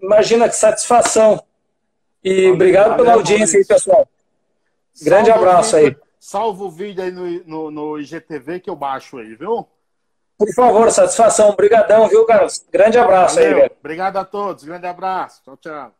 imagina 0.03 0.49
que 0.49 0.57
satisfação. 0.57 1.43
E 2.23 2.35
Valeu, 2.35 2.55
obrigado 2.55 2.97
pela 2.97 3.15
audiência 3.15 3.59
aí, 3.59 3.65
pessoal. 3.65 4.07
Grande 5.03 5.31
salva 5.31 5.41
abraço 5.41 5.77
vídeo, 5.77 5.89
aí. 5.89 6.11
Salva 6.19 6.65
o 6.65 6.71
vídeo 6.71 7.03
aí 7.03 7.11
no, 7.11 7.45
no, 7.45 7.71
no 7.71 7.99
IGTV 7.99 8.61
que 8.61 8.69
eu 8.69 8.77
baixo 8.77 9.17
aí, 9.17 9.35
viu? 9.35 9.67
Por 10.37 10.53
favor, 10.55 10.91
satisfação. 10.91 11.49
Obrigadão, 11.51 12.09
viu, 12.09 12.27
Carlos? 12.27 12.65
Grande 12.71 12.99
abraço 12.99 13.37
Valeu. 13.37 13.49
aí, 13.49 13.61
velho. 13.63 13.77
Obrigado 13.79 14.17
a 14.19 14.25
todos. 14.25 14.65
Grande 14.65 14.87
abraço. 14.87 15.43
Tchau, 15.43 15.57
tchau. 15.57 16.00